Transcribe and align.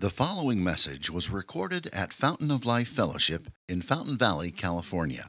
The 0.00 0.08
following 0.08 0.64
message 0.64 1.10
was 1.10 1.28
recorded 1.28 1.90
at 1.92 2.14
Fountain 2.14 2.50
of 2.50 2.64
Life 2.64 2.88
Fellowship 2.88 3.48
in 3.68 3.82
Fountain 3.82 4.16
Valley, 4.16 4.50
California. 4.50 5.28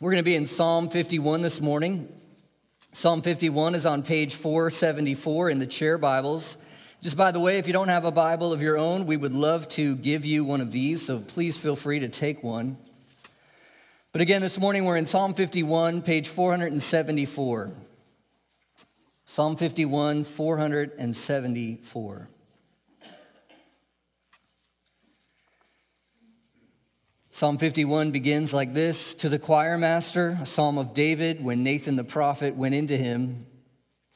We're 0.00 0.10
going 0.10 0.24
to 0.24 0.28
be 0.28 0.34
in 0.34 0.48
Psalm 0.48 0.90
51 0.90 1.42
this 1.42 1.60
morning. 1.62 2.08
Psalm 2.92 3.22
51 3.22 3.76
is 3.76 3.86
on 3.86 4.02
page 4.02 4.36
474 4.42 5.50
in 5.50 5.60
the 5.60 5.66
chair 5.66 5.96
Bibles. 5.96 6.56
Just 7.02 7.16
by 7.16 7.30
the 7.30 7.38
way, 7.38 7.58
if 7.58 7.68
you 7.68 7.72
don't 7.72 7.88
have 7.88 8.02
a 8.04 8.10
Bible 8.10 8.52
of 8.52 8.60
your 8.60 8.76
own, 8.78 9.06
we 9.06 9.16
would 9.16 9.30
love 9.30 9.62
to 9.76 9.96
give 9.98 10.24
you 10.24 10.44
one 10.44 10.60
of 10.60 10.72
these, 10.72 11.06
so 11.06 11.22
please 11.28 11.56
feel 11.62 11.76
free 11.76 12.00
to 12.00 12.08
take 12.08 12.42
one. 12.42 12.76
But 14.12 14.22
again, 14.22 14.40
this 14.42 14.58
morning 14.58 14.86
we're 14.86 14.96
in 14.96 15.06
Psalm 15.06 15.34
51, 15.34 16.02
page 16.02 16.28
474. 16.34 17.70
Psalm 19.26 19.56
51, 19.56 20.26
474. 20.36 22.28
Psalm 27.40 27.56
51 27.56 28.12
begins 28.12 28.52
like 28.52 28.74
this 28.74 29.14
To 29.20 29.30
the 29.30 29.38
choir 29.38 29.78
master, 29.78 30.36
a 30.42 30.44
psalm 30.44 30.76
of 30.76 30.92
David 30.94 31.42
when 31.42 31.64
Nathan 31.64 31.96
the 31.96 32.04
prophet 32.04 32.54
went 32.54 32.74
into 32.74 32.98
him, 32.98 33.46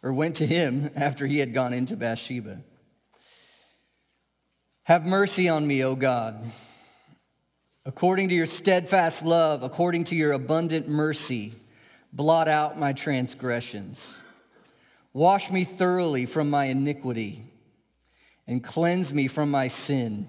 or 0.03 0.13
went 0.13 0.37
to 0.37 0.47
him 0.47 0.91
after 0.97 1.27
he 1.27 1.39
had 1.39 1.55
gone 1.55 1.73
into 1.73 1.97
Bathsheba. 1.97 2.63
Have 4.83 5.05
mercy 5.05 5.49
on 5.49 5.67
me, 5.67 5.83
O 5.85 5.97
God. 5.97 6.35
According 7.87 8.29
to 8.29 8.35
your 8.35 8.45
steadfast 8.45 9.25
love, 9.25 9.63
according 9.63 10.05
to 10.07 10.15
your 10.15 10.33
abundant 10.33 10.87
mercy, 10.87 11.55
blot 12.13 12.47
out 12.47 12.77
my 12.77 12.93
transgressions. 12.93 13.99
Wash 15.15 15.51
me 15.51 15.67
thoroughly 15.79 16.27
from 16.27 16.51
my 16.51 16.67
iniquity 16.67 17.43
and 18.47 18.63
cleanse 18.63 19.11
me 19.11 19.31
from 19.35 19.51
my 19.51 19.69
sin. 19.69 20.29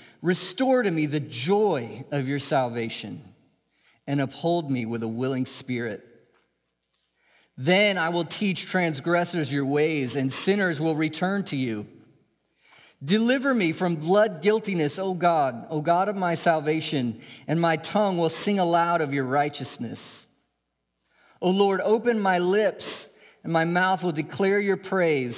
Restore 0.21 0.83
to 0.83 0.91
me 0.91 1.07
the 1.07 1.27
joy 1.45 2.05
of 2.11 2.27
your 2.27 2.39
salvation 2.39 3.23
and 4.05 4.21
uphold 4.21 4.69
me 4.69 4.85
with 4.85 5.03
a 5.03 5.07
willing 5.07 5.45
spirit. 5.59 6.03
Then 7.57 7.97
I 7.97 8.09
will 8.09 8.25
teach 8.25 8.57
transgressors 8.71 9.51
your 9.51 9.65
ways, 9.65 10.15
and 10.15 10.31
sinners 10.45 10.79
will 10.79 10.95
return 10.95 11.43
to 11.47 11.55
you. 11.55 11.85
Deliver 13.03 13.53
me 13.53 13.73
from 13.77 13.95
blood 13.95 14.41
guiltiness, 14.43 14.97
O 14.99 15.15
God, 15.15 15.65
O 15.69 15.81
God 15.81 16.07
of 16.07 16.15
my 16.15 16.35
salvation, 16.35 17.21
and 17.47 17.59
my 17.59 17.77
tongue 17.77 18.17
will 18.17 18.29
sing 18.43 18.59
aloud 18.59 19.01
of 19.01 19.11
your 19.11 19.25
righteousness. 19.25 19.99
O 21.41 21.49
Lord, 21.49 21.81
open 21.81 22.19
my 22.19 22.37
lips, 22.37 22.85
and 23.43 23.51
my 23.51 23.65
mouth 23.65 24.01
will 24.03 24.11
declare 24.11 24.59
your 24.59 24.77
praise. 24.77 25.35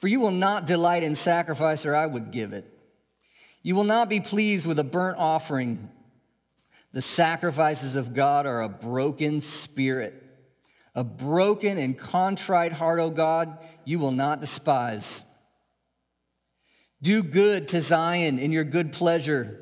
For 0.00 0.06
you 0.06 0.20
will 0.20 0.30
not 0.30 0.66
delight 0.66 1.02
in 1.02 1.16
sacrifice, 1.16 1.84
or 1.84 1.96
I 1.96 2.06
would 2.06 2.32
give 2.32 2.52
it. 2.52 2.64
You 3.66 3.74
will 3.74 3.82
not 3.82 4.08
be 4.08 4.20
pleased 4.20 4.64
with 4.64 4.78
a 4.78 4.84
burnt 4.84 5.18
offering. 5.18 5.88
The 6.94 7.02
sacrifices 7.02 7.96
of 7.96 8.14
God 8.14 8.46
are 8.46 8.62
a 8.62 8.68
broken 8.68 9.42
spirit. 9.64 10.14
A 10.94 11.02
broken 11.02 11.76
and 11.76 11.98
contrite 11.98 12.70
heart, 12.70 13.00
O 13.00 13.10
God, 13.10 13.58
you 13.84 13.98
will 13.98 14.12
not 14.12 14.40
despise. 14.40 15.04
Do 17.02 17.24
good 17.24 17.66
to 17.70 17.82
Zion 17.82 18.38
in 18.38 18.52
your 18.52 18.62
good 18.62 18.92
pleasure. 18.92 19.58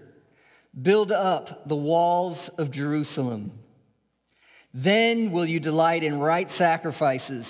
Build 0.78 1.10
up 1.10 1.66
the 1.66 1.75
walls 1.75 2.50
of 2.59 2.72
Jerusalem. 2.72 3.53
Then 4.75 5.32
will 5.32 5.47
you 5.47 5.60
delight 5.60 6.03
in 6.03 6.20
right 6.20 6.50
sacrifices, 6.59 7.48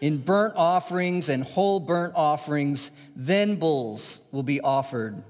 in 0.00 0.24
burnt 0.24 0.54
offerings 0.56 1.28
and 1.28 1.44
whole 1.44 1.78
burnt 1.78 2.14
offerings. 2.16 2.90
Then 3.14 3.58
bulls 3.58 4.20
will 4.32 4.44
be 4.44 4.62
offered 4.62 5.22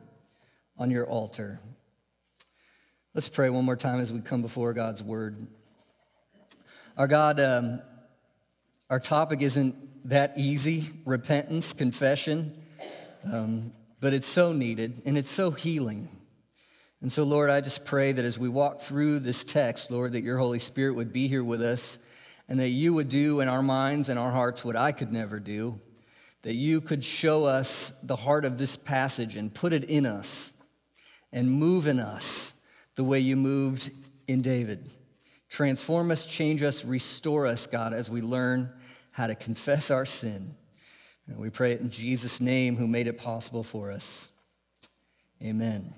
on 0.79 0.91
your 0.91 1.07
altar. 1.07 1.61
Let's 3.15 3.31
pray 3.35 3.49
one 3.49 3.65
more 3.65 3.77
time 3.77 4.01
as 4.01 4.11
we 4.11 4.21
come 4.21 4.43
before 4.43 4.75
God's 4.75 5.03
word. 5.03 5.37
Our 6.97 7.07
God, 7.07 7.39
um, 7.39 7.81
our 8.91 9.01
topic 9.01 9.41
isn't 9.41 10.09
that 10.09 10.37
easy 10.37 10.89
repentance, 11.07 11.73
confession, 11.79 12.61
um, 13.25 13.73
but 14.01 14.13
it's 14.13 14.33
so 14.35 14.53
needed 14.53 15.03
and 15.07 15.17
it's 15.17 15.35
so 15.37 15.51
healing. 15.51 16.09
And 17.01 17.13
so, 17.13 17.23
Lord, 17.23 17.51
I 17.51 17.61
just 17.61 17.81
pray 17.87 18.13
that 18.13 18.25
as 18.25 18.37
we 18.39 18.49
walk 18.49 18.79
through 18.89 19.21
this 19.21 19.43
text, 19.53 19.91
Lord, 19.91 20.13
that 20.13 20.23
your 20.23 20.39
Holy 20.39 20.59
Spirit 20.59 20.97
would 20.97 21.13
be 21.13 21.29
here 21.29 21.45
with 21.45 21.63
us 21.63 21.81
and 22.49 22.59
that 22.59 22.69
you 22.69 22.95
would 22.95 23.11
do 23.11 23.41
in 23.41 23.49
our 23.49 23.63
minds 23.63 24.09
and 24.09 24.19
our 24.19 24.33
hearts 24.33 24.65
what 24.65 24.77
I 24.77 24.93
could 24.93 25.13
never 25.13 25.39
do, 25.39 25.75
that 26.43 26.55
you 26.55 26.81
could 26.81 27.03
show 27.03 27.45
us 27.45 27.69
the 28.03 28.17
heart 28.17 28.45
of 28.45 28.59
this 28.59 28.77
passage 28.85 29.37
and 29.37 29.55
put 29.55 29.73
it 29.73 29.85
in 29.85 30.05
us 30.05 30.27
and 31.35 31.51
move 31.51 31.87
in 31.87 31.99
us 31.99 32.25
the 32.97 33.05
way 33.05 33.19
you 33.19 33.37
moved 33.37 33.83
in 34.27 34.41
David. 34.41 34.79
Transform 35.51 36.11
us, 36.11 36.25
change 36.39 36.63
us, 36.63 36.81
restore 36.87 37.47
us, 37.47 37.67
God, 37.71 37.93
as 37.93 38.09
we 38.09 38.23
learn 38.23 38.71
how 39.11 39.27
to 39.27 39.35
confess 39.35 39.91
our 39.91 40.07
sin. 40.07 40.55
And 41.27 41.39
we 41.41 41.51
pray 41.51 41.73
it 41.73 41.81
in 41.81 41.91
Jesus' 41.91 42.37
name, 42.41 42.77
who 42.77 42.87
made 42.87 43.09
it 43.09 43.19
possible 43.19 43.67
for 43.71 43.91
us. 43.91 44.05
Amen. 45.43 45.93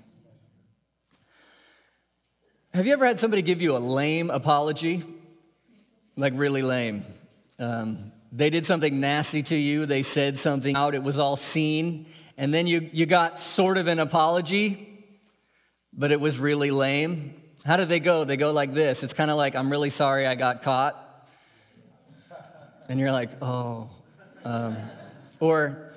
Have 2.73 2.85
you 2.85 2.93
ever 2.93 3.05
had 3.05 3.19
somebody 3.19 3.43
give 3.43 3.61
you 3.61 3.73
a 3.73 3.79
lame 3.79 4.29
apology? 4.29 5.03
Like, 6.15 6.33
really 6.35 6.63
lame. 6.63 7.03
Um, 7.59 8.11
they 8.31 8.49
did 8.49 8.65
something 8.65 8.99
nasty 8.99 9.43
to 9.43 9.55
you, 9.55 9.85
they 9.85 10.01
said 10.01 10.37
something 10.37 10.75
out, 10.75 10.95
it 10.95 11.03
was 11.03 11.17
all 11.19 11.37
seen, 11.53 12.07
and 12.37 12.53
then 12.53 12.65
you, 12.67 12.89
you 12.91 13.05
got 13.05 13.37
sort 13.55 13.77
of 13.77 13.87
an 13.87 13.99
apology, 13.99 14.96
but 15.97 16.11
it 16.11 16.19
was 16.19 16.37
really 16.37 16.69
lame. 16.69 17.33
How 17.65 17.77
did 17.77 17.89
they 17.89 17.99
go? 17.99 18.23
They 18.23 18.37
go 18.37 18.51
like 18.51 18.73
this. 18.73 18.99
It's 19.01 19.13
kind 19.13 19.31
of 19.31 19.37
like, 19.37 19.55
I'm 19.55 19.71
really 19.71 19.89
sorry 19.89 20.27
I 20.27 20.35
got 20.35 20.61
caught. 20.61 20.95
And 22.87 22.99
you're 22.99 23.11
like, 23.11 23.29
oh. 23.41 23.89
Um, 24.45 24.89
or, 25.39 25.91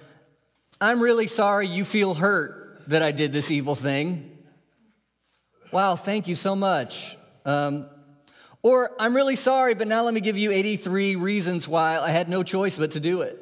I'm 0.80 1.00
really 1.00 1.28
sorry 1.28 1.68
you 1.68 1.84
feel 1.84 2.14
hurt 2.14 2.80
that 2.88 3.02
I 3.02 3.12
did 3.12 3.32
this 3.32 3.50
evil 3.50 3.78
thing. 3.80 4.30
Wow, 5.72 6.00
thank 6.04 6.26
you 6.26 6.34
so 6.34 6.56
much. 6.56 6.92
Um, 7.44 7.88
or, 8.62 8.90
I'm 8.98 9.14
really 9.14 9.36
sorry, 9.36 9.74
but 9.74 9.86
now 9.86 10.02
let 10.02 10.14
me 10.14 10.20
give 10.20 10.36
you 10.36 10.50
83 10.50 11.16
reasons 11.16 11.68
why 11.68 11.98
I 11.98 12.10
had 12.10 12.28
no 12.28 12.42
choice 12.42 12.74
but 12.76 12.92
to 12.92 13.00
do 13.00 13.20
it. 13.20 13.38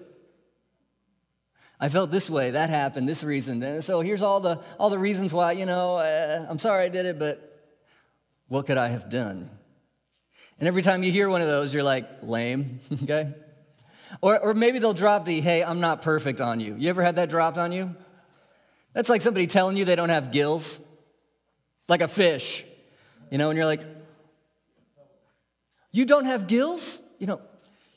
I 1.80 1.88
felt 1.90 2.10
this 2.10 2.28
way, 2.28 2.52
that 2.52 2.70
happened, 2.70 3.08
this 3.08 3.22
reason. 3.22 3.62
And 3.62 3.84
so 3.84 4.00
here's 4.00 4.22
all 4.22 4.40
the, 4.40 4.60
all 4.78 4.90
the 4.90 4.98
reasons 4.98 5.32
why, 5.32 5.52
you 5.52 5.64
know, 5.64 5.96
uh, 5.96 6.46
I'm 6.48 6.58
sorry 6.58 6.86
I 6.86 6.88
did 6.88 7.06
it, 7.06 7.19
but 7.19 7.40
what 8.48 8.66
could 8.66 8.78
I 8.78 8.90
have 8.90 9.10
done? 9.10 9.50
And 10.58 10.66
every 10.66 10.82
time 10.82 11.04
you 11.04 11.12
hear 11.12 11.28
one 11.28 11.40
of 11.40 11.46
those, 11.46 11.72
you're 11.72 11.84
like, 11.84 12.04
lame, 12.22 12.80
okay? 13.04 13.32
Or, 14.20 14.38
or 14.40 14.54
maybe 14.54 14.80
they'll 14.80 14.94
drop 14.94 15.25
the, 15.25 15.40
hey, 15.40 15.62
I'm 15.62 15.80
not 15.80 16.02
perfect 16.02 16.40
on 16.40 16.58
you. 16.58 16.75
You 16.76 16.90
ever 16.90 17.04
had 17.04 17.16
that 17.16 17.28
dropped 17.28 17.58
on 17.58 17.70
you? 17.70 17.90
That's 18.94 19.08
like 19.08 19.20
somebody 19.20 19.46
telling 19.46 19.76
you 19.76 19.84
they 19.84 19.94
don't 19.94 20.08
have 20.08 20.32
gills, 20.32 20.66
like 21.88 22.00
a 22.00 22.08
fish, 22.08 22.42
you 23.30 23.38
know, 23.38 23.50
and 23.50 23.56
you're 23.56 23.66
like, 23.66 23.82
you 25.92 26.06
don't 26.06 26.25
have 26.25 26.48
gills? 26.48 26.82
You 27.19 27.28
know, 27.28 27.40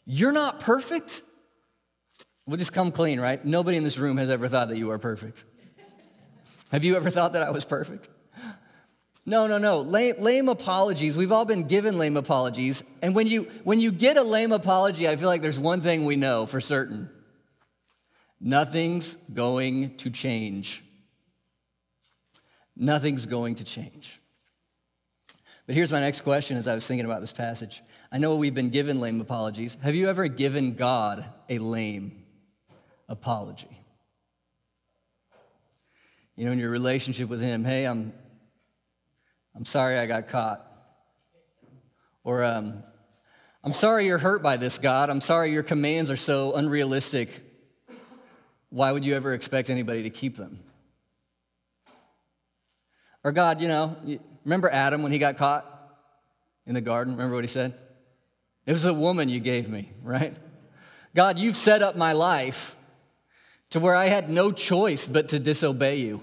you're 0.06 0.32
not 0.32 0.62
perfect? 0.62 1.10
We'll 2.48 2.58
just 2.58 2.74
come 2.74 2.92
clean, 2.92 3.20
right? 3.20 3.44
Nobody 3.46 3.78
in 3.78 3.84
this 3.84 4.00
room 4.00 4.18
has 4.18 4.30
ever 4.30 4.50
thought 4.50 4.70
that 4.70 4.78
you 4.78 4.92
are 4.92 5.00
perfect. 5.00 5.44
Have 6.72 6.84
you 6.84 6.96
ever 6.96 7.12
thought 7.12 7.34
that 7.34 7.44
I 7.44 7.52
was 7.52 7.66
perfect? 7.66 8.08
No, 9.26 9.46
no, 9.46 9.60
no. 9.60 9.82
Lame, 9.82 10.16
lame, 10.18 10.50
apologies. 10.50 11.16
We've 11.16 11.32
all 11.32 11.46
been 11.46 11.68
given 11.68 12.00
lame 12.00 12.18
apologies. 12.18 12.82
And 13.02 13.14
when 13.16 13.28
you, 13.28 13.46
when 13.64 13.80
you 13.80 13.92
get 13.92 14.18
a 14.18 14.24
lame 14.24 14.52
apology, 14.52 15.08
I 15.08 15.16
feel 15.16 15.28
like 15.28 15.42
there's 15.42 15.60
one 15.60 15.82
thing 15.82 16.06
we 16.06 16.16
know 16.16 16.48
for 16.50 16.60
certain 16.60 17.10
nothing's 18.40 19.16
going 19.34 19.98
to 20.00 20.10
change. 20.12 20.68
Nothing's 22.76 23.28
going 23.28 23.58
to 23.58 23.66
change. 23.66 24.08
But 25.68 25.76
here's 25.76 25.92
my 25.92 26.00
next 26.00 26.22
question 26.22 26.58
as 26.58 26.68
I 26.68 26.74
was 26.74 26.88
thinking 26.88 27.06
about 27.06 27.22
this 27.22 27.34
passage. 27.34 27.80
I 28.12 28.18
know 28.18 28.38
we've 28.38 28.56
been 28.56 28.72
given 28.72 29.00
lame 29.00 29.22
apologies. 29.22 29.78
Have 29.84 29.94
you 29.94 30.10
ever 30.10 30.28
given 30.28 30.76
God 30.76 31.24
a 31.48 31.60
lame 31.60 32.24
apology? 33.12 33.70
You 36.36 36.46
know, 36.46 36.54
in 36.54 36.60
your 36.60 36.72
relationship 36.72 37.30
with 37.30 37.42
Him, 37.42 37.64
hey, 37.64 37.86
I'm, 37.86 38.14
I'm 39.56 39.66
sorry 39.66 40.00
I 40.00 40.08
got 40.08 40.30
caught. 40.30 40.66
Or, 42.24 42.44
um, 42.44 42.84
I'm 43.64 43.74
sorry 43.74 44.08
you're 44.08 44.18
hurt 44.18 44.42
by 44.42 44.58
this, 44.58 44.78
God. 44.82 45.10
I'm 45.10 45.22
sorry 45.22 45.52
your 45.52 45.64
commands 45.64 46.10
are 46.10 46.18
so 46.18 46.54
unrealistic. 46.54 47.30
Why 48.70 48.92
would 48.92 49.04
you 49.04 49.16
ever 49.16 49.34
expect 49.34 49.70
anybody 49.70 50.04
to 50.04 50.10
keep 50.10 50.38
them? 50.38 50.60
Or, 53.24 53.34
God, 53.34 53.60
you 53.60 53.68
know, 53.68 54.20
remember 54.46 54.70
Adam 54.70 55.04
when 55.04 55.12
he 55.12 55.20
got 55.20 55.38
caught 55.38 55.66
in 56.66 56.74
the 56.74 56.82
garden? 56.82 57.14
Remember 57.14 57.36
what 57.36 57.44
he 57.44 57.52
said? 57.52 57.76
It 58.66 58.72
was 58.72 58.86
a 58.86 58.94
woman 58.94 59.30
you 59.30 59.42
gave 59.42 59.68
me, 59.68 59.92
right? 60.02 60.34
God, 61.16 61.38
you've 61.38 61.56
set 61.58 61.82
up 61.82 61.96
my 61.96 62.14
life 62.14 62.54
to 63.72 63.80
where 63.80 63.96
I 63.96 64.10
had 64.10 64.30
no 64.30 64.52
choice 64.52 65.08
but 65.12 65.30
to 65.30 65.40
disobey 65.40 65.98
you. 65.98 66.22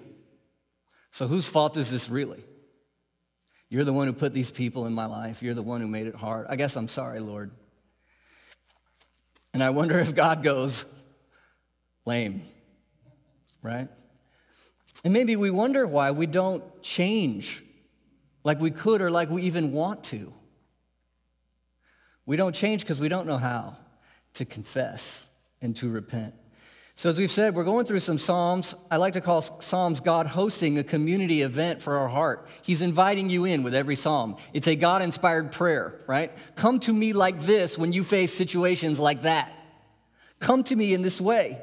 So 1.12 1.26
whose 1.26 1.48
fault 1.52 1.76
is 1.76 1.90
this 1.90 2.08
really? 2.10 2.44
You're 3.70 3.84
the 3.84 3.92
one 3.92 4.06
who 4.06 4.14
put 4.14 4.32
these 4.32 4.50
people 4.56 4.86
in 4.86 4.94
my 4.94 5.06
life. 5.06 5.36
You're 5.40 5.54
the 5.54 5.62
one 5.62 5.80
who 5.80 5.86
made 5.86 6.06
it 6.06 6.14
hard. 6.14 6.46
I 6.48 6.56
guess 6.56 6.74
I'm 6.76 6.88
sorry, 6.88 7.20
Lord. 7.20 7.50
And 9.52 9.62
I 9.62 9.70
wonder 9.70 9.98
if 10.00 10.14
God 10.14 10.42
goes, 10.44 10.84
lame, 12.04 12.42
right? 13.62 13.88
And 15.04 15.12
maybe 15.12 15.36
we 15.36 15.50
wonder 15.50 15.86
why 15.86 16.10
we 16.12 16.26
don't 16.26 16.62
change 16.82 17.46
like 18.44 18.60
we 18.60 18.70
could 18.70 19.00
or 19.00 19.10
like 19.10 19.28
we 19.30 19.42
even 19.42 19.72
want 19.72 20.06
to. 20.10 20.32
We 22.24 22.36
don't 22.36 22.54
change 22.54 22.82
because 22.82 23.00
we 23.00 23.08
don't 23.08 23.26
know 23.26 23.38
how 23.38 23.76
to 24.34 24.44
confess 24.44 25.02
and 25.60 25.74
to 25.76 25.88
repent. 25.88 26.34
So, 26.98 27.10
as 27.10 27.16
we've 27.16 27.30
said, 27.30 27.54
we're 27.54 27.62
going 27.62 27.86
through 27.86 28.00
some 28.00 28.18
Psalms. 28.18 28.74
I 28.90 28.96
like 28.96 29.12
to 29.12 29.20
call 29.20 29.60
Psalms 29.70 30.00
God 30.00 30.26
hosting 30.26 30.78
a 30.78 30.84
community 30.84 31.42
event 31.42 31.82
for 31.82 31.96
our 31.96 32.08
heart. 32.08 32.46
He's 32.64 32.82
inviting 32.82 33.30
you 33.30 33.44
in 33.44 33.62
with 33.62 33.72
every 33.72 33.94
Psalm. 33.94 34.34
It's 34.52 34.66
a 34.66 34.74
God 34.74 35.02
inspired 35.02 35.52
prayer, 35.52 36.00
right? 36.08 36.32
Come 36.60 36.80
to 36.80 36.92
me 36.92 37.12
like 37.12 37.38
this 37.38 37.76
when 37.78 37.92
you 37.92 38.02
face 38.02 38.36
situations 38.36 38.98
like 38.98 39.22
that. 39.22 39.52
Come 40.44 40.64
to 40.64 40.74
me 40.74 40.92
in 40.92 41.02
this 41.02 41.20
way. 41.20 41.62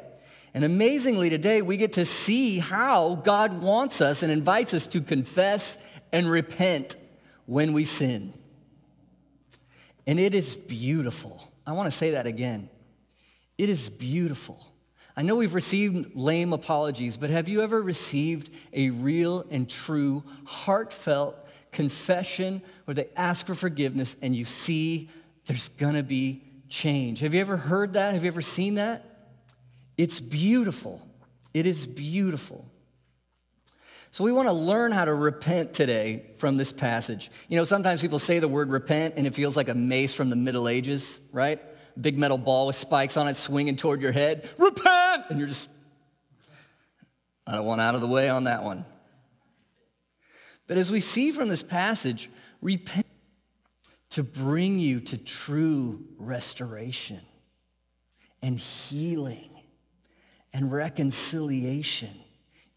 And 0.54 0.64
amazingly, 0.64 1.30
today 1.30 1.62
we 1.62 1.76
get 1.76 1.96
to 1.96 2.06
see 2.26 2.58
how 2.58 3.22
God 3.26 3.62
wants 3.62 4.00
us 4.00 4.20
and 4.22 4.32
invites 4.32 4.74
us 4.74 4.88
to 4.94 5.02
confess 5.02 5.62
and 6.14 6.32
repent 6.32 6.94
when 7.46 7.74
we 7.74 7.84
sin. 7.84 8.34
And 10.08 10.18
it 10.18 10.34
is 10.34 10.56
beautiful. 10.70 11.42
I 11.68 11.74
want 11.74 11.92
to 11.92 12.00
say 12.00 12.12
that 12.12 12.26
again. 12.26 12.70
It 13.58 13.70
is 13.70 13.90
beautiful 14.00 14.66
I 15.18 15.22
know 15.22 15.38
we've 15.38 15.54
received 15.54 16.10
lame 16.14 16.52
apologies, 16.52 17.18
but 17.20 17.30
have 17.30 17.48
you 17.48 17.62
ever 17.62 17.82
received 17.82 18.50
a 18.74 18.90
real 18.90 19.46
and 19.50 19.72
true, 19.86 20.24
heartfelt 20.46 21.36
confession 21.74 22.62
where 22.84 22.96
they 22.96 23.08
ask 23.16 23.46
for 23.46 23.56
forgiveness 23.56 24.14
and 24.22 24.36
you 24.36 24.44
see 24.44 25.10
there's 25.48 25.70
going 25.80 25.96
to 25.96 26.04
be 26.04 26.44
change? 26.70 27.22
Have 27.22 27.34
you 27.34 27.40
ever 27.40 27.56
heard 27.56 27.94
that? 27.94 28.14
Have 28.14 28.24
you 28.24 28.32
ever 28.32 28.42
seen 28.42 28.76
that? 28.76 29.04
It's 29.98 30.20
beautiful. 30.20 31.02
It 31.54 31.66
is 31.66 31.88
beautiful. 31.96 32.66
So 34.12 34.26
we 34.26 34.34
want 34.34 34.48
to 34.48 34.54
learn 34.54 34.92
how 34.92 35.06
to 35.06 35.14
repent 35.14 35.76
today 35.76 36.26
from 36.42 36.58
this 36.58 36.74
passage. 36.78 37.30
You 37.48 37.58
know, 37.58 37.66
sometimes 37.66 38.02
people 38.02 38.20
say 38.20 38.40
the 38.40 38.50
word 38.50 38.70
repent 38.70 39.16
and 39.16 39.26
it 39.26 39.34
feels 39.34 39.56
like 39.56 39.70
a 39.70 39.74
mace 39.74 40.14
from 40.16 40.30
the 40.30 40.36
Middle 40.36 40.68
Ages, 40.68 41.06
right? 41.32 41.60
big 42.00 42.18
metal 42.18 42.38
ball 42.38 42.68
with 42.68 42.76
spikes 42.78 43.18
on 43.18 43.28
it 43.28 43.38
swinging 43.46 43.78
toward 43.78 44.02
your 44.02 44.12
head. 44.12 44.44
Repent! 44.58 45.05
And 45.30 45.40
you're 45.40 45.48
just, 45.48 45.68
I 47.48 47.60
want 47.62 47.82
out 47.82 47.96
of 47.96 48.02
the 48.02 48.08
way 48.08 48.30
on 48.30 48.44
that 48.44 48.64
one. 48.64 48.86
But 50.68 50.78
as 50.78 50.90
we 50.92 51.02
see 51.02 51.32
from 51.32 51.50
this 51.50 51.64
passage, 51.70 52.30
repent 52.62 53.06
to 54.12 54.24
bring 54.24 54.80
you 54.80 55.02
to 55.02 55.20
true 55.46 56.00
restoration 56.18 57.22
and 58.42 58.60
healing 58.90 59.50
and 60.54 60.72
reconciliation. 60.72 62.16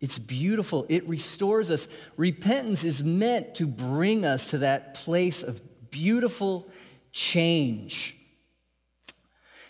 It's 0.01 0.19
beautiful. 0.19 0.87
It 0.89 1.09
restores 1.09 1.71
us. 1.71 1.87
Repentance 2.17 2.83
is 2.85 3.01
meant 3.05 3.57
to 3.57 3.67
bring 3.67 4.25
us 4.25 4.47
to 4.51 4.59
that 4.59 4.95
place 4.95 5.43
of 5.47 5.57
beautiful 5.91 6.67
change 7.33 8.15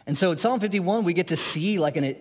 and 0.09 0.17
so 0.17 0.33
in 0.33 0.39
Psalm 0.39 0.59
51, 0.59 1.05
we 1.05 1.13
get 1.13 1.29
to 1.29 1.37
see 1.53 1.79
like 1.79 1.97
an, 1.97 2.17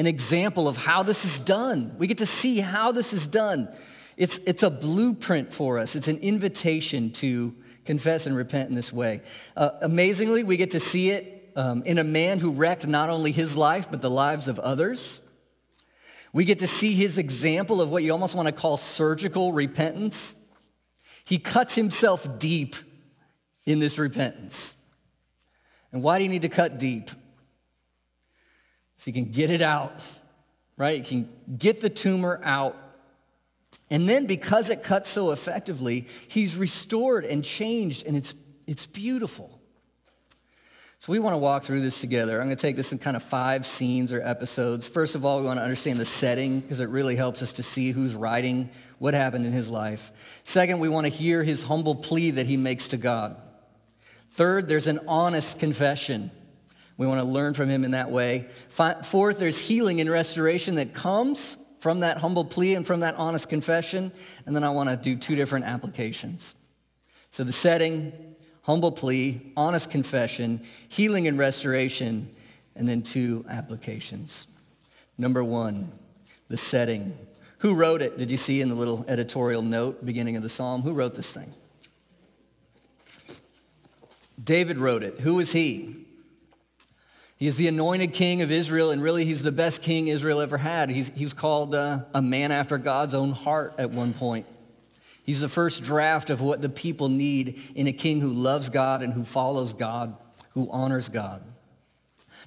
an 0.00 0.06
example 0.06 0.66
of 0.66 0.76
how 0.76 1.02
this 1.02 1.18
is 1.18 1.40
done. 1.44 1.94
We 1.98 2.08
get 2.08 2.18
to 2.18 2.26
see 2.26 2.58
how 2.58 2.90
this 2.90 3.12
is 3.12 3.26
done. 3.26 3.68
It's, 4.16 4.32
it's 4.46 4.62
a 4.62 4.70
blueprint 4.70 5.50
for 5.58 5.78
us, 5.78 5.94
it's 5.94 6.08
an 6.08 6.18
invitation 6.18 7.12
to 7.20 7.52
confess 7.84 8.24
and 8.24 8.34
repent 8.34 8.70
in 8.70 8.74
this 8.74 8.90
way. 8.90 9.20
Uh, 9.54 9.72
amazingly, 9.82 10.42
we 10.42 10.56
get 10.56 10.70
to 10.70 10.80
see 10.80 11.10
it 11.10 11.50
um, 11.54 11.82
in 11.84 11.98
a 11.98 12.04
man 12.04 12.40
who 12.40 12.54
wrecked 12.54 12.86
not 12.86 13.10
only 13.10 13.30
his 13.30 13.54
life, 13.54 13.84
but 13.90 14.00
the 14.00 14.08
lives 14.08 14.48
of 14.48 14.58
others. 14.58 15.20
We 16.32 16.46
get 16.46 16.60
to 16.60 16.66
see 16.66 16.96
his 16.96 17.18
example 17.18 17.82
of 17.82 17.90
what 17.90 18.02
you 18.02 18.12
almost 18.12 18.34
want 18.34 18.46
to 18.46 18.58
call 18.58 18.80
surgical 18.94 19.52
repentance. 19.52 20.16
He 21.26 21.40
cuts 21.40 21.74
himself 21.74 22.20
deep 22.40 22.72
in 23.66 23.80
this 23.80 23.98
repentance. 23.98 24.54
And 25.92 26.02
why 26.02 26.16
do 26.16 26.24
you 26.24 26.30
need 26.30 26.42
to 26.42 26.48
cut 26.48 26.78
deep? 26.78 27.04
So 29.00 29.04
you 29.06 29.12
can 29.12 29.32
get 29.32 29.50
it 29.50 29.62
out, 29.62 29.92
right? 30.76 30.98
You 30.98 31.04
can 31.04 31.58
get 31.58 31.80
the 31.80 31.90
tumor 31.90 32.40
out. 32.44 32.74
And 33.88 34.08
then 34.08 34.26
because 34.26 34.68
it 34.68 34.80
cuts 34.86 35.12
so 35.14 35.32
effectively, 35.32 36.06
he's 36.28 36.54
restored 36.56 37.24
and 37.24 37.42
changed, 37.42 38.04
and 38.06 38.16
it's, 38.16 38.32
it's 38.66 38.86
beautiful. 38.94 39.58
So 41.00 41.12
we 41.12 41.18
want 41.18 41.32
to 41.32 41.38
walk 41.38 41.64
through 41.64 41.80
this 41.80 41.98
together. 42.02 42.38
I'm 42.38 42.48
going 42.48 42.58
to 42.58 42.62
take 42.62 42.76
this 42.76 42.92
in 42.92 42.98
kind 42.98 43.16
of 43.16 43.22
five 43.30 43.64
scenes 43.64 44.12
or 44.12 44.20
episodes. 44.20 44.88
First 44.92 45.16
of 45.16 45.24
all, 45.24 45.40
we 45.40 45.46
want 45.46 45.56
to 45.56 45.62
understand 45.62 45.98
the 45.98 46.04
setting 46.20 46.60
because 46.60 46.78
it 46.78 46.90
really 46.90 47.16
helps 47.16 47.40
us 47.40 47.50
to 47.54 47.62
see 47.62 47.90
who's 47.90 48.14
writing 48.14 48.68
what 48.98 49.14
happened 49.14 49.46
in 49.46 49.52
his 49.52 49.66
life. 49.66 49.98
Second, 50.48 50.78
we 50.78 50.90
want 50.90 51.06
to 51.06 51.10
hear 51.10 51.42
his 51.42 51.62
humble 51.62 52.04
plea 52.06 52.32
that 52.32 52.44
he 52.44 52.58
makes 52.58 52.86
to 52.90 52.98
God. 52.98 53.34
Third, 54.36 54.68
there's 54.68 54.86
an 54.86 55.00
honest 55.08 55.58
confession. 55.58 56.30
We 56.98 57.06
want 57.06 57.20
to 57.20 57.24
learn 57.24 57.54
from 57.54 57.70
him 57.70 57.84
in 57.84 57.92
that 57.92 58.10
way. 58.10 58.46
Fourth, 59.10 59.36
there's 59.38 59.60
healing 59.66 60.00
and 60.00 60.10
restoration 60.10 60.76
that 60.76 60.94
comes 60.94 61.56
from 61.82 62.00
that 62.00 62.18
humble 62.18 62.44
plea 62.44 62.74
and 62.74 62.86
from 62.86 63.00
that 63.00 63.14
honest 63.14 63.48
confession. 63.48 64.12
And 64.44 64.54
then 64.54 64.64
I 64.64 64.70
want 64.70 64.88
to 64.90 64.96
do 64.96 65.20
two 65.26 65.34
different 65.34 65.64
applications. 65.64 66.54
So 67.32 67.44
the 67.44 67.52
setting, 67.52 68.12
humble 68.62 68.92
plea, 68.92 69.52
honest 69.56 69.90
confession, 69.90 70.66
healing 70.90 71.26
and 71.26 71.38
restoration, 71.38 72.34
and 72.76 72.86
then 72.86 73.04
two 73.14 73.44
applications. 73.48 74.46
Number 75.16 75.42
one, 75.42 75.92
the 76.48 76.56
setting. 76.56 77.14
Who 77.60 77.74
wrote 77.74 78.02
it? 78.02 78.18
Did 78.18 78.30
you 78.30 78.36
see 78.36 78.60
in 78.60 78.68
the 78.68 78.74
little 78.74 79.04
editorial 79.08 79.62
note 79.62 80.04
beginning 80.04 80.36
of 80.36 80.42
the 80.42 80.48
psalm? 80.50 80.82
Who 80.82 80.92
wrote 80.94 81.14
this 81.14 81.30
thing? 81.32 81.52
David 84.42 84.78
wrote 84.78 85.02
it. 85.02 85.20
Who 85.20 85.34
was 85.34 85.52
he? 85.52 86.06
He 87.40 87.48
is 87.48 87.56
the 87.56 87.68
anointed 87.68 88.12
king 88.12 88.42
of 88.42 88.50
Israel, 88.50 88.90
and 88.90 89.02
really, 89.02 89.24
he's 89.24 89.42
the 89.42 89.50
best 89.50 89.80
king 89.82 90.08
Israel 90.08 90.42
ever 90.42 90.58
had. 90.58 90.90
He's, 90.90 91.08
he 91.14 91.24
was 91.24 91.32
called 91.32 91.74
uh, 91.74 92.00
a 92.12 92.20
man 92.20 92.52
after 92.52 92.76
God's 92.76 93.14
own 93.14 93.32
heart 93.32 93.72
at 93.78 93.90
one 93.90 94.12
point. 94.12 94.46
He's 95.24 95.40
the 95.40 95.48
first 95.48 95.82
draft 95.82 96.28
of 96.28 96.42
what 96.42 96.60
the 96.60 96.68
people 96.68 97.08
need 97.08 97.56
in 97.74 97.86
a 97.86 97.94
king 97.94 98.20
who 98.20 98.28
loves 98.28 98.68
God 98.68 99.00
and 99.00 99.14
who 99.14 99.24
follows 99.32 99.72
God, 99.72 100.14
who 100.52 100.68
honors 100.70 101.08
God. 101.10 101.42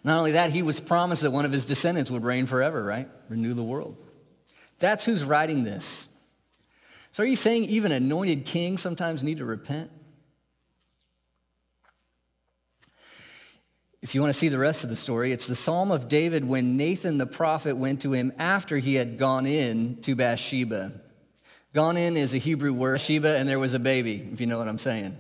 Not 0.04 0.20
only 0.20 0.34
that, 0.34 0.52
he 0.52 0.62
was 0.62 0.80
promised 0.86 1.24
that 1.24 1.32
one 1.32 1.46
of 1.46 1.52
his 1.52 1.66
descendants 1.66 2.12
would 2.12 2.24
reign 2.24 2.46
forever, 2.46 2.84
right? 2.84 3.08
Renew 3.30 3.56
the 3.56 3.64
world. 3.64 3.98
That's 4.80 5.04
who's 5.04 5.26
writing 5.26 5.64
this. 5.64 5.84
So 7.14 7.24
are 7.24 7.26
you 7.26 7.38
saying 7.38 7.64
even 7.64 7.92
anointed 7.92 8.46
kings 8.46 8.84
sometimes 8.84 9.24
need 9.24 9.40
to 9.40 9.46
repent? 9.46 9.90
If 14.04 14.14
you 14.14 14.20
want 14.20 14.34
to 14.34 14.40
see 14.40 14.50
the 14.50 14.60
rest 14.60 14.84
of 14.84 14.90
the 14.90 14.98
story, 14.98 15.32
it's 15.32 15.48
the 15.48 15.56
Psalm 15.56 15.90
of 15.90 16.10
David 16.10 16.46
when 16.46 16.76
Nathan 16.76 17.18
the 17.18 17.26
prophet 17.26 17.78
went 17.78 18.02
to 18.02 18.12
him 18.12 18.34
after 18.38 18.78
he 18.78 18.96
had 18.96 19.18
gone 19.18 19.46
in 19.46 20.00
to 20.04 20.14
Bathsheba. 20.14 20.92
Gone 21.74 21.96
in 21.96 22.18
is 22.18 22.34
a 22.34 22.38
Hebrew 22.38 22.74
word, 22.74 23.00
Sheba, 23.08 23.38
and 23.38 23.48
there 23.48 23.60
was 23.60 23.74
a 23.74 23.80
baby, 23.80 24.30
if 24.34 24.42
you 24.42 24.46
know 24.46 24.58
what 24.58 24.68
I'm 24.68 24.78
saying. 24.78 25.16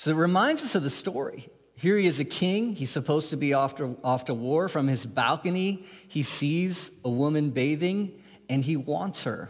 So 0.00 0.10
it 0.10 0.16
reminds 0.16 0.60
us 0.60 0.74
of 0.74 0.82
the 0.82 0.90
story. 0.90 1.48
Here 1.76 1.96
he 1.96 2.06
is 2.06 2.20
a 2.20 2.26
king. 2.26 2.74
He's 2.74 2.92
supposed 2.92 3.30
to 3.30 3.38
be 3.38 3.54
off 3.54 3.76
to, 3.78 3.96
off 4.04 4.26
to 4.26 4.34
war. 4.34 4.68
From 4.68 4.86
his 4.86 5.04
balcony, 5.06 5.86
he 6.08 6.24
sees 6.24 6.78
a 7.06 7.10
woman 7.10 7.52
bathing 7.52 8.12
and 8.50 8.62
he 8.62 8.76
wants 8.76 9.24
her. 9.24 9.48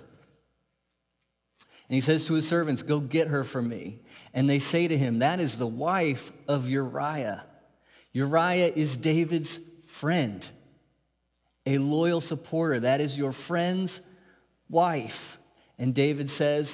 And 1.89 1.95
he 1.97 2.01
says 2.01 2.27
to 2.29 2.35
his 2.35 2.49
servants, 2.49 2.83
Go 2.83 3.01
get 3.01 3.29
her 3.29 3.45
for 3.45 3.63
me. 3.63 4.01
And 4.35 4.49
they 4.49 4.59
say 4.59 4.89
to 4.89 4.97
him, 4.97 5.21
That 5.21 5.41
is 5.41 5.55
the 5.59 5.67
wife 5.67 6.17
of 6.47 6.65
Uriah. 6.65 7.47
Uriah 8.13 8.73
is 8.75 8.97
David's 9.03 9.59
friend, 10.01 10.45
a 11.67 11.79
loyal 11.79 12.21
supporter. 12.21 12.81
That 12.81 13.01
is 13.01 13.17
your 13.17 13.33
friend's 13.47 13.99
wife. 14.69 15.11
And 15.79 15.95
David 15.95 16.29
says, 16.31 16.71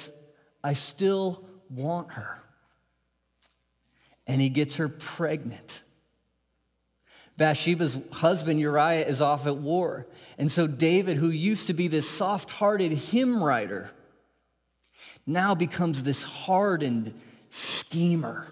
I 0.63 0.73
still 0.73 1.45
want 1.69 2.11
her 2.11 2.37
and 4.27 4.41
he 4.41 4.49
gets 4.49 4.77
her 4.77 4.89
pregnant. 5.17 5.71
Bathsheba's 7.37 7.95
husband 8.11 8.59
Uriah 8.59 9.07
is 9.07 9.21
off 9.21 9.45
at 9.45 9.57
war. 9.57 10.07
And 10.37 10.49
so 10.51 10.67
David, 10.67 11.17
who 11.17 11.29
used 11.29 11.67
to 11.67 11.73
be 11.73 11.87
this 11.87 12.17
soft 12.17 12.49
hearted 12.49 12.91
hymn 13.11 13.43
writer, 13.43 13.89
now 15.25 15.55
becomes 15.55 16.03
this 16.03 16.23
hardened 16.45 17.13
schemer. 17.79 18.45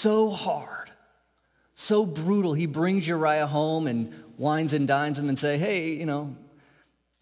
So 0.00 0.30
hard, 0.30 0.90
so 1.76 2.04
brutal. 2.04 2.54
He 2.54 2.66
brings 2.66 3.06
Uriah 3.06 3.46
home 3.46 3.86
and 3.86 4.12
wines 4.38 4.72
and 4.72 4.88
dines 4.88 5.18
him 5.18 5.28
and 5.28 5.38
say, 5.38 5.58
hey, 5.58 5.90
you 5.90 6.06
know, 6.06 6.34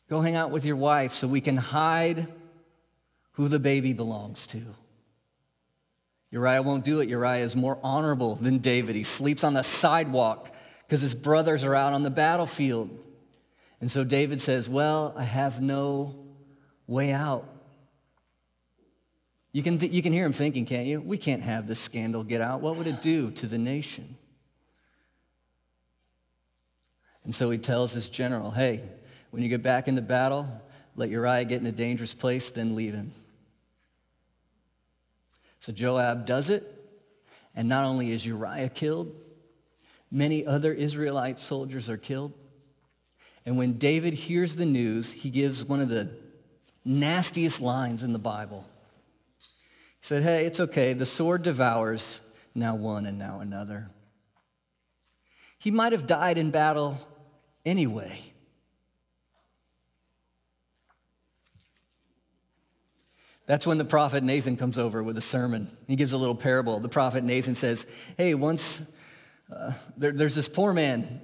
go 0.09 0.21
hang 0.21 0.37
out 0.37 0.53
with 0.53 0.65
your 0.65 0.77
wife 0.77 1.11
so 1.21 1.29
we 1.29 1.41
can 1.41 1.57
hide 1.57 2.27
who 3.33 3.49
the 3.49 3.59
baby 3.59 3.93
belongs 3.93 4.47
to. 4.53 4.63
Uriah 6.31 6.63
won't 6.63 6.85
do 6.85 7.01
it. 7.01 7.09
Uriah 7.09 7.45
is 7.45 7.55
more 7.55 7.79
honorable 7.83 8.39
than 8.43 8.61
David. 8.61 8.97
He 8.97 9.05
sleeps 9.05 9.45
on 9.45 9.55
the 9.55 9.65
sidewalk 9.81 10.47
because 10.87 11.03
his 11.03 11.15
brothers 11.15 11.63
are 11.63 11.75
out 11.75 11.93
on 11.93 12.03
the 12.03 12.11
battlefield. 12.11 12.91
And 13.81 13.91
so 13.91 14.05
David 14.05 14.41
says, 14.41 14.69
Well, 14.71 15.15
I 15.17 15.25
have 15.25 15.61
no 15.61 16.15
way 16.87 17.13
out. 17.13 17.45
You 19.57 19.63
can, 19.63 19.81
th- 19.81 19.91
you 19.91 20.03
can 20.03 20.13
hear 20.13 20.27
him 20.27 20.35
thinking, 20.35 20.67
can't 20.67 20.87
you? 20.87 21.01
We 21.01 21.17
can't 21.17 21.41
have 21.41 21.67
this 21.67 21.83
scandal 21.87 22.23
get 22.23 22.43
out. 22.43 22.61
What 22.61 22.77
would 22.77 22.87
it 22.87 23.01
do 23.01 23.31
to 23.41 23.49
the 23.49 23.57
nation? 23.57 24.19
And 27.25 27.35
so 27.35 27.51
he 27.51 27.57
tells 27.57 27.91
his 27.95 28.07
general, 28.13 28.51
Hey, 28.51 28.85
when 29.31 29.43
you 29.43 29.49
get 29.49 29.63
back 29.63 29.89
into 29.89 30.03
battle, 30.03 30.47
let 30.95 31.09
Uriah 31.09 31.47
get 31.47 31.63
in 31.63 31.67
a 31.67 31.73
dangerous 31.73 32.15
place, 32.21 32.53
then 32.55 32.77
leave 32.77 32.93
him. 32.93 33.13
So 35.61 35.73
Joab 35.73 36.27
does 36.27 36.51
it, 36.51 36.63
and 37.55 37.67
not 37.67 37.87
only 37.87 38.13
is 38.13 38.27
Uriah 38.27 38.69
killed, 38.69 39.11
many 40.11 40.45
other 40.45 40.75
Israelite 40.75 41.39
soldiers 41.39 41.89
are 41.89 41.97
killed. 41.97 42.35
And 43.47 43.57
when 43.57 43.79
David 43.79 44.13
hears 44.13 44.55
the 44.55 44.67
news, 44.67 45.11
he 45.17 45.31
gives 45.31 45.65
one 45.67 45.81
of 45.81 45.89
the 45.89 46.15
nastiest 46.85 47.59
lines 47.59 48.03
in 48.03 48.13
the 48.13 48.19
Bible. 48.19 48.67
Said, 50.09 50.23
Hey, 50.23 50.47
it's 50.47 50.61
okay. 50.61 50.95
The 50.95 51.07
sword 51.07 51.43
devours 51.43 52.03
now 52.55 52.77
one 52.77 53.07
and 53.07 53.19
now 53.19 53.41
another. 53.41 53.89
He 55.59 55.71
might 55.71 55.93
have 55.93 56.07
died 56.07 56.39
in 56.39 56.51
battle 56.51 56.99
anyway. 57.65 58.19
That's 63.49 63.67
when 63.67 63.79
the 63.79 63.85
prophet 63.85 64.23
Nathan 64.23 64.57
comes 64.57 64.77
over 64.77 65.03
with 65.03 65.17
a 65.17 65.23
sermon. 65.23 65.69
He 65.87 65.97
gives 65.97 66.13
a 66.13 66.17
little 66.17 66.37
parable. 66.37 66.81
The 66.81 66.89
prophet 66.89 67.23
Nathan 67.23 67.55
says, 67.57 67.85
Hey, 68.17 68.35
once 68.35 68.63
uh, 69.55 69.71
there, 69.97 70.13
there's 70.13 70.35
this 70.35 70.49
poor 70.55 70.73
man 70.73 71.21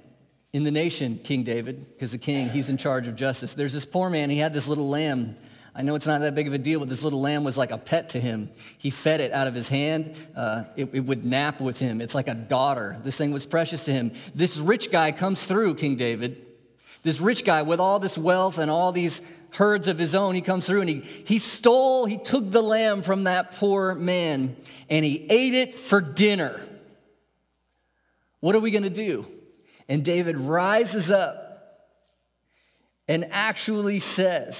in 0.53 0.63
the 0.63 0.71
nation, 0.71 1.21
King 1.27 1.43
David, 1.43 1.85
because 1.93 2.11
the 2.11 2.17
king, 2.17 2.47
he's 2.49 2.69
in 2.69 2.77
charge 2.77 3.07
of 3.07 3.15
justice. 3.15 3.53
There's 3.57 3.73
this 3.73 3.85
poor 3.91 4.09
man, 4.09 4.29
he 4.29 4.39
had 4.39 4.53
this 4.53 4.67
little 4.67 4.89
lamb. 4.89 5.35
I 5.75 5.81
know 5.81 5.95
it's 5.95 6.05
not 6.05 6.19
that 6.19 6.35
big 6.35 6.47
of 6.47 6.53
a 6.53 6.59
deal, 6.59 6.79
but 6.79 6.89
this 6.89 7.03
little 7.03 7.21
lamb 7.21 7.43
was 7.43 7.57
like 7.57 7.71
a 7.71 7.79
pet 7.79 8.11
to 8.11 8.19
him. 8.19 8.49
He 8.77 8.93
fed 9.03 9.21
it 9.21 9.31
out 9.31 9.47
of 9.47 9.55
his 9.55 9.67
hand. 9.67 10.13
Uh, 10.35 10.65
it, 10.77 10.89
it 10.93 10.99
would 10.99 11.25
nap 11.25 11.59
with 11.59 11.77
him. 11.77 11.99
It's 11.99 12.13
like 12.13 12.27
a 12.27 12.35
daughter. 12.35 13.01
This 13.03 13.17
thing 13.17 13.33
was 13.33 13.45
precious 13.47 13.83
to 13.85 13.91
him. 13.91 14.11
This 14.35 14.59
rich 14.63 14.89
guy 14.91 15.11
comes 15.17 15.43
through, 15.47 15.75
King 15.75 15.97
David. 15.97 16.41
This 17.03 17.19
rich 17.19 17.39
guy 17.45 17.63
with 17.63 17.79
all 17.79 17.99
this 17.99 18.17
wealth 18.21 18.55
and 18.57 18.69
all 18.69 18.93
these 18.93 19.19
herds 19.51 19.87
of 19.87 19.97
his 19.97 20.13
own, 20.15 20.35
he 20.35 20.41
comes 20.41 20.65
through 20.67 20.81
and 20.81 20.89
he, 20.89 20.99
he 21.25 21.39
stole, 21.39 22.05
he 22.05 22.17
took 22.23 22.51
the 22.51 22.61
lamb 22.61 23.03
from 23.03 23.25
that 23.25 23.51
poor 23.59 23.95
man 23.95 24.55
and 24.89 25.03
he 25.03 25.27
ate 25.29 25.53
it 25.53 25.75
for 25.89 26.01
dinner. 26.01 26.67
What 28.39 28.55
are 28.55 28.61
we 28.61 28.71
going 28.71 28.83
to 28.83 28.89
do? 28.89 29.25
And 29.89 30.05
David 30.05 30.37
rises 30.37 31.09
up 31.09 31.35
and 33.07 33.25
actually 33.31 33.99
says, 34.15 34.55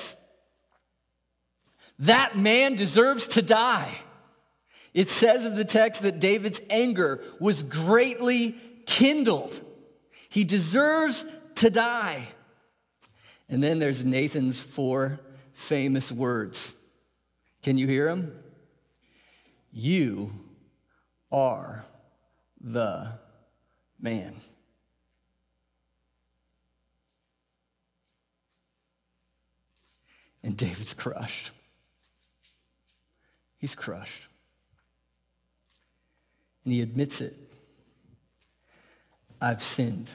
That 2.00 2.36
man 2.36 2.76
deserves 2.76 3.28
to 3.36 3.46
die. 3.46 3.96
It 4.94 5.08
says 5.20 5.46
of 5.46 5.56
the 5.56 5.66
text 5.66 6.02
that 6.04 6.20
David's 6.20 6.60
anger 6.70 7.20
was 7.40 7.64
greatly 7.70 8.56
kindled. 9.00 9.54
He 10.30 10.46
deserves 10.46 11.24
to 11.58 11.70
die. 11.70 12.28
And 13.50 13.62
then 13.62 13.80
there's 13.80 14.04
Nathan's 14.04 14.64
four 14.76 15.20
famous 15.70 16.12
words. 16.16 16.58
Can 17.64 17.78
you 17.78 17.88
hear 17.88 18.08
them? 18.08 18.34
You 19.72 20.30
are 21.32 21.86
the 22.62 23.20
man. 24.00 24.36
And 30.44 30.58
David's 30.58 30.94
crushed. 30.98 31.52
He's 33.64 33.76
crushed. 33.76 34.12
And 36.66 36.74
he 36.74 36.82
admits 36.82 37.22
it. 37.22 37.34
I've 39.40 39.62
sinned. 39.78 40.10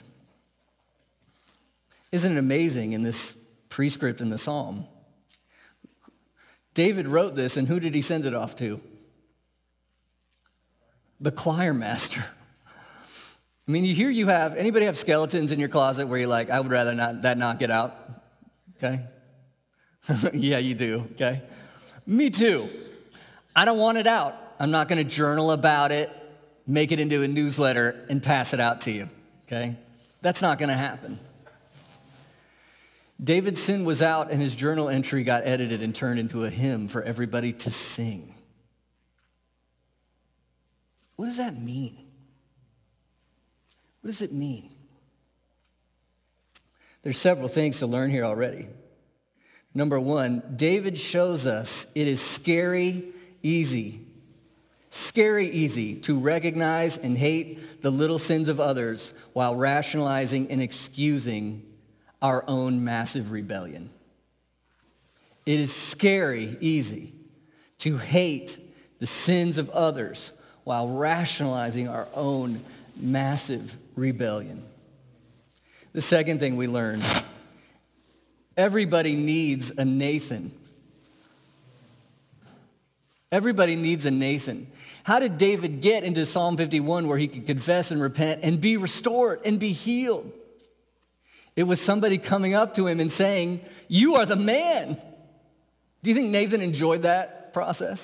Isn't 2.12 2.36
it 2.36 2.38
amazing 2.38 2.92
in 2.92 3.02
this 3.02 3.16
prescript 3.70 4.20
in 4.20 4.28
the 4.28 4.36
psalm? 4.36 4.86
David 6.74 7.08
wrote 7.08 7.36
this, 7.36 7.56
and 7.56 7.66
who 7.66 7.80
did 7.80 7.94
he 7.94 8.02
send 8.02 8.26
it 8.26 8.34
off 8.34 8.50
to? 8.58 8.80
The 11.20 11.32
choir 11.32 11.72
master. 11.72 12.20
I 13.66 13.70
mean, 13.70 13.86
you 13.86 13.94
hear 13.94 14.10
you 14.10 14.26
have 14.26 14.56
anybody 14.56 14.84
have 14.84 14.96
skeletons 14.96 15.52
in 15.52 15.58
your 15.58 15.70
closet 15.70 16.06
where 16.06 16.18
you're 16.18 16.28
like, 16.28 16.50
I 16.50 16.60
would 16.60 16.70
rather 16.70 16.92
not 16.92 17.22
that 17.22 17.38
not 17.38 17.58
get 17.58 17.70
out. 17.70 17.94
Okay? 18.76 19.06
yeah, 20.34 20.58
you 20.58 20.74
do. 20.74 21.04
Okay? 21.14 21.48
Me 22.06 22.28
too. 22.28 22.87
I 23.58 23.64
don't 23.64 23.78
want 23.80 23.98
it 23.98 24.06
out. 24.06 24.34
I'm 24.60 24.70
not 24.70 24.88
going 24.88 25.04
to 25.04 25.16
journal 25.16 25.50
about 25.50 25.90
it, 25.90 26.10
make 26.64 26.92
it 26.92 27.00
into 27.00 27.24
a 27.24 27.26
newsletter, 27.26 28.06
and 28.08 28.22
pass 28.22 28.52
it 28.52 28.60
out 28.60 28.82
to 28.82 28.92
you. 28.92 29.06
Okay? 29.46 29.76
That's 30.22 30.40
not 30.40 30.60
going 30.60 30.68
to 30.68 30.76
happen. 30.76 31.18
David's 33.22 33.60
sin 33.66 33.84
was 33.84 34.00
out, 34.00 34.30
and 34.30 34.40
his 34.40 34.54
journal 34.54 34.88
entry 34.88 35.24
got 35.24 35.44
edited 35.44 35.82
and 35.82 35.92
turned 35.92 36.20
into 36.20 36.44
a 36.44 36.50
hymn 36.50 36.88
for 36.88 37.02
everybody 37.02 37.52
to 37.52 37.70
sing. 37.96 38.32
What 41.16 41.26
does 41.26 41.38
that 41.38 41.58
mean? 41.58 41.98
What 44.02 44.12
does 44.12 44.22
it 44.22 44.32
mean? 44.32 44.70
There's 47.02 47.20
several 47.22 47.52
things 47.52 47.80
to 47.80 47.86
learn 47.86 48.12
here 48.12 48.24
already. 48.24 48.68
Number 49.74 50.00
one, 50.00 50.54
David 50.56 50.96
shows 50.96 51.44
us 51.44 51.68
it 51.96 52.06
is 52.06 52.22
scary 52.40 53.14
easy, 53.42 54.00
scary 55.08 55.50
easy 55.50 56.02
to 56.06 56.22
recognize 56.22 56.96
and 57.02 57.16
hate 57.16 57.58
the 57.82 57.90
little 57.90 58.18
sins 58.18 58.48
of 58.48 58.60
others 58.60 59.12
while 59.32 59.56
rationalizing 59.56 60.50
and 60.50 60.62
excusing 60.62 61.62
our 62.20 62.44
own 62.46 62.84
massive 62.84 63.30
rebellion. 63.30 63.90
It 65.46 65.60
is 65.60 65.90
scary 65.92 66.56
easy 66.60 67.12
to 67.82 67.96
hate 67.96 68.50
the 69.00 69.06
sins 69.24 69.56
of 69.58 69.68
others 69.70 70.30
while 70.64 70.98
rationalizing 70.98 71.88
our 71.88 72.08
own 72.14 72.64
massive 72.96 73.66
rebellion. 73.96 74.64
The 75.94 76.02
second 76.02 76.40
thing 76.40 76.56
we 76.56 76.66
learn 76.66 77.00
everybody 78.56 79.14
needs 79.14 79.70
a 79.78 79.84
Nathan. 79.84 80.52
Everybody 83.30 83.76
needs 83.76 84.06
a 84.06 84.10
Nathan. 84.10 84.68
How 85.04 85.20
did 85.20 85.38
David 85.38 85.82
get 85.82 86.02
into 86.02 86.24
Psalm 86.26 86.56
51 86.56 87.08
where 87.08 87.18
he 87.18 87.28
could 87.28 87.46
confess 87.46 87.90
and 87.90 88.00
repent 88.00 88.42
and 88.42 88.60
be 88.60 88.76
restored 88.76 89.40
and 89.44 89.60
be 89.60 89.72
healed? 89.72 90.32
It 91.54 91.64
was 91.64 91.84
somebody 91.84 92.18
coming 92.18 92.54
up 92.54 92.74
to 92.76 92.86
him 92.86 93.00
and 93.00 93.10
saying, 93.12 93.60
You 93.88 94.14
are 94.14 94.24
the 94.24 94.36
man. 94.36 94.96
Do 96.02 96.10
you 96.10 96.16
think 96.16 96.30
Nathan 96.30 96.62
enjoyed 96.62 97.02
that 97.02 97.52
process? 97.52 97.98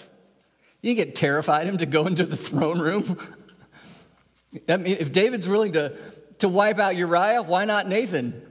You 0.82 0.94
get 0.94 1.14
terrified 1.14 1.66
him 1.66 1.78
to 1.78 1.86
go 1.86 2.06
into 2.06 2.26
the 2.26 2.36
throne 2.50 2.78
room. 2.78 3.16
I 4.68 4.76
mean, 4.76 4.96
if 4.98 5.12
David's 5.12 5.48
willing 5.48 5.72
to, 5.72 5.96
to 6.40 6.48
wipe 6.48 6.78
out 6.78 6.96
Uriah, 6.96 7.42
why 7.42 7.64
not 7.64 7.86
Nathan? 7.86 8.42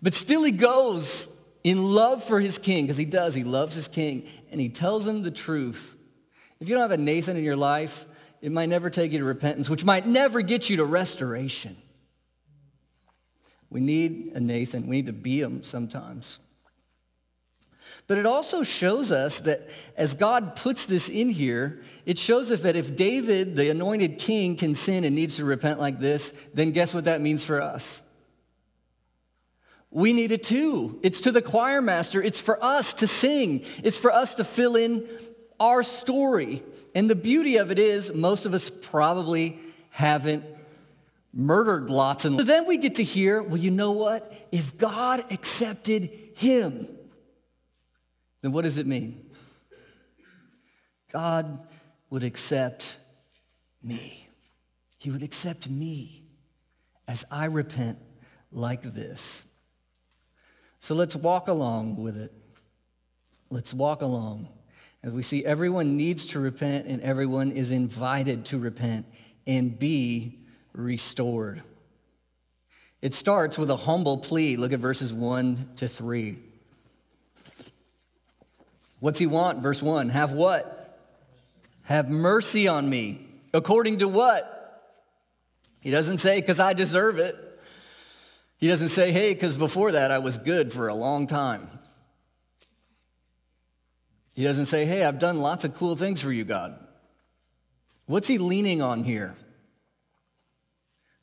But 0.00 0.14
still, 0.14 0.44
he 0.44 0.52
goes 0.52 1.27
in 1.64 1.78
love 1.78 2.20
for 2.28 2.40
his 2.40 2.56
king, 2.58 2.86
because 2.86 2.98
he 2.98 3.04
does. 3.04 3.34
He 3.34 3.44
loves 3.44 3.74
his 3.74 3.88
king, 3.88 4.26
and 4.50 4.60
he 4.60 4.70
tells 4.70 5.06
him 5.06 5.22
the 5.22 5.30
truth. 5.30 5.80
If 6.60 6.68
you 6.68 6.74
don't 6.74 6.88
have 6.88 6.98
a 6.98 7.02
Nathan 7.02 7.36
in 7.36 7.44
your 7.44 7.56
life, 7.56 7.90
it 8.40 8.52
might 8.52 8.68
never 8.68 8.90
take 8.90 9.12
you 9.12 9.18
to 9.18 9.24
repentance, 9.24 9.68
which 9.68 9.84
might 9.84 10.06
never 10.06 10.42
get 10.42 10.64
you 10.64 10.76
to 10.78 10.84
restoration. 10.84 11.76
We 13.70 13.80
need 13.80 14.32
a 14.34 14.40
Nathan. 14.40 14.88
We 14.88 14.96
need 14.96 15.06
to 15.06 15.12
be 15.12 15.40
him 15.40 15.62
sometimes. 15.64 16.24
But 18.06 18.16
it 18.16 18.24
also 18.24 18.62
shows 18.62 19.10
us 19.10 19.38
that 19.44 19.60
as 19.96 20.14
God 20.14 20.58
puts 20.62 20.84
this 20.88 21.08
in 21.12 21.28
here, 21.28 21.80
it 22.06 22.18
shows 22.18 22.50
us 22.50 22.60
that 22.62 22.74
if 22.74 22.96
David, 22.96 23.54
the 23.54 23.70
anointed 23.70 24.20
king, 24.24 24.56
can 24.56 24.76
sin 24.76 25.04
and 25.04 25.14
needs 25.14 25.36
to 25.36 25.44
repent 25.44 25.78
like 25.78 26.00
this, 26.00 26.26
then 26.54 26.72
guess 26.72 26.94
what 26.94 27.04
that 27.04 27.20
means 27.20 27.44
for 27.46 27.60
us? 27.60 27.82
We 29.90 30.12
need 30.12 30.32
it 30.32 30.46
too. 30.48 30.98
It's 31.02 31.22
to 31.22 31.32
the 31.32 31.42
choir 31.42 31.80
master. 31.80 32.22
It's 32.22 32.40
for 32.42 32.62
us 32.62 32.92
to 32.98 33.06
sing. 33.06 33.62
It's 33.78 33.98
for 34.00 34.12
us 34.12 34.32
to 34.36 34.44
fill 34.54 34.76
in 34.76 35.08
our 35.58 35.82
story. 35.82 36.62
And 36.94 37.08
the 37.08 37.14
beauty 37.14 37.56
of 37.56 37.70
it 37.70 37.78
is, 37.78 38.10
most 38.14 38.44
of 38.44 38.52
us 38.52 38.70
probably 38.90 39.58
haven't 39.90 40.44
murdered 41.32 41.90
lots 41.90 42.24
and 42.24 42.38
so 42.38 42.44
then 42.44 42.66
we 42.66 42.78
get 42.78 42.94
to 42.96 43.04
hear, 43.04 43.42
well, 43.42 43.58
you 43.58 43.70
know 43.70 43.92
what? 43.92 44.30
If 44.50 44.80
God 44.80 45.24
accepted 45.30 46.10
him, 46.36 46.88
then 48.42 48.52
what 48.52 48.62
does 48.62 48.78
it 48.78 48.86
mean? 48.86 49.26
God 51.12 51.60
would 52.10 52.24
accept 52.24 52.82
me. 53.82 54.26
He 54.98 55.10
would 55.10 55.22
accept 55.22 55.68
me 55.68 56.24
as 57.06 57.22
I 57.30 57.46
repent 57.46 57.98
like 58.50 58.82
this. 58.82 59.20
So 60.80 60.94
let's 60.94 61.16
walk 61.16 61.48
along 61.48 62.02
with 62.02 62.16
it. 62.16 62.32
Let's 63.50 63.72
walk 63.74 64.02
along. 64.02 64.48
As 65.02 65.12
we 65.12 65.22
see, 65.22 65.44
everyone 65.44 65.96
needs 65.96 66.32
to 66.32 66.38
repent 66.38 66.86
and 66.86 67.00
everyone 67.02 67.52
is 67.52 67.70
invited 67.70 68.46
to 68.46 68.58
repent 68.58 69.06
and 69.46 69.78
be 69.78 70.38
restored. 70.72 71.62
It 73.00 73.12
starts 73.12 73.56
with 73.56 73.70
a 73.70 73.76
humble 73.76 74.18
plea. 74.18 74.56
Look 74.56 74.72
at 74.72 74.80
verses 74.80 75.12
1 75.12 75.76
to 75.78 75.88
3. 75.88 76.42
What's 79.00 79.18
he 79.18 79.26
want? 79.26 79.62
Verse 79.62 79.80
1 79.82 80.08
Have 80.10 80.30
what? 80.30 80.64
Have 81.84 82.06
mercy 82.06 82.68
on 82.68 82.88
me. 82.88 83.24
According 83.54 84.00
to 84.00 84.08
what? 84.08 84.42
He 85.80 85.90
doesn't 85.90 86.18
say, 86.18 86.40
because 86.40 86.58
I 86.58 86.74
deserve 86.74 87.18
it. 87.18 87.36
He 88.58 88.68
doesn't 88.68 88.90
say, 88.90 89.12
hey, 89.12 89.34
because 89.34 89.56
before 89.56 89.92
that 89.92 90.10
I 90.10 90.18
was 90.18 90.36
good 90.44 90.72
for 90.72 90.88
a 90.88 90.94
long 90.94 91.26
time. 91.26 91.68
He 94.34 94.44
doesn't 94.44 94.66
say, 94.66 94.84
hey, 94.84 95.04
I've 95.04 95.20
done 95.20 95.38
lots 95.38 95.64
of 95.64 95.72
cool 95.78 95.96
things 95.96 96.22
for 96.22 96.32
you, 96.32 96.44
God. 96.44 96.78
What's 98.06 98.28
he 98.28 98.38
leaning 98.38 98.82
on 98.82 99.04
here? 99.04 99.34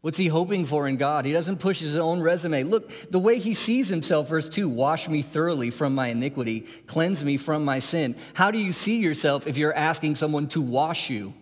What's 0.01 0.17
he 0.17 0.27
hoping 0.27 0.67
for 0.67 0.87
in 0.87 0.97
God? 0.97 1.25
He 1.25 1.33
doesn't 1.33 1.61
push 1.61 1.79
his 1.79 1.97
own 1.97 2.21
resume. 2.21 2.63
Look, 2.63 2.83
the 3.11 3.19
way 3.19 3.37
he 3.39 3.55
sees 3.55 3.89
himself, 3.89 4.29
verse 4.29 4.47
2 4.53 4.69
wash 4.69 5.07
me 5.07 5.25
thoroughly 5.33 5.71
from 5.71 5.95
my 5.95 6.09
iniquity, 6.09 6.65
cleanse 6.87 7.23
me 7.23 7.39
from 7.43 7.65
my 7.65 7.79
sin. 7.79 8.15
How 8.33 8.51
do 8.51 8.59
you 8.59 8.71
see 8.71 8.97
yourself 8.97 9.43
if 9.47 9.55
you're 9.55 9.73
asking 9.73 10.15
someone 10.15 10.47
to 10.49 10.61
wash 10.61 11.09
you? 11.09 11.33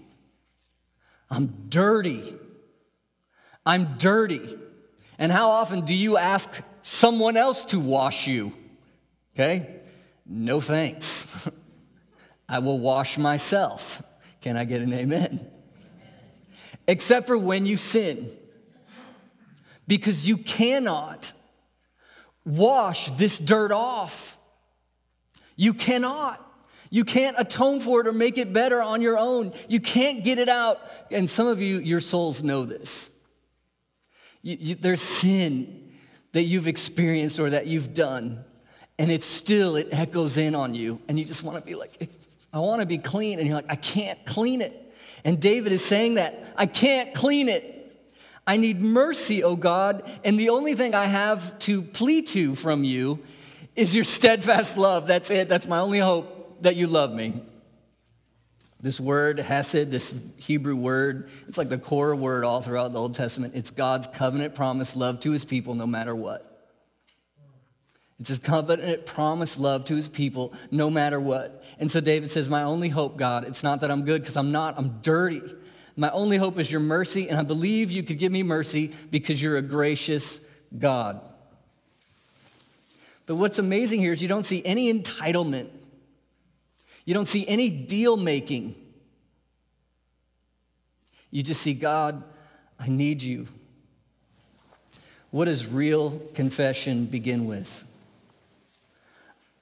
I'm 1.29 1.67
dirty. 1.69 2.37
I'm 3.65 3.97
dirty. 3.99 4.55
And 5.17 5.31
how 5.31 5.49
often 5.49 5.85
do 5.85 5.93
you 5.93 6.17
ask 6.17 6.47
someone 6.83 7.37
else 7.37 7.63
to 7.69 7.79
wash 7.79 8.25
you? 8.25 8.51
Okay? 9.33 9.81
No 10.25 10.61
thanks. 10.65 11.05
I 12.49 12.59
will 12.59 12.79
wash 12.79 13.17
myself. 13.17 13.79
Can 14.43 14.57
I 14.57 14.65
get 14.65 14.81
an 14.81 14.93
amen? 14.93 15.47
Except 16.87 17.27
for 17.27 17.37
when 17.37 17.65
you 17.65 17.77
sin 17.77 18.37
because 19.87 20.21
you 20.23 20.37
cannot 20.57 21.19
wash 22.45 22.97
this 23.17 23.39
dirt 23.45 23.71
off. 23.71 24.11
You 25.55 25.73
cannot. 25.73 26.39
You 26.89 27.05
can't 27.05 27.35
atone 27.39 27.83
for 27.83 28.01
it 28.01 28.07
or 28.07 28.11
make 28.11 28.37
it 28.37 28.53
better 28.53 28.81
on 28.81 29.01
your 29.01 29.17
own. 29.17 29.53
You 29.67 29.79
can't 29.81 30.23
get 30.23 30.37
it 30.37 30.49
out. 30.49 30.77
And 31.09 31.29
some 31.29 31.47
of 31.47 31.59
you, 31.59 31.77
your 31.77 32.01
souls 32.01 32.41
know 32.43 32.65
this. 32.65 32.89
You, 34.43 34.57
you, 34.59 34.75
there's 34.81 35.01
sin 35.21 35.91
that 36.33 36.43
you've 36.43 36.67
experienced 36.67 37.39
or 37.39 37.49
that 37.51 37.65
you've 37.65 37.95
done, 37.95 38.43
and 38.99 39.09
it's 39.09 39.39
still, 39.43 39.75
it 39.75 39.87
echoes 39.91 40.37
in 40.37 40.53
on 40.53 40.75
you. 40.75 40.99
And 41.07 41.17
you 41.17 41.25
just 41.25 41.43
want 41.43 41.63
to 41.63 41.65
be 41.65 41.75
like, 41.75 41.91
I 42.51 42.59
want 42.59 42.81
to 42.81 42.85
be 42.85 42.99
clean. 42.99 43.39
And 43.39 43.47
you're 43.47 43.55
like, 43.55 43.69
I 43.69 43.77
can't 43.77 44.19
clean 44.27 44.61
it. 44.61 44.73
And 45.25 45.41
David 45.41 45.71
is 45.71 45.87
saying 45.89 46.15
that. 46.15 46.33
I 46.55 46.67
can't 46.67 47.15
clean 47.15 47.49
it. 47.49 47.73
I 48.45 48.57
need 48.57 48.77
mercy, 48.77 49.41
O 49.41 49.55
God, 49.55 50.03
and 50.25 50.37
the 50.37 50.49
only 50.49 50.75
thing 50.75 50.93
I 50.93 51.09
have 51.09 51.59
to 51.65 51.83
plead 51.93 52.27
to 52.33 52.55
from 52.61 52.83
you 52.83 53.19
is 53.75 53.93
your 53.93 54.03
steadfast 54.03 54.77
love. 54.77 55.07
That's 55.07 55.29
it. 55.29 55.47
That's 55.47 55.65
my 55.65 55.79
only 55.79 55.99
hope 55.99 56.61
that 56.61 56.75
you 56.75 56.87
love 56.87 57.11
me. 57.11 57.41
This 58.83 58.99
word, 58.99 59.39
hesed, 59.39 59.91
this 59.91 60.13
Hebrew 60.35 60.75
word, 60.75 61.27
it's 61.47 61.57
like 61.57 61.69
the 61.69 61.79
core 61.79 62.15
word 62.17 62.43
all 62.43 62.61
throughout 62.61 62.91
the 62.91 62.97
Old 62.97 63.15
Testament. 63.15 63.55
It's 63.55 63.71
God's 63.71 64.07
covenant 64.17 64.55
promise 64.55 64.91
love 64.93 65.21
to 65.21 65.31
his 65.31 65.45
people 65.45 65.73
no 65.73 65.87
matter 65.87 66.13
what. 66.13 66.45
It's 68.19 68.29
his 68.29 68.39
covenant 68.39 69.05
promise 69.05 69.55
love 69.57 69.85
to 69.85 69.95
his 69.95 70.09
people 70.09 70.53
no 70.69 70.89
matter 70.89 71.19
what. 71.19 71.61
And 71.79 71.91
so 71.91 72.01
David 72.01 72.31
says, 72.31 72.49
My 72.49 72.63
only 72.63 72.89
hope, 72.89 73.17
God, 73.17 73.45
it's 73.45 73.63
not 73.63 73.81
that 73.81 73.89
I'm 73.89 74.03
good 74.03 74.21
because 74.21 74.35
I'm 74.35 74.51
not, 74.51 74.77
I'm 74.77 74.99
dirty. 75.01 75.41
My 75.95 76.11
only 76.11 76.37
hope 76.37 76.59
is 76.59 76.69
your 76.69 76.79
mercy, 76.79 77.29
and 77.29 77.39
I 77.39 77.43
believe 77.43 77.89
you 77.89 78.03
could 78.03 78.19
give 78.19 78.31
me 78.31 78.43
mercy 78.43 78.91
because 79.11 79.41
you're 79.41 79.57
a 79.57 79.61
gracious 79.61 80.39
God. 80.77 81.21
But 83.27 83.37
what's 83.37 83.59
amazing 83.59 83.99
here 83.99 84.11
is 84.11 84.21
you 84.21 84.27
don't 84.27 84.45
see 84.45 84.61
any 84.65 84.91
entitlement, 84.93 85.69
you 87.05 87.13
don't 87.13 87.27
see 87.27 87.45
any 87.47 87.85
deal 87.87 88.17
making. 88.17 88.75
You 91.31 91.43
just 91.43 91.61
see, 91.61 91.79
God, 91.79 92.23
I 92.79 92.87
need 92.87 93.21
you. 93.21 93.45
What 95.31 95.45
does 95.45 95.65
real 95.71 96.29
confession 96.35 97.09
begin 97.11 97.47
with? 97.47 97.67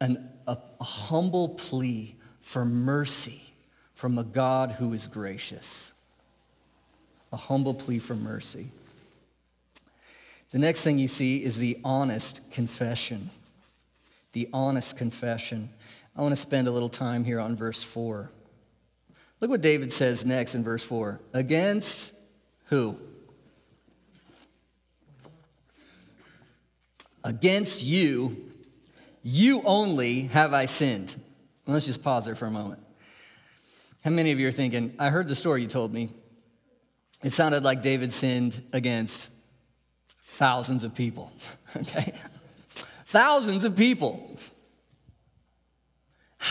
An, 0.02 0.30
a, 0.48 0.58
a 0.80 0.84
humble 0.84 1.60
plea 1.70 2.16
for 2.54 2.66
mercy 2.66 3.42
from 4.02 4.18
a 4.18 4.24
God 4.24 4.72
who 4.72 4.94
is 4.94 5.08
gracious 5.14 5.92
a 7.32 7.38
humble 7.38 7.74
plea 7.74 8.02
for 8.06 8.16
mercy. 8.16 8.72
The 10.52 10.60
next 10.60 10.84
thing 10.84 11.00
you 11.00 11.08
see 11.08 11.38
is 11.38 11.58
the 11.58 11.78
honest 11.84 12.42
confession. 12.54 13.32
The 14.34 14.50
honest 14.52 14.96
confession. 14.98 15.70
I 16.16 16.22
want 16.22 16.36
to 16.36 16.42
spend 16.42 16.68
a 16.68 16.72
little 16.72 16.90
time 16.90 17.24
here 17.24 17.40
on 17.40 17.56
verse 17.58 17.84
4. 17.94 18.30
Look 19.40 19.50
what 19.50 19.62
David 19.62 19.92
says 19.94 20.24
next 20.26 20.54
in 20.54 20.64
verse 20.64 20.86
4. 20.88 21.20
Against 21.34 22.12
who? 22.70 22.96
Against 27.24 27.82
you, 27.82 28.36
you 29.24 29.62
only 29.66 30.28
have 30.28 30.54
I 30.54 30.66
sinned. 30.66 31.12
Let's 31.68 31.86
just 31.86 32.04
pause 32.04 32.26
there 32.26 32.36
for 32.36 32.46
a 32.46 32.52
moment. 32.52 32.82
How 34.04 34.10
many 34.10 34.32
of 34.32 34.40
you 34.40 34.48
are 34.48 34.52
thinking, 34.54 34.96
I 34.98 35.10
heard 35.10 35.28
the 35.28 35.36
story 35.36 35.62
you 35.64 35.70
told 35.70 35.94
me, 35.94 36.14
it 37.24 37.34
sounded 37.34 37.62
like 37.62 37.84
David 37.84 38.12
sinned 38.14 38.54
against 38.74 39.16
thousands 40.40 40.84
of 40.84 40.96
people. 40.96 41.32
okay? 41.76 42.14
Thousands 43.12 43.64
of 43.64 43.76
people. 43.76 44.36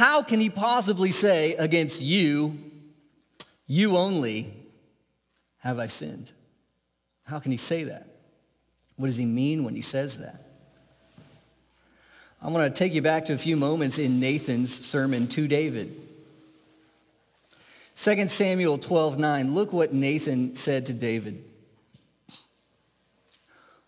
How 0.01 0.25
can 0.27 0.41
he 0.41 0.49
possibly 0.49 1.13
say, 1.13 1.57
against 1.57 2.01
you, 2.01 2.55
you 3.67 3.99
only 3.99 4.51
have 5.59 5.79
I 5.79 5.89
sinned? 5.89 6.31
How 7.27 7.39
can 7.39 7.53
he 7.53 7.59
say 7.59 7.85
that? 7.85 8.07
What 8.97 9.09
does 9.09 9.19
he 9.19 9.27
mean 9.27 9.63
when 9.63 9.75
he 9.75 9.83
says 9.83 10.17
that? 10.19 10.41
I 12.41 12.51
want 12.51 12.73
to 12.73 12.79
take 12.79 12.95
you 12.95 13.03
back 13.03 13.27
to 13.27 13.35
a 13.35 13.39
few 13.39 13.57
moments 13.57 13.99
in 13.99 14.21
Nathan's 14.21 14.71
sermon 14.91 15.29
to 15.35 15.47
David. 15.47 15.95
2 18.03 18.29
Samuel 18.39 18.79
12:9. 18.79 19.53
Look 19.53 19.71
what 19.75 19.93
Nathan 19.93 20.57
said 20.65 20.87
to 20.87 20.99
David. 20.99 21.45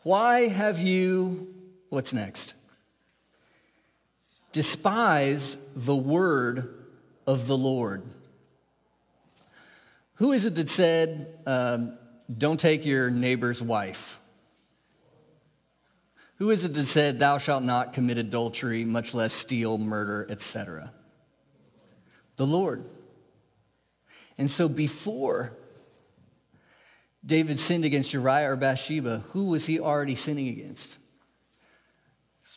Why 0.03 0.46
have 0.48 0.77
you 0.77 1.46
what's 1.88 2.12
next? 2.12 2.53
Despise 4.52 5.56
the 5.86 5.96
word 5.96 6.58
of 7.26 7.46
the 7.46 7.54
Lord. 7.54 8.02
Who 10.16 10.32
is 10.32 10.44
it 10.44 10.54
that 10.54 10.68
said, 10.68 11.34
um, 11.46 11.98
don't 12.36 12.60
take 12.60 12.84
your 12.84 13.10
neighbor's 13.10 13.62
wife? 13.64 13.96
Who 16.36 16.50
is 16.50 16.64
it 16.64 16.74
that 16.74 16.86
said, 16.88 17.18
Thou 17.18 17.38
shalt 17.38 17.62
not 17.62 17.94
commit 17.94 18.18
adultery, 18.18 18.84
much 18.84 19.14
less 19.14 19.32
steal, 19.44 19.78
murder, 19.78 20.26
etc.? 20.28 20.92
The 22.36 22.44
Lord. 22.44 22.84
And 24.38 24.50
so 24.50 24.68
before 24.68 25.52
David 27.24 27.58
sinned 27.58 27.84
against 27.84 28.12
Uriah 28.12 28.50
or 28.50 28.56
Bathsheba, 28.56 29.24
who 29.32 29.46
was 29.46 29.64
he 29.66 29.78
already 29.78 30.16
sinning 30.16 30.48
against? 30.48 30.86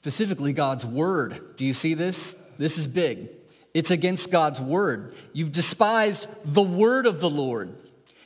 Specifically, 0.06 0.54
God's 0.54 0.86
word. 0.86 1.34
Do 1.58 1.66
you 1.66 1.74
see 1.74 1.96
this? 1.96 2.16
This 2.60 2.78
is 2.78 2.86
big. 2.86 3.28
It's 3.74 3.90
against 3.90 4.32
God's 4.32 4.60
word. 4.62 5.14
You've 5.34 5.52
despised 5.52 6.28
the 6.54 6.62
word 6.62 7.08
of 7.08 7.20
the 7.20 7.28
Lord. 7.28 7.74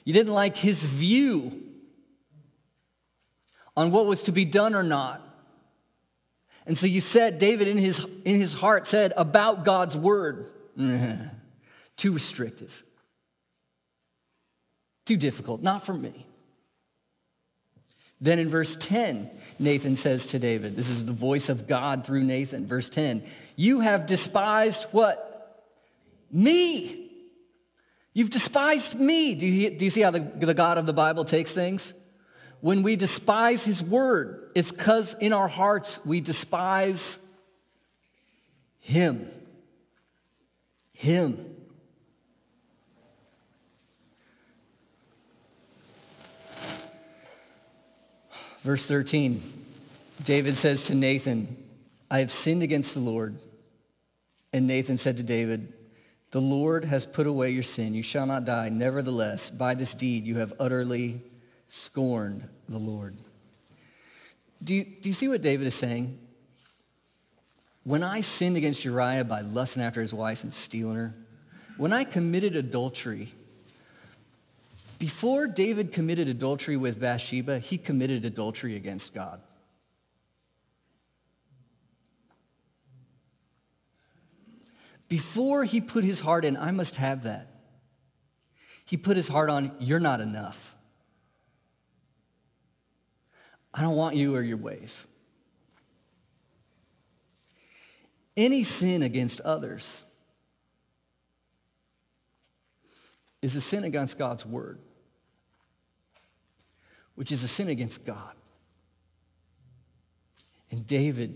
You 0.03 0.13
didn't 0.13 0.33
like 0.33 0.55
his 0.55 0.77
view 0.99 1.51
on 3.77 3.93
what 3.93 4.07
was 4.07 4.21
to 4.23 4.33
be 4.33 4.43
done 4.43 4.75
or 4.75 4.83
not. 4.83 5.21
And 6.65 6.77
so 6.77 6.85
you 6.85 6.99
said, 6.99 7.39
David 7.39 7.69
in 7.69 7.77
his, 7.77 8.05
in 8.25 8.41
his 8.41 8.53
heart 8.53 8.87
said 8.87 9.13
about 9.15 9.63
God's 9.63 9.95
word, 9.95 10.47
too 12.01 12.13
restrictive, 12.13 12.71
too 15.07 15.15
difficult, 15.15 15.61
not 15.61 15.85
for 15.85 15.93
me. 15.93 16.27
Then 18.21 18.39
in 18.39 18.51
verse 18.51 18.75
10, 18.81 19.31
Nathan 19.59 19.95
says 19.97 20.27
to 20.31 20.39
David, 20.39 20.75
this 20.75 20.87
is 20.87 21.05
the 21.05 21.13
voice 21.13 21.49
of 21.49 21.67
God 21.67 22.03
through 22.05 22.23
Nathan, 22.23 22.67
verse 22.67 22.89
10, 22.91 23.23
you 23.55 23.79
have 23.79 24.07
despised 24.07 24.85
what? 24.91 25.17
Me. 26.31 27.11
You've 28.13 28.31
despised 28.31 28.95
me. 28.95 29.37
Do 29.39 29.45
you, 29.45 29.77
do 29.77 29.85
you 29.85 29.91
see 29.91 30.01
how 30.01 30.11
the, 30.11 30.31
the 30.41 30.53
God 30.53 30.77
of 30.77 30.85
the 30.85 30.93
Bible 30.93 31.25
takes 31.25 31.53
things? 31.53 31.93
when 32.61 32.83
we 32.83 32.95
despise 32.95 33.63
His 33.65 33.81
Word, 33.89 34.49
it's 34.55 34.71
because 34.71 35.15
in 35.19 35.33
our 35.33 35.47
hearts 35.47 35.99
we 36.05 36.21
despise 36.21 37.01
Him. 38.79 39.29
Him. 40.93 41.55
Verse 48.65 48.83
13 48.87 49.65
David 50.25 50.55
says 50.55 50.83
to 50.87 50.95
Nathan, 50.95 51.57
I 52.11 52.19
have 52.19 52.29
sinned 52.29 52.61
against 52.61 52.93
the 52.93 52.99
Lord. 52.99 53.35
And 54.51 54.67
Nathan 54.67 54.97
said 54.97 55.17
to 55.17 55.23
David, 55.23 55.73
The 56.33 56.39
Lord 56.39 56.83
has 56.83 57.07
put 57.15 57.27
away 57.27 57.51
your 57.51 57.63
sin. 57.63 57.93
You 57.93 58.03
shall 58.03 58.25
not 58.25 58.45
die. 58.45 58.69
Nevertheless, 58.69 59.51
by 59.57 59.75
this 59.75 59.93
deed 59.99 60.25
you 60.25 60.37
have 60.37 60.49
utterly 60.59 61.21
scorned 61.85 62.47
the 62.67 62.77
Lord. 62.77 63.13
Do 64.63 64.73
you, 64.73 64.83
do 65.01 65.07
you 65.07 65.13
see 65.13 65.27
what 65.27 65.41
David 65.41 65.67
is 65.67 65.79
saying? 65.79 66.17
When 67.85 68.03
I 68.03 68.21
sinned 68.21 68.57
against 68.57 68.83
Uriah 68.83 69.23
by 69.23 69.41
lusting 69.41 69.81
after 69.81 70.01
his 70.01 70.11
wife 70.11 70.39
and 70.43 70.53
stealing 70.65 70.95
her, 70.95 71.13
when 71.77 71.93
I 71.93 72.03
committed 72.03 72.55
adultery, 72.57 73.31
before 74.99 75.47
David 75.47 75.93
committed 75.93 76.27
adultery 76.27 76.75
with 76.75 76.99
Bathsheba, 76.99 77.59
he 77.59 77.77
committed 77.77 78.25
adultery 78.25 78.75
against 78.75 79.13
God. 79.13 79.41
Before 85.07 85.63
he 85.63 85.81
put 85.81 86.03
his 86.03 86.19
heart 86.19 86.45
in, 86.45 86.55
I 86.55 86.71
must 86.71 86.93
have 86.95 87.23
that. 87.23 87.47
He 88.85 88.97
put 88.97 89.17
his 89.17 89.27
heart 89.27 89.49
on, 89.49 89.77
you're 89.79 89.99
not 89.99 90.19
enough. 90.19 90.55
I 93.73 93.81
don't 93.81 93.95
want 93.95 94.15
you 94.15 94.35
or 94.35 94.43
your 94.43 94.57
ways. 94.57 94.93
Any 98.35 98.63
sin 98.63 99.01
against 99.01 99.39
others 99.41 99.85
is 103.41 103.55
a 103.55 103.61
sin 103.61 103.83
against 103.83 104.17
God's 104.17 104.45
word, 104.45 104.79
which 107.19 107.33
is 107.33 107.43
a 107.43 107.49
sin 107.49 107.67
against 107.67 107.99
God. 108.07 108.31
And 110.71 110.87
David 110.87 111.35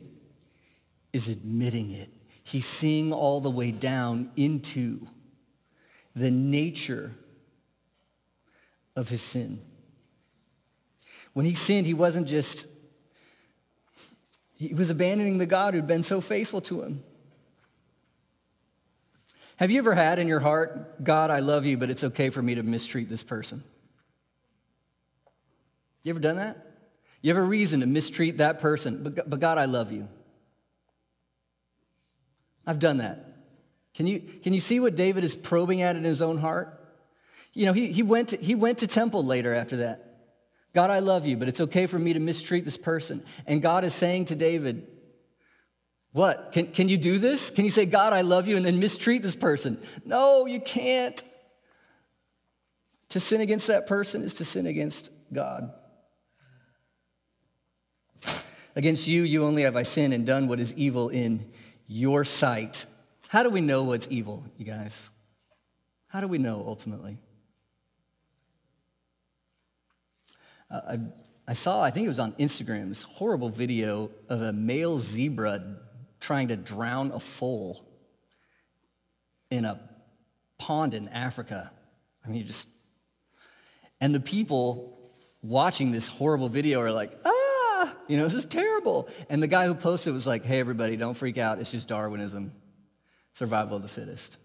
is 1.11 1.27
admitting 1.27 1.91
it. 1.91 2.07
He's 2.45 2.65
seeing 2.79 3.11
all 3.11 3.41
the 3.41 3.49
way 3.49 3.73
down 3.73 4.31
into 4.37 4.99
the 6.15 6.31
nature 6.31 7.11
of 8.95 9.07
his 9.07 9.21
sin. 9.33 9.59
When 11.33 11.45
he 11.45 11.55
sinned, 11.55 11.85
he 11.85 11.93
wasn't 11.93 12.27
just, 12.27 12.65
he 14.55 14.73
was 14.73 14.89
abandoning 14.89 15.37
the 15.37 15.47
God 15.47 15.73
who'd 15.73 15.85
been 15.85 16.05
so 16.05 16.21
faithful 16.21 16.61
to 16.61 16.81
him. 16.81 17.03
Have 19.57 19.69
you 19.69 19.79
ever 19.79 19.93
had 19.93 20.17
in 20.17 20.29
your 20.29 20.39
heart, 20.39 21.03
God, 21.03 21.29
I 21.29 21.39
love 21.39 21.65
you, 21.65 21.77
but 21.77 21.89
it's 21.89 22.05
okay 22.05 22.29
for 22.29 22.41
me 22.41 22.55
to 22.55 22.63
mistreat 22.63 23.09
this 23.09 23.23
person? 23.23 23.65
You 26.03 26.11
ever 26.11 26.19
done 26.19 26.35
that? 26.35 26.57
You 27.21 27.33
have 27.33 27.41
a 27.41 27.47
reason 27.47 27.79
to 27.79 27.85
mistreat 27.85 28.39
that 28.39 28.59
person, 28.59 29.15
but, 29.29 29.39
God, 29.39 29.57
I 29.57 29.65
love 29.65 29.91
you. 29.91 30.07
I've 32.67 32.79
done 32.79 32.97
that. 32.97 33.25
Can 33.95 34.07
you, 34.07 34.21
can 34.43 34.53
you 34.53 34.59
see 34.59 34.79
what 34.79 34.95
David 34.95 35.23
is 35.23 35.35
probing 35.43 35.81
at 35.81 35.95
in 35.95 36.03
his 36.03 36.21
own 36.21 36.37
heart? 36.37 36.79
You 37.53 37.67
know, 37.67 37.73
he, 37.73 37.93
he, 37.93 38.03
went 38.03 38.29
to, 38.29 38.37
he 38.37 38.55
went 38.55 38.79
to 38.79 38.87
temple 38.87 39.25
later 39.25 39.53
after 39.53 39.77
that. 39.77 40.01
God, 40.75 40.89
I 40.89 40.99
love 40.99 41.23
you, 41.23 41.37
but 41.37 41.47
it's 41.47 41.61
okay 41.61 41.87
for 41.87 41.99
me 41.99 42.13
to 42.13 42.19
mistreat 42.19 42.65
this 42.65 42.77
person. 42.77 43.23
And 43.45 43.61
God 43.61 43.85
is 43.85 43.97
saying 43.99 44.27
to 44.27 44.35
David, 44.35 44.87
What? 46.11 46.49
Can, 46.53 46.73
can 46.73 46.89
you 46.89 46.97
do 46.97 47.19
this? 47.19 47.51
Can 47.55 47.63
you 47.63 47.71
say, 47.71 47.89
God, 47.89 48.11
I 48.11 48.21
love 48.21 48.47
you, 48.47 48.57
and 48.57 48.65
then 48.65 48.79
mistreat 48.79 49.21
this 49.21 49.35
person? 49.39 49.81
No, 50.03 50.45
you 50.47 50.61
can't. 50.61 51.21
To 53.11 53.19
sin 53.19 53.41
against 53.41 53.67
that 53.67 53.85
person 53.85 54.23
is 54.23 54.33
to 54.35 54.45
sin 54.45 54.65
against 54.65 55.09
God. 55.31 55.71
Against 58.75 59.05
you, 59.07 59.23
you 59.23 59.43
only 59.43 59.63
have 59.63 59.75
I 59.75 59.83
sinned 59.83 60.13
and 60.13 60.25
done 60.25 60.47
what 60.47 60.59
is 60.59 60.73
evil 60.75 61.09
in 61.09 61.45
your 61.87 62.25
sight. 62.25 62.75
How 63.29 63.43
do 63.43 63.49
we 63.49 63.61
know 63.61 63.83
what's 63.83 64.07
evil, 64.09 64.43
you 64.57 64.65
guys? 64.65 64.91
How 66.07 66.21
do 66.21 66.27
we 66.27 66.37
know 66.37 66.63
ultimately? 66.65 67.19
Uh, 70.71 70.81
I, 71.47 71.51
I 71.51 71.53
saw, 71.55 71.83
I 71.83 71.91
think 71.91 72.05
it 72.05 72.09
was 72.09 72.19
on 72.19 72.33
Instagram, 72.33 72.89
this 72.89 73.05
horrible 73.15 73.55
video 73.55 74.09
of 74.29 74.41
a 74.41 74.53
male 74.53 75.01
zebra 75.01 75.77
trying 76.21 76.47
to 76.47 76.55
drown 76.55 77.11
a 77.11 77.19
foal 77.39 77.83
in 79.51 79.65
a 79.65 79.79
pond 80.57 80.93
in 80.93 81.07
Africa. 81.09 81.71
I 82.25 82.29
mean, 82.29 82.47
just. 82.47 82.65
And 84.01 84.15
the 84.15 84.19
people 84.19 84.97
watching 85.43 85.91
this 85.91 86.09
horrible 86.17 86.49
video 86.49 86.79
are 86.79 86.91
like, 86.91 87.11
ah, 87.23 87.42
you 88.07 88.17
know, 88.17 88.25
this 88.25 88.33
is 88.33 88.47
terrible. 88.49 89.07
And 89.29 89.41
the 89.41 89.47
guy 89.47 89.67
who 89.67 89.75
posted 89.75 90.13
was 90.13 90.25
like, 90.25 90.43
hey, 90.43 90.59
everybody, 90.59 90.97
don't 90.97 91.17
freak 91.17 91.37
out. 91.37 91.59
It's 91.59 91.71
just 91.71 91.87
Darwinism, 91.87 92.51
survival 93.37 93.77
of 93.77 93.83
the 93.83 93.89
fittest. 93.89 94.37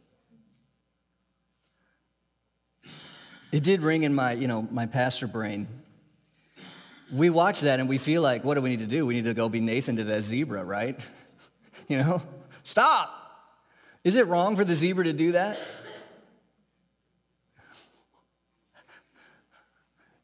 It 3.50 3.64
did 3.64 3.82
ring 3.82 4.02
in 4.02 4.14
my, 4.14 4.34
you 4.34 4.46
know, 4.46 4.62
my 4.62 4.86
pastor 4.86 5.26
brain 5.26 5.68
we 7.16 7.30
watch 7.30 7.56
that 7.62 7.80
and 7.80 7.88
we 7.88 7.98
feel 7.98 8.22
like, 8.22 8.44
what 8.44 8.54
do 8.54 8.62
we 8.62 8.70
need 8.70 8.80
to 8.80 8.86
do? 8.86 9.06
We 9.06 9.14
need 9.14 9.24
to 9.24 9.34
go 9.34 9.48
be 9.48 9.60
Nathan 9.60 9.96
to 9.96 10.04
that 10.04 10.22
zebra, 10.24 10.64
right? 10.64 10.96
you 11.88 11.98
know, 11.98 12.20
stop. 12.64 13.10
Is 14.04 14.14
it 14.14 14.26
wrong 14.26 14.56
for 14.56 14.64
the 14.64 14.74
zebra 14.74 15.04
to 15.04 15.12
do 15.12 15.32
that? 15.32 15.56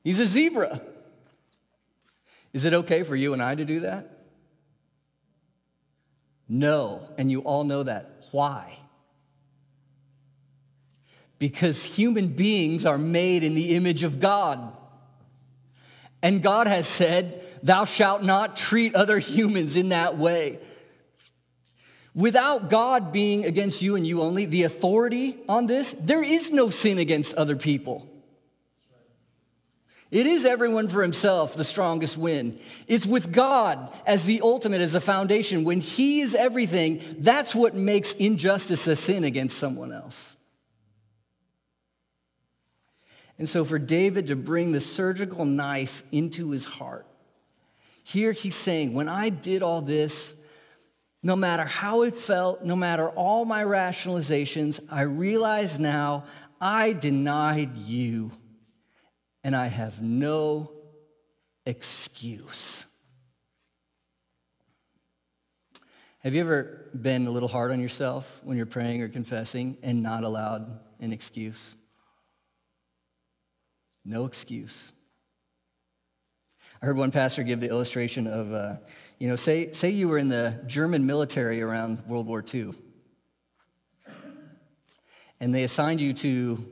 He's 0.02 0.18
a 0.18 0.26
zebra. 0.26 0.82
Is 2.54 2.64
it 2.64 2.72
okay 2.72 3.02
for 3.06 3.16
you 3.16 3.32
and 3.32 3.42
I 3.42 3.54
to 3.54 3.64
do 3.64 3.80
that? 3.80 4.06
No, 6.48 7.02
and 7.18 7.30
you 7.30 7.40
all 7.40 7.64
know 7.64 7.82
that. 7.82 8.06
Why? 8.30 8.78
Because 11.38 11.76
human 11.96 12.36
beings 12.36 12.86
are 12.86 12.96
made 12.96 13.42
in 13.42 13.56
the 13.56 13.76
image 13.76 14.04
of 14.04 14.20
God. 14.20 14.72
And 16.22 16.42
God 16.42 16.68
has 16.68 16.86
said, 16.96 17.42
Thou 17.64 17.86
shalt 17.96 18.22
not 18.22 18.56
treat 18.56 18.94
other 18.94 19.18
humans 19.18 19.76
in 19.76 19.88
that 19.88 20.16
way. 20.16 20.60
Without 22.14 22.70
God 22.70 23.12
being 23.12 23.44
against 23.44 23.82
you 23.82 23.96
and 23.96 24.06
you 24.06 24.20
only, 24.20 24.46
the 24.46 24.62
authority 24.62 25.42
on 25.48 25.66
this, 25.66 25.92
there 26.06 26.22
is 26.22 26.48
no 26.52 26.70
sin 26.70 26.98
against 26.98 27.34
other 27.34 27.56
people. 27.56 28.08
It 30.14 30.28
is 30.28 30.46
everyone 30.46 30.90
for 30.90 31.02
himself, 31.02 31.50
the 31.56 31.64
strongest 31.64 32.16
win. 32.16 32.60
It's 32.86 33.04
with 33.04 33.34
God 33.34 33.92
as 34.06 34.24
the 34.24 34.42
ultimate, 34.42 34.80
as 34.80 34.92
the 34.92 35.00
foundation. 35.00 35.64
When 35.64 35.80
He 35.80 36.22
is 36.22 36.36
everything, 36.38 37.16
that's 37.24 37.52
what 37.52 37.74
makes 37.74 38.14
injustice 38.20 38.86
a 38.86 38.94
sin 38.94 39.24
against 39.24 39.58
someone 39.58 39.92
else. 39.92 40.14
And 43.38 43.48
so, 43.48 43.64
for 43.64 43.80
David 43.80 44.28
to 44.28 44.36
bring 44.36 44.70
the 44.70 44.82
surgical 44.82 45.44
knife 45.44 45.88
into 46.12 46.52
his 46.52 46.64
heart, 46.64 47.06
here 48.04 48.30
he's 48.30 48.56
saying, 48.64 48.94
When 48.94 49.08
I 49.08 49.30
did 49.30 49.64
all 49.64 49.82
this, 49.82 50.12
no 51.24 51.34
matter 51.34 51.64
how 51.64 52.02
it 52.02 52.14
felt, 52.28 52.62
no 52.62 52.76
matter 52.76 53.08
all 53.08 53.44
my 53.44 53.64
rationalizations, 53.64 54.78
I 54.88 55.02
realize 55.02 55.76
now 55.80 56.26
I 56.60 56.92
denied 56.92 57.72
you 57.74 58.30
and 59.44 59.54
I 59.54 59.68
have 59.68 59.92
no 60.00 60.70
excuse. 61.66 62.84
Have 66.20 66.32
you 66.32 66.40
ever 66.40 66.86
been 67.00 67.26
a 67.26 67.30
little 67.30 67.50
hard 67.50 67.70
on 67.70 67.80
yourself 67.80 68.24
when 68.42 68.56
you're 68.56 68.64
praying 68.64 69.02
or 69.02 69.10
confessing 69.10 69.76
and 69.82 70.02
not 70.02 70.24
allowed 70.24 70.80
an 70.98 71.12
excuse? 71.12 71.60
No 74.06 74.24
excuse. 74.24 74.74
I 76.80 76.86
heard 76.86 76.96
one 76.96 77.12
pastor 77.12 77.42
give 77.42 77.60
the 77.60 77.68
illustration 77.68 78.26
of, 78.26 78.50
uh, 78.50 78.76
you 79.18 79.28
know, 79.28 79.36
say, 79.36 79.72
say 79.74 79.90
you 79.90 80.08
were 80.08 80.18
in 80.18 80.30
the 80.30 80.64
German 80.66 81.06
military 81.06 81.60
around 81.60 82.02
World 82.08 82.26
War 82.26 82.42
II, 82.52 82.70
and 85.40 85.54
they 85.54 85.64
assigned 85.64 86.00
you 86.00 86.14
to 86.22 86.64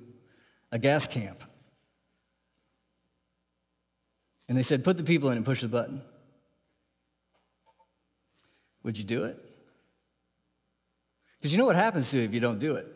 a 0.71 0.79
gas 0.79 1.07
camp. 1.13 1.39
And 4.49 4.59
they 4.59 4.63
said, 4.63 4.85
put 4.85 4.97
the 4.97 5.05
people 5.05 5.31
in 5.31 5.37
and 5.37 5.47
push 5.47 5.63
the 5.63 5.69
button. 5.69 6.03
Would 8.85 8.97
you 8.97 9.05
do 9.05 9.25
it? 9.25 9.37
Because 11.39 11.53
you 11.53 11.59
know 11.59 11.65
what 11.65 11.77
happens 11.77 12.11
to 12.11 12.19
you 12.19 12.25
if 12.25 12.33
you 12.33 12.41
don't 12.41 12.59
do 12.59 12.75
it. 12.75 12.87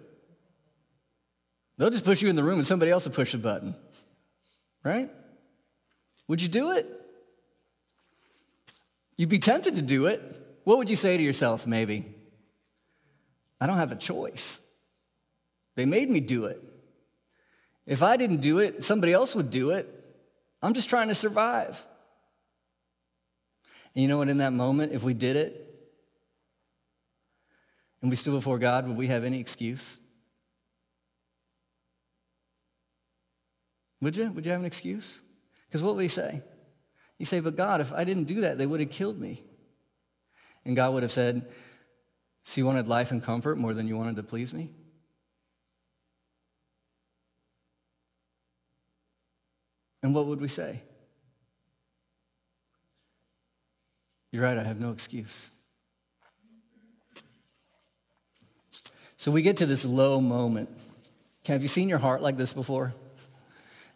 They'll 1.78 1.90
just 1.90 2.04
push 2.04 2.22
you 2.22 2.28
in 2.28 2.36
the 2.36 2.42
room 2.42 2.58
and 2.58 2.66
somebody 2.66 2.90
else 2.90 3.04
will 3.04 3.14
push 3.14 3.32
the 3.32 3.38
button. 3.38 3.74
Right? 4.84 5.10
Would 6.28 6.40
you 6.40 6.48
do 6.48 6.70
it? 6.70 6.86
You'd 9.16 9.30
be 9.30 9.40
tempted 9.40 9.74
to 9.74 9.82
do 9.82 10.06
it. 10.06 10.20
What 10.64 10.78
would 10.78 10.88
you 10.88 10.96
say 10.96 11.16
to 11.16 11.22
yourself, 11.22 11.60
maybe? 11.66 12.14
I 13.60 13.66
don't 13.66 13.78
have 13.78 13.92
a 13.92 13.98
choice. 13.98 14.42
They 15.76 15.84
made 15.84 16.08
me 16.10 16.20
do 16.20 16.44
it. 16.44 16.62
If 17.86 18.02
I 18.02 18.16
didn't 18.16 18.40
do 18.40 18.58
it, 18.58 18.76
somebody 18.80 19.12
else 19.12 19.32
would 19.34 19.50
do 19.50 19.70
it. 19.70 19.86
I'm 20.66 20.74
just 20.74 20.88
trying 20.88 21.08
to 21.08 21.14
survive. 21.14 21.74
And 23.94 24.02
you 24.02 24.08
know 24.08 24.18
what, 24.18 24.28
in 24.28 24.38
that 24.38 24.52
moment, 24.52 24.92
if 24.92 25.04
we 25.04 25.14
did 25.14 25.36
it 25.36 25.54
and 28.02 28.10
we 28.10 28.16
stood 28.16 28.32
before 28.32 28.58
God, 28.58 28.88
would 28.88 28.96
we 28.96 29.06
have 29.06 29.22
any 29.22 29.40
excuse? 29.40 29.82
Would 34.02 34.16
you? 34.16 34.32
Would 34.34 34.44
you 34.44 34.50
have 34.50 34.60
an 34.60 34.66
excuse? 34.66 35.06
Because 35.68 35.84
what 35.84 35.94
would 35.94 36.02
he 36.02 36.08
say? 36.08 36.42
You 37.18 37.26
say, 37.26 37.38
but 37.38 37.56
God, 37.56 37.80
if 37.80 37.92
I 37.92 38.02
didn't 38.02 38.24
do 38.24 38.40
that, 38.40 38.58
they 38.58 38.66
would 38.66 38.80
have 38.80 38.90
killed 38.90 39.20
me. 39.20 39.44
And 40.64 40.74
God 40.74 40.94
would 40.94 41.04
have 41.04 41.12
said, 41.12 41.46
So 42.42 42.52
you 42.56 42.66
wanted 42.66 42.88
life 42.88 43.06
and 43.10 43.24
comfort 43.24 43.56
more 43.56 43.72
than 43.72 43.86
you 43.86 43.96
wanted 43.96 44.16
to 44.16 44.24
please 44.24 44.52
me? 44.52 44.72
And 50.06 50.14
what 50.14 50.28
would 50.28 50.40
we 50.40 50.46
say? 50.46 50.80
You're 54.30 54.44
right, 54.44 54.56
I 54.56 54.62
have 54.62 54.76
no 54.76 54.92
excuse. 54.92 55.34
So 59.18 59.32
we 59.32 59.42
get 59.42 59.56
to 59.56 59.66
this 59.66 59.82
low 59.84 60.20
moment. 60.20 60.68
Have 61.46 61.62
you 61.62 61.66
seen 61.66 61.88
your 61.88 61.98
heart 61.98 62.22
like 62.22 62.36
this 62.36 62.52
before? 62.52 62.94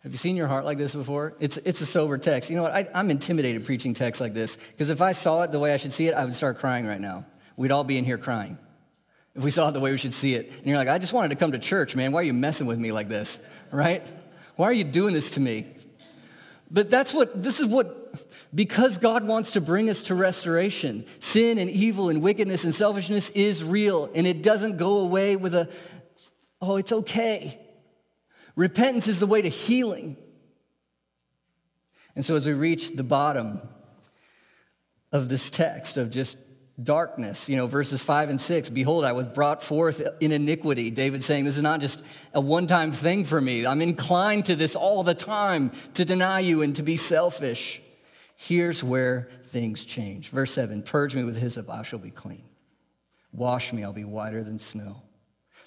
Have 0.03 0.11
you 0.11 0.19
seen 0.19 0.35
your 0.35 0.49
heart 0.49 0.65
like 0.65 0.79
this 0.79 0.93
before? 0.93 1.35
It's, 1.39 1.57
it's 1.65 1.81
a 1.81 1.87
sober 1.87 2.19
text. 2.19 2.51
You 2.51 2.57
know 2.57 2.65
what? 2.65 2.73
I, 2.73 2.87
I'm 2.93 3.09
intimidated 3.11 3.65
preaching 3.65 3.95
text 3.95 4.21
like 4.21 4.35
this 4.35 4.53
because 4.73 4.91
if 4.91 5.01
I 5.01 5.13
saw 5.13 5.43
it 5.43 5.53
the 5.53 5.61
way 5.61 5.73
I 5.73 5.79
should 5.79 5.93
see 5.93 6.09
it, 6.09 6.15
I 6.15 6.25
would 6.25 6.35
start 6.35 6.59
crying 6.59 6.87
right 6.87 7.01
now. 7.01 7.25
We'd 7.57 7.71
all 7.71 7.85
be 7.85 7.99
in 7.99 8.05
here 8.05 8.19
crying 8.19 8.59
if 9.37 9.45
we 9.45 9.53
saw 9.53 9.69
it 9.69 9.73
the 9.75 9.81
way 9.81 9.93
we 9.93 9.99
should 9.99 10.15
see 10.15 10.35
it. 10.35 10.49
And 10.51 10.67
you're 10.67 10.77
like, 10.77 10.89
I 10.89 10.99
just 10.99 11.15
wanted 11.15 11.29
to 11.29 11.37
come 11.37 11.53
to 11.53 11.61
church, 11.61 11.95
man. 11.95 12.11
Why 12.11 12.23
are 12.23 12.25
you 12.25 12.33
messing 12.33 12.67
with 12.67 12.81
me 12.81 12.91
like 12.91 13.09
this? 13.09 13.39
Right? 13.73 14.03
Why 14.57 14.67
are 14.67 14.73
you 14.73 14.91
doing 14.91 15.15
this 15.15 15.31
to 15.35 15.41
me? 15.41 15.77
But 16.71 16.91
that's 16.91 17.13
what, 17.15 17.43
this 17.43 17.59
is 17.59 17.69
what, 17.69 17.97
because 18.55 18.97
God 19.03 19.27
wants 19.27 19.53
to 19.55 19.61
bring 19.61 19.91
us 19.91 20.03
to 20.07 20.15
restoration, 20.15 21.05
sin 21.33 21.59
and 21.59 21.69
evil 21.69 22.11
and 22.11 22.23
wickedness 22.23 22.63
and 22.63 22.75
selfishness 22.75 23.29
is 23.35 23.63
real 23.65 24.11
and 24.15 24.27
it 24.27 24.43
doesn't 24.43 24.79
go 24.79 24.99
away 25.01 25.35
with 25.37 25.55
a, 25.55 25.69
oh, 26.61 26.77
it's 26.77 26.93
okay. 26.93 27.61
Repentance 28.55 29.09
is 29.09 29.19
the 29.19 29.27
way 29.27 29.43
to 29.43 29.49
healing. 29.49 30.17
And 32.15 32.25
so, 32.25 32.37
as 32.37 32.45
we 32.45 32.53
reach 32.53 32.83
the 32.97 33.05
bottom 33.05 33.61
of 35.13 35.29
this 35.29 35.49
text 35.55 35.97
of 35.97 36.11
just 36.11 36.37
darkness, 36.85 37.43
you 37.47 37.57
know, 37.57 37.67
verses 37.67 38.03
5 38.07 38.29
and 38.29 38.41
6, 38.41 38.71
behold, 38.71 39.05
I 39.05 39.13
was 39.13 39.27
brought 39.35 39.63
forth 39.65 39.97
in 40.21 40.33
iniquity. 40.33 40.91
David 40.91 41.23
saying, 41.23 41.45
This 41.45 41.57
is 41.57 41.63
not 41.63 41.81
just 41.81 42.01
a 42.33 42.41
one 42.41 42.67
time 42.67 42.93
thing 43.03 43.27
for 43.29 43.41
me. 43.41 43.67
I'm 43.67 43.81
inclined 43.81 44.47
to 44.47 44.57
this 44.57 44.77
all 44.77 45.05
the 45.05 45.15
time, 45.15 45.73
to 45.97 46.05
deny 46.05 46.41
you 46.41 46.63
and 46.63 46.75
to 46.77 46.83
be 46.83 46.97
selfish. 46.97 47.81
Here's 48.49 48.83
where 48.83 49.29
things 49.53 49.85
change. 49.95 50.31
Verse 50.33 50.55
7 50.55 50.85
Purge 50.91 51.15
me 51.15 51.25
with 51.25 51.37
hyssop, 51.37 51.69
I 51.69 51.85
shall 51.85 51.99
be 51.99 52.11
clean. 52.11 52.45
Wash 53.33 53.73
me, 53.73 53.85
I'll 53.85 53.93
be 53.93 54.05
whiter 54.05 54.43
than 54.43 54.59
snow. 54.59 54.97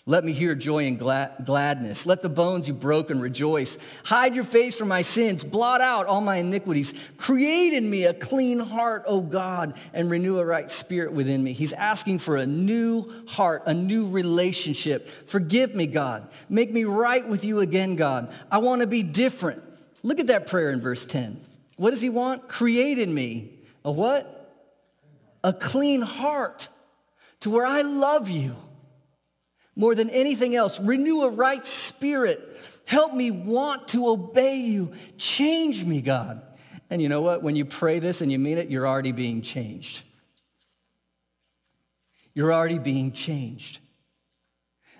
Let 0.05 0.25
me 0.25 0.33
hear 0.33 0.53
joy 0.53 0.85
and 0.87 0.99
glad- 0.99 1.45
gladness. 1.45 2.05
Let 2.05 2.21
the 2.21 2.27
bones 2.27 2.67
you 2.67 2.73
broken 2.73 3.21
rejoice. 3.21 3.73
Hide 4.03 4.35
your 4.35 4.43
face 4.43 4.77
from 4.77 4.89
my 4.89 5.01
sins. 5.01 5.45
Blot 5.45 5.79
out 5.79 6.07
all 6.07 6.19
my 6.19 6.37
iniquities. 6.37 6.93
Create 7.17 7.71
in 7.71 7.89
me 7.89 8.03
a 8.03 8.13
clean 8.13 8.59
heart, 8.59 9.03
O 9.07 9.21
God, 9.21 9.75
and 9.93 10.11
renew 10.11 10.39
a 10.39 10.45
right 10.45 10.69
spirit 10.81 11.13
within 11.13 11.41
me. 11.41 11.53
He's 11.53 11.71
asking 11.71 12.19
for 12.19 12.35
a 12.35 12.45
new 12.45 13.05
heart, 13.27 13.63
a 13.65 13.73
new 13.73 14.11
relationship. 14.11 15.05
Forgive 15.31 15.73
me, 15.73 15.87
God. 15.87 16.27
Make 16.49 16.73
me 16.73 16.83
right 16.83 17.25
with 17.25 17.45
you 17.45 17.59
again, 17.59 17.95
God. 17.95 18.27
I 18.51 18.57
want 18.57 18.81
to 18.81 18.87
be 18.87 19.03
different. 19.03 19.63
Look 20.03 20.19
at 20.19 20.27
that 20.27 20.47
prayer 20.47 20.71
in 20.71 20.81
verse 20.81 21.05
10. 21.07 21.39
What 21.77 21.91
does 21.91 22.01
he 22.01 22.09
want? 22.09 22.49
Create 22.49 22.99
in 22.99 23.13
me 23.13 23.51
a 23.85 23.91
what? 23.91 24.25
A 25.45 25.53
clean 25.53 26.01
heart 26.01 26.61
to 27.41 27.49
where 27.49 27.65
I 27.65 27.83
love 27.83 28.27
you 28.27 28.53
more 29.75 29.95
than 29.95 30.09
anything 30.09 30.55
else. 30.55 30.79
Renew 30.83 31.21
a 31.21 31.35
right 31.35 31.61
spirit. 31.89 32.39
Help 32.85 33.13
me 33.13 33.31
want 33.31 33.89
to 33.89 34.07
obey 34.07 34.55
you. 34.55 34.89
Change 35.37 35.85
me, 35.85 36.01
God. 36.01 36.41
And 36.89 37.01
you 37.01 37.09
know 37.09 37.21
what? 37.21 37.41
When 37.41 37.55
you 37.55 37.65
pray 37.65 37.99
this 37.99 38.21
and 38.21 38.31
you 38.31 38.37
mean 38.37 38.57
it, 38.57 38.69
you're 38.69 38.87
already 38.87 39.11
being 39.11 39.41
changed. 39.41 39.87
You're 42.33 42.53
already 42.53 42.79
being 42.79 43.13
changed. 43.13 43.79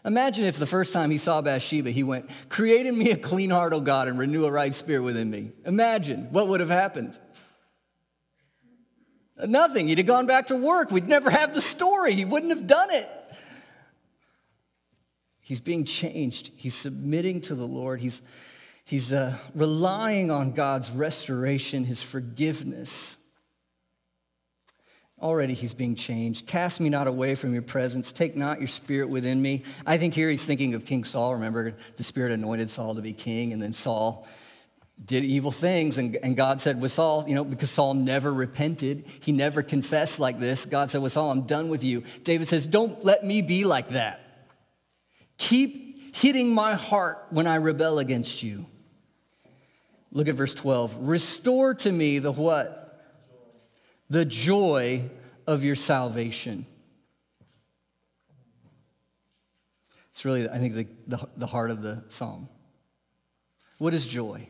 Imagine 0.05 0.45
if 0.45 0.55
the 0.59 0.67
first 0.67 0.91
time 0.91 1.11
he 1.11 1.17
saw 1.17 1.41
Bathsheba, 1.41 1.91
he 1.91 2.03
went, 2.03 2.25
Create 2.49 2.85
in 2.85 2.97
me 2.97 3.11
a 3.11 3.17
clean 3.17 3.49
heart, 3.49 3.73
O 3.73 3.79
God, 3.79 4.07
and 4.07 4.19
renew 4.19 4.45
a 4.45 4.51
right 4.51 4.73
spirit 4.73 5.03
within 5.03 5.29
me. 5.29 5.51
Imagine 5.65 6.27
what 6.31 6.49
would 6.49 6.59
have 6.59 6.69
happened. 6.69 7.17
Nothing. 9.37 9.87
He'd 9.87 9.97
have 9.97 10.07
gone 10.07 10.27
back 10.27 10.47
to 10.47 10.57
work. 10.57 10.91
We'd 10.91 11.07
never 11.07 11.29
have 11.29 11.53
the 11.53 11.61
story. 11.75 12.13
He 12.13 12.25
wouldn't 12.25 12.55
have 12.55 12.67
done 12.67 12.89
it. 12.91 13.07
He's 15.43 15.59
being 15.59 15.85
changed. 15.85 16.51
He's 16.55 16.77
submitting 16.81 17.41
to 17.43 17.55
the 17.55 17.65
Lord. 17.65 17.99
He's, 17.99 18.19
he's 18.85 19.11
uh, 19.11 19.37
relying 19.55 20.31
on 20.31 20.55
God's 20.55 20.89
restoration, 20.95 21.83
his 21.83 22.03
forgiveness. 22.11 22.89
Already 25.21 25.53
he's 25.53 25.73
being 25.73 25.95
changed. 25.95 26.43
Cast 26.49 26.79
me 26.79 26.89
not 26.89 27.07
away 27.07 27.35
from 27.35 27.53
your 27.53 27.61
presence. 27.61 28.11
Take 28.17 28.35
not 28.35 28.59
your 28.59 28.69
spirit 28.83 29.09
within 29.09 29.41
me. 29.41 29.63
I 29.85 29.97
think 29.97 30.13
here 30.13 30.29
he's 30.29 30.45
thinking 30.47 30.73
of 30.75 30.85
King 30.85 31.03
Saul. 31.03 31.33
Remember, 31.35 31.75
the 31.97 32.03
Spirit 32.05 32.31
anointed 32.31 32.69
Saul 32.69 32.95
to 32.95 33.01
be 33.01 33.13
king, 33.13 33.53
and 33.53 33.61
then 33.61 33.73
Saul 33.73 34.25
did 35.05 35.23
evil 35.23 35.53
things. 35.59 35.97
And, 35.97 36.15
and 36.17 36.37
God 36.37 36.61
said 36.61 36.79
with 36.79 36.91
Saul, 36.91 37.25
you 37.27 37.35
know, 37.35 37.43
because 37.43 37.73
Saul 37.75 37.93
never 37.93 38.33
repented, 38.33 39.05
he 39.21 39.31
never 39.33 39.61
confessed 39.63 40.19
like 40.19 40.39
this. 40.39 40.65
God 40.69 40.89
said 40.89 41.01
with 41.01 41.13
Saul, 41.13 41.31
I'm 41.31 41.47
done 41.47 41.69
with 41.69 41.83
you. 41.83 42.03
David 42.23 42.47
says, 42.47 42.65
Don't 42.69 43.03
let 43.03 43.23
me 43.25 43.41
be 43.41 43.65
like 43.65 43.89
that. 43.89 44.19
Keep 45.37 46.15
hitting 46.15 46.53
my 46.53 46.75
heart 46.75 47.17
when 47.31 47.47
I 47.47 47.55
rebel 47.55 47.99
against 47.99 48.43
you. 48.43 48.65
Look 50.11 50.27
at 50.27 50.37
verse 50.37 50.55
12. 50.61 51.07
Restore 51.07 51.73
to 51.73 51.91
me 51.91 52.19
the 52.19 52.31
what? 52.31 53.01
The 54.09 54.25
joy 54.25 55.09
of 55.47 55.61
your 55.61 55.75
salvation. 55.75 56.67
It's 60.13 60.23
really, 60.23 60.47
I 60.47 60.59
think, 60.59 60.75
the, 60.75 60.87
the, 61.07 61.29
the 61.37 61.47
heart 61.47 61.71
of 61.71 61.81
the 61.81 62.03
psalm. 62.11 62.47
What 63.79 63.95
is 63.95 64.07
joy? 64.13 64.47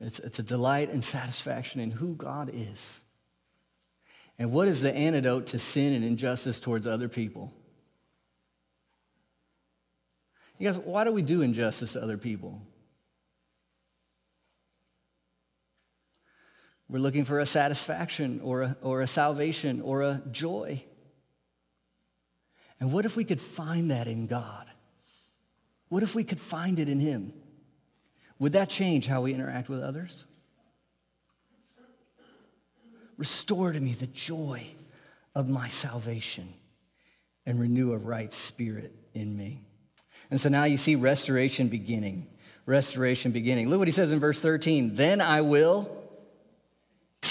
It's, 0.00 0.18
it's 0.18 0.38
a 0.40 0.42
delight 0.42 0.90
and 0.90 1.02
satisfaction 1.04 1.80
in 1.80 1.90
who 1.92 2.16
God 2.16 2.50
is. 2.52 2.78
And 4.38 4.52
what 4.52 4.68
is 4.68 4.82
the 4.82 4.92
antidote 4.92 5.46
to 5.48 5.58
sin 5.58 5.94
and 5.94 6.04
injustice 6.04 6.60
towards 6.62 6.86
other 6.86 7.08
people? 7.08 7.52
You 10.58 10.72
guys, 10.72 10.80
why 10.84 11.04
do 11.04 11.12
we 11.12 11.22
do 11.22 11.42
injustice 11.42 11.92
to 11.92 12.02
other 12.02 12.16
people? 12.16 12.60
We're 16.88 16.98
looking 16.98 17.24
for 17.24 17.40
a 17.40 17.46
satisfaction 17.46 18.40
or 18.42 18.62
a, 18.62 18.76
or 18.80 19.02
a 19.02 19.06
salvation 19.08 19.82
or 19.82 20.02
a 20.02 20.22
joy. 20.30 20.82
And 22.78 22.92
what 22.92 23.04
if 23.04 23.12
we 23.16 23.24
could 23.24 23.40
find 23.56 23.90
that 23.90 24.06
in 24.06 24.28
God? 24.28 24.66
What 25.88 26.02
if 26.02 26.10
we 26.14 26.24
could 26.24 26.38
find 26.50 26.78
it 26.78 26.88
in 26.88 27.00
Him? 27.00 27.32
Would 28.38 28.52
that 28.52 28.68
change 28.68 29.06
how 29.06 29.22
we 29.22 29.34
interact 29.34 29.68
with 29.68 29.80
others? 29.80 30.12
Restore 33.16 33.72
to 33.72 33.80
me 33.80 33.96
the 33.98 34.08
joy 34.26 34.66
of 35.34 35.46
my 35.46 35.68
salvation 35.82 36.52
and 37.46 37.58
renew 37.58 37.92
a 37.92 37.98
right 37.98 38.30
spirit 38.48 38.92
in 39.14 39.36
me. 39.36 39.65
And 40.30 40.40
so 40.40 40.48
now 40.48 40.64
you 40.64 40.76
see 40.76 40.94
restoration 40.94 41.68
beginning. 41.68 42.26
Restoration 42.66 43.32
beginning. 43.32 43.68
Look 43.68 43.78
what 43.78 43.88
he 43.88 43.92
says 43.92 44.10
in 44.10 44.20
verse 44.20 44.38
13. 44.42 44.96
Then 44.96 45.20
I 45.20 45.42
will 45.42 46.04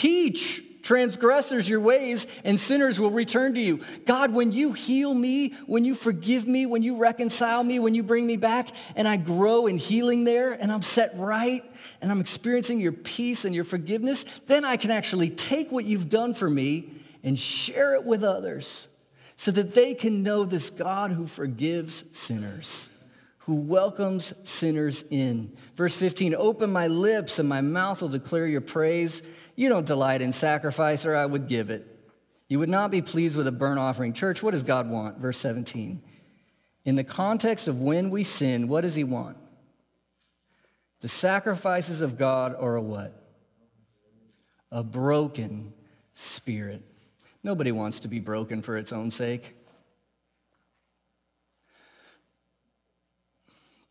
teach 0.01 0.37
transgressors 0.85 1.67
your 1.67 1.81
ways, 1.81 2.25
and 2.43 2.59
sinners 2.59 2.97
will 2.99 3.11
return 3.11 3.55
to 3.55 3.59
you. 3.59 3.79
God, 4.07 4.33
when 4.33 4.51
you 4.51 4.71
heal 4.71 5.13
me, 5.13 5.53
when 5.65 5.83
you 5.83 5.95
forgive 6.03 6.47
me, 6.47 6.65
when 6.65 6.83
you 6.83 6.99
reconcile 6.99 7.63
me, 7.63 7.79
when 7.79 7.95
you 7.95 8.03
bring 8.03 8.25
me 8.25 8.37
back, 8.37 8.67
and 8.95 9.07
I 9.07 9.17
grow 9.17 9.67
in 9.67 9.77
healing 9.77 10.23
there, 10.23 10.53
and 10.53 10.71
I'm 10.71 10.83
set 10.83 11.09
right, 11.17 11.63
and 12.01 12.11
I'm 12.11 12.21
experiencing 12.21 12.79
your 12.79 12.93
peace 12.93 13.45
and 13.45 13.55
your 13.55 13.65
forgiveness, 13.65 14.23
then 14.47 14.63
I 14.63 14.77
can 14.77 14.91
actually 14.91 15.35
take 15.49 15.71
what 15.71 15.85
you've 15.85 16.09
done 16.09 16.35
for 16.37 16.49
me 16.49 17.01
and 17.23 17.37
share 17.65 17.95
it 17.95 18.05
with 18.05 18.23
others 18.23 18.67
so 19.37 19.51
that 19.51 19.75
they 19.75 19.95
can 19.95 20.23
know 20.23 20.45
this 20.45 20.69
God 20.77 21.11
who 21.11 21.27
forgives 21.35 22.03
sinners 22.27 22.67
who 23.45 23.61
welcomes 23.61 24.33
sinners 24.59 25.01
in. 25.11 25.55
Verse 25.77 25.95
15 25.99 26.35
Open 26.35 26.71
my 26.71 26.87
lips, 26.87 27.37
and 27.37 27.47
my 27.47 27.61
mouth 27.61 28.01
will 28.01 28.09
declare 28.09 28.47
your 28.47 28.61
praise. 28.61 29.21
You 29.55 29.69
don't 29.69 29.85
delight 29.85 30.21
in 30.21 30.33
sacrifice, 30.33 31.05
or 31.05 31.15
I 31.15 31.25
would 31.25 31.47
give 31.47 31.69
it. 31.69 31.85
You 32.47 32.59
would 32.59 32.69
not 32.69 32.91
be 32.91 33.01
pleased 33.01 33.37
with 33.37 33.47
a 33.47 33.51
burnt 33.51 33.79
offering. 33.79 34.13
Church, 34.13 34.39
what 34.41 34.51
does 34.51 34.63
God 34.63 34.89
want? 34.89 35.19
Verse 35.19 35.37
17. 35.41 36.01
In 36.85 36.95
the 36.95 37.03
context 37.03 37.67
of 37.67 37.77
when 37.77 38.11
we 38.11 38.23
sin, 38.23 38.67
what 38.67 38.81
does 38.81 38.95
He 38.95 39.03
want? 39.03 39.37
The 41.01 41.09
sacrifices 41.09 42.01
of 42.01 42.17
God 42.17 42.55
are 42.59 42.75
a 42.75 42.81
what? 42.81 43.13
A 44.71 44.83
broken 44.83 45.73
spirit. 46.35 46.81
Nobody 47.45 47.71
wants 47.71 47.99
to 47.99 48.07
be 48.07 48.19
broken 48.19 48.63
for 48.63 48.75
its 48.75 48.91
own 48.91 49.11
sake. 49.11 49.43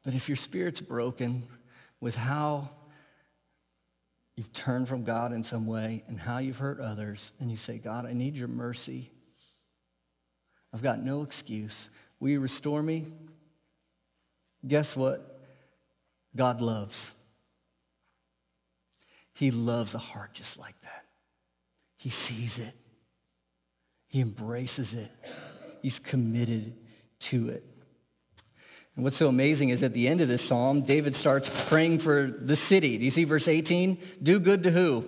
But 0.04 0.14
if 0.14 0.26
your 0.26 0.36
spirit's 0.38 0.80
broken 0.80 1.44
with 2.00 2.14
how 2.14 2.68
you've 4.34 4.48
turned 4.64 4.88
from 4.88 5.04
God 5.04 5.30
in 5.30 5.44
some 5.44 5.68
way 5.68 6.02
and 6.08 6.18
how 6.18 6.38
you've 6.38 6.56
hurt 6.56 6.80
others, 6.80 7.30
and 7.38 7.48
you 7.48 7.56
say, 7.56 7.78
God, 7.78 8.06
I 8.06 8.12
need 8.12 8.34
your 8.34 8.48
mercy. 8.48 9.12
I've 10.72 10.82
got 10.82 10.98
no 10.98 11.22
excuse. 11.22 11.76
Will 12.18 12.30
you 12.30 12.40
restore 12.40 12.82
me? 12.82 13.06
Guess 14.66 14.94
what? 14.96 15.20
God 16.36 16.60
loves. 16.60 17.00
He 19.34 19.52
loves 19.52 19.94
a 19.94 19.98
heart 19.98 20.30
just 20.34 20.58
like 20.58 20.74
that. 20.82 21.04
He 21.98 22.10
sees 22.10 22.58
it, 22.58 22.74
He 24.14 24.20
embraces 24.20 24.94
it, 24.94 25.11
He's 25.83 25.98
committed 26.09 26.72
to 27.33 27.48
it. 27.48 27.64
And 28.94 29.03
what's 29.03 29.18
so 29.18 29.27
amazing 29.27 29.70
is 29.70 29.83
at 29.83 29.92
the 29.92 30.07
end 30.07 30.20
of 30.20 30.29
this 30.29 30.48
psalm, 30.48 30.87
David 30.87 31.16
starts 31.16 31.50
praying 31.68 31.98
for 31.98 32.31
the 32.31 32.55
city. 32.55 32.96
Do 32.96 33.05
you 33.05 33.11
see 33.11 33.24
verse 33.24 33.48
18? 33.48 33.98
Do 34.22 34.38
good 34.38 34.62
to 34.62 34.70
who? 34.70 35.03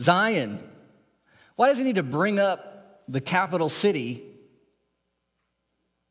Zion. 0.00 0.62
Why 1.56 1.68
does 1.68 1.78
he 1.78 1.82
need 1.82 1.96
to 1.96 2.04
bring 2.04 2.38
up 2.38 2.60
the 3.08 3.20
capital 3.20 3.68
city 3.68 4.24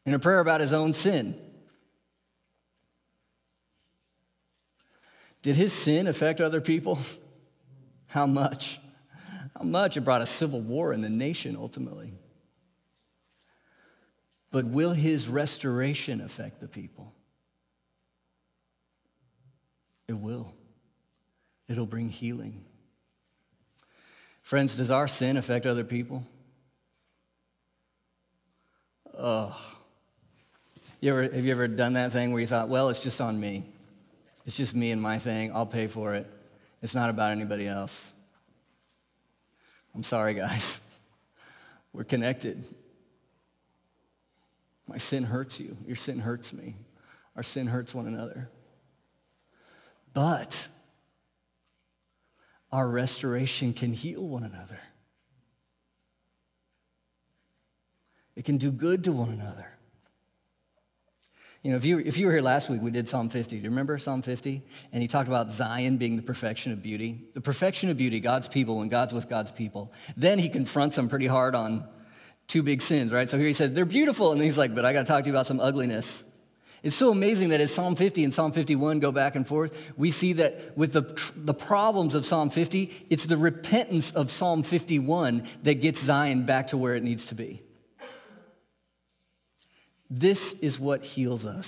in 0.05 0.13
a 0.13 0.19
prayer 0.19 0.41
about 0.41 0.59
his 0.59 0.73
own 0.73 0.91
sin? 0.91 1.39
Did 5.43 5.55
his 5.55 5.85
sin 5.85 6.07
affect 6.07 6.41
other 6.41 6.59
people? 6.59 7.01
How 8.07 8.25
much? 8.25 8.63
How 9.59 9.65
much? 9.65 9.97
It 9.97 10.05
brought 10.05 10.21
a 10.21 10.27
civil 10.39 10.61
war 10.61 10.93
in 10.93 11.01
the 11.01 11.09
nation 11.09 11.57
ultimately. 11.59 12.13
But 14.51 14.65
will 14.65 14.93
his 14.93 15.27
restoration 15.27 16.21
affect 16.21 16.61
the 16.61 16.67
people? 16.67 17.13
It 20.07 20.13
will. 20.13 20.53
It'll 21.67 21.85
bring 21.85 22.09
healing. 22.09 22.63
Friends, 24.49 24.75
does 24.75 24.89
our 24.89 25.07
sin 25.07 25.37
affect 25.37 25.67
other 25.67 25.83
people? 25.83 26.23
Oh. 29.15 29.55
You 31.01 31.11
ever, 31.11 31.23
have 31.23 31.43
you 31.43 31.51
ever 31.51 31.67
done 31.67 31.93
that 31.93 32.11
thing 32.13 32.31
where 32.31 32.41
you 32.41 32.47
thought, 32.47 32.69
well, 32.69 32.89
it's 32.89 33.03
just 33.03 33.21
on 33.21 33.39
me? 33.39 33.71
It's 34.45 34.57
just 34.57 34.73
me 34.73 34.89
and 34.91 35.01
my 35.01 35.23
thing. 35.23 35.51
I'll 35.53 35.67
pay 35.67 35.87
for 35.91 36.15
it. 36.15 36.25
It's 36.81 36.95
not 36.95 37.11
about 37.11 37.31
anybody 37.31 37.67
else. 37.67 37.91
I'm 39.99 40.05
sorry, 40.05 40.33
guys. 40.33 40.65
We're 41.93 42.05
connected. 42.05 42.63
My 44.87 44.97
sin 44.97 45.25
hurts 45.25 45.57
you. 45.59 45.75
Your 45.85 45.97
sin 45.97 46.19
hurts 46.19 46.53
me. 46.53 46.77
Our 47.35 47.43
sin 47.43 47.67
hurts 47.67 47.93
one 47.93 48.07
another. 48.07 48.47
But 50.15 50.47
our 52.71 52.87
restoration 52.87 53.73
can 53.73 53.91
heal 53.91 54.25
one 54.25 54.43
another. 54.43 54.79
It 58.37 58.45
can 58.45 58.57
do 58.57 58.71
good 58.71 59.03
to 59.03 59.11
one 59.11 59.31
another. 59.31 59.67
You 61.61 61.71
know, 61.71 61.77
if 61.77 61.83
you, 61.83 61.99
if 61.99 62.15
you 62.15 62.27
were 62.27 62.31
here 62.31 62.41
last 62.41 62.69
week, 62.71 62.81
we 62.81 62.89
did 62.89 63.09
Psalm 63.09 63.29
50. 63.29 63.49
Do 63.49 63.57
you 63.57 63.69
remember 63.69 63.99
Psalm 63.99 64.21
50? 64.21 64.63
And 64.93 65.01
he 65.01 65.09
talked 65.09 65.27
about 65.27 65.51
Zion 65.57 65.97
being 65.97 66.15
the 66.15 66.21
perfection 66.21 66.71
of 66.71 66.81
beauty. 66.81 67.27
The 67.33 67.41
perfection 67.41 67.89
of 67.89 67.97
beauty, 67.97 68.21
God's 68.21 68.47
people, 68.47 68.77
when 68.77 68.87
God's 68.87 69.11
with 69.11 69.29
God's 69.29 69.51
people. 69.57 69.91
Then 70.15 70.39
he 70.39 70.49
confronts 70.49 70.95
them 70.95 71.09
pretty 71.09 71.27
hard 71.27 71.55
on 71.55 71.85
two 72.49 72.63
big 72.63 72.79
sins, 72.81 73.11
right? 73.11 73.27
So 73.27 73.37
here 73.37 73.47
he 73.47 73.53
says, 73.53 73.71
they're 73.75 73.85
beautiful. 73.85 74.31
And 74.31 74.41
he's 74.41 74.55
like, 74.55 74.73
but 74.73 74.85
I 74.85 74.93
got 74.93 75.01
to 75.01 75.07
talk 75.07 75.23
to 75.23 75.29
you 75.29 75.33
about 75.33 75.47
some 75.47 75.59
ugliness. 75.59 76.05
It's 76.81 76.97
so 76.97 77.09
amazing 77.09 77.49
that 77.49 77.59
as 77.59 77.75
Psalm 77.75 77.97
50 77.97 78.23
and 78.23 78.33
Psalm 78.33 78.53
51 78.53 79.01
go 79.01 79.11
back 79.11 79.35
and 79.35 79.45
forth, 79.45 79.71
we 79.97 80.11
see 80.11 80.33
that 80.33 80.77
with 80.77 80.93
the, 80.93 81.13
the 81.35 81.53
problems 81.53 82.15
of 82.15 82.23
Psalm 82.23 82.51
50, 82.51 83.07
it's 83.09 83.27
the 83.27 83.35
repentance 83.35 84.09
of 84.15 84.29
Psalm 84.29 84.63
51 84.63 85.59
that 85.65 85.81
gets 85.81 86.05
Zion 86.05 86.45
back 86.45 86.69
to 86.69 86.77
where 86.77 86.95
it 86.95 87.03
needs 87.03 87.27
to 87.27 87.35
be. 87.35 87.61
This 90.09 90.39
is 90.61 90.79
what 90.79 91.01
heals 91.01 91.45
us. 91.45 91.67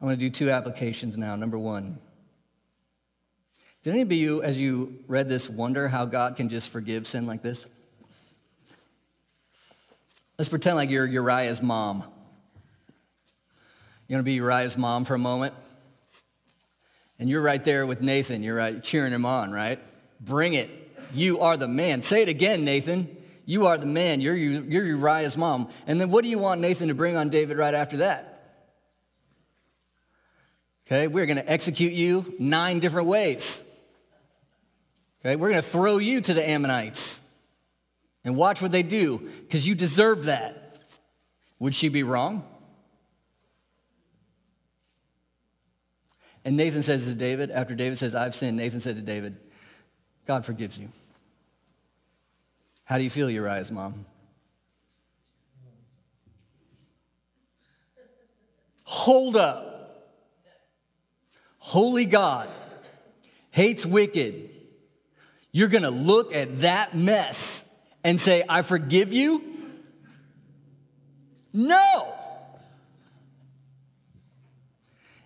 I'm 0.00 0.08
going 0.08 0.18
to 0.18 0.30
do 0.30 0.34
two 0.36 0.50
applications 0.50 1.16
now. 1.16 1.36
Number 1.36 1.58
one, 1.58 1.98
did 3.82 3.90
any 3.90 4.02
of 4.02 4.12
you, 4.12 4.42
as 4.42 4.56
you 4.56 4.94
read 5.08 5.28
this, 5.28 5.48
wonder 5.54 5.88
how 5.88 6.06
God 6.06 6.36
can 6.36 6.48
just 6.48 6.72
forgive 6.72 7.04
sin 7.04 7.26
like 7.26 7.42
this? 7.42 7.62
Let's 10.38 10.48
pretend 10.48 10.76
like 10.76 10.90
you're 10.90 11.06
Uriah's 11.06 11.60
mom. 11.62 12.02
You 14.08 14.16
want 14.16 14.24
to 14.24 14.28
be 14.28 14.32
Uriah's 14.32 14.74
mom 14.76 15.04
for 15.04 15.14
a 15.14 15.18
moment? 15.18 15.54
And 17.18 17.28
you're 17.28 17.42
right 17.42 17.60
there 17.64 17.86
with 17.86 18.00
Nathan. 18.00 18.42
You're 18.42 18.56
right, 18.56 18.82
cheering 18.82 19.12
him 19.12 19.24
on, 19.24 19.52
right? 19.52 19.78
Bring 20.20 20.54
it. 20.54 20.68
You 21.12 21.40
are 21.40 21.56
the 21.56 21.68
man. 21.68 22.02
Say 22.02 22.22
it 22.22 22.28
again, 22.28 22.64
Nathan. 22.64 23.16
You 23.44 23.66
are 23.66 23.76
the 23.78 23.86
man. 23.86 24.20
You're, 24.20 24.36
you're 24.36 24.84
Uriah's 24.84 25.36
mom. 25.36 25.72
And 25.86 26.00
then 26.00 26.10
what 26.10 26.22
do 26.22 26.28
you 26.28 26.38
want 26.38 26.60
Nathan 26.60 26.88
to 26.88 26.94
bring 26.94 27.16
on 27.16 27.30
David 27.30 27.58
right 27.58 27.74
after 27.74 27.98
that? 27.98 28.30
Okay, 30.86 31.08
we're 31.08 31.26
going 31.26 31.38
to 31.38 31.50
execute 31.50 31.92
you 31.92 32.24
nine 32.38 32.80
different 32.80 33.08
ways. 33.08 33.42
Okay, 35.20 35.36
we're 35.36 35.50
going 35.50 35.62
to 35.62 35.70
throw 35.70 35.98
you 35.98 36.20
to 36.20 36.34
the 36.34 36.46
Ammonites 36.46 37.02
and 38.24 38.36
watch 38.36 38.58
what 38.60 38.70
they 38.70 38.82
do 38.82 39.30
because 39.42 39.66
you 39.66 39.74
deserve 39.74 40.24
that. 40.26 40.56
Would 41.58 41.74
she 41.74 41.88
be 41.88 42.02
wrong? 42.02 42.44
And 46.44 46.58
Nathan 46.58 46.82
says 46.82 47.00
to 47.00 47.14
David, 47.14 47.50
after 47.50 47.74
David 47.74 47.98
says, 47.98 48.14
I've 48.14 48.34
sinned, 48.34 48.58
Nathan 48.58 48.80
said 48.80 48.96
to 48.96 49.02
David, 49.02 49.36
God 50.26 50.44
forgives 50.44 50.76
you. 50.76 50.88
How 52.84 52.98
do 52.98 53.04
you 53.04 53.10
feel, 53.10 53.30
Uriah's, 53.30 53.70
mom? 53.70 54.06
Hold 58.84 59.36
up. 59.36 59.72
Holy 61.58 62.06
God 62.06 62.48
hates 63.50 63.86
wicked. 63.90 64.50
You're 65.50 65.70
going 65.70 65.82
to 65.82 65.90
look 65.90 66.32
at 66.32 66.60
that 66.60 66.94
mess 66.94 67.36
and 68.02 68.20
say, 68.20 68.44
I 68.46 68.68
forgive 68.68 69.08
you? 69.08 69.40
No. 71.52 72.12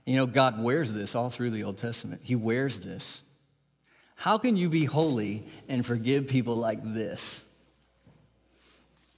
You 0.05 0.17
know, 0.17 0.27
God 0.27 0.63
wears 0.63 0.93
this 0.95 1.15
all 1.15 1.33
through 1.37 1.51
the 1.51 1.65
Old 1.65 1.79
Testament. 1.79 2.21
He 2.23 2.37
wears 2.37 2.79
this. 2.85 3.21
How 4.15 4.39
can 4.39 4.57
you 4.57 4.71
be 4.71 4.85
holy 4.85 5.45
and 5.69 5.85
forgive 5.85 6.29
people 6.29 6.57
like 6.57 6.83
this? 6.83 7.21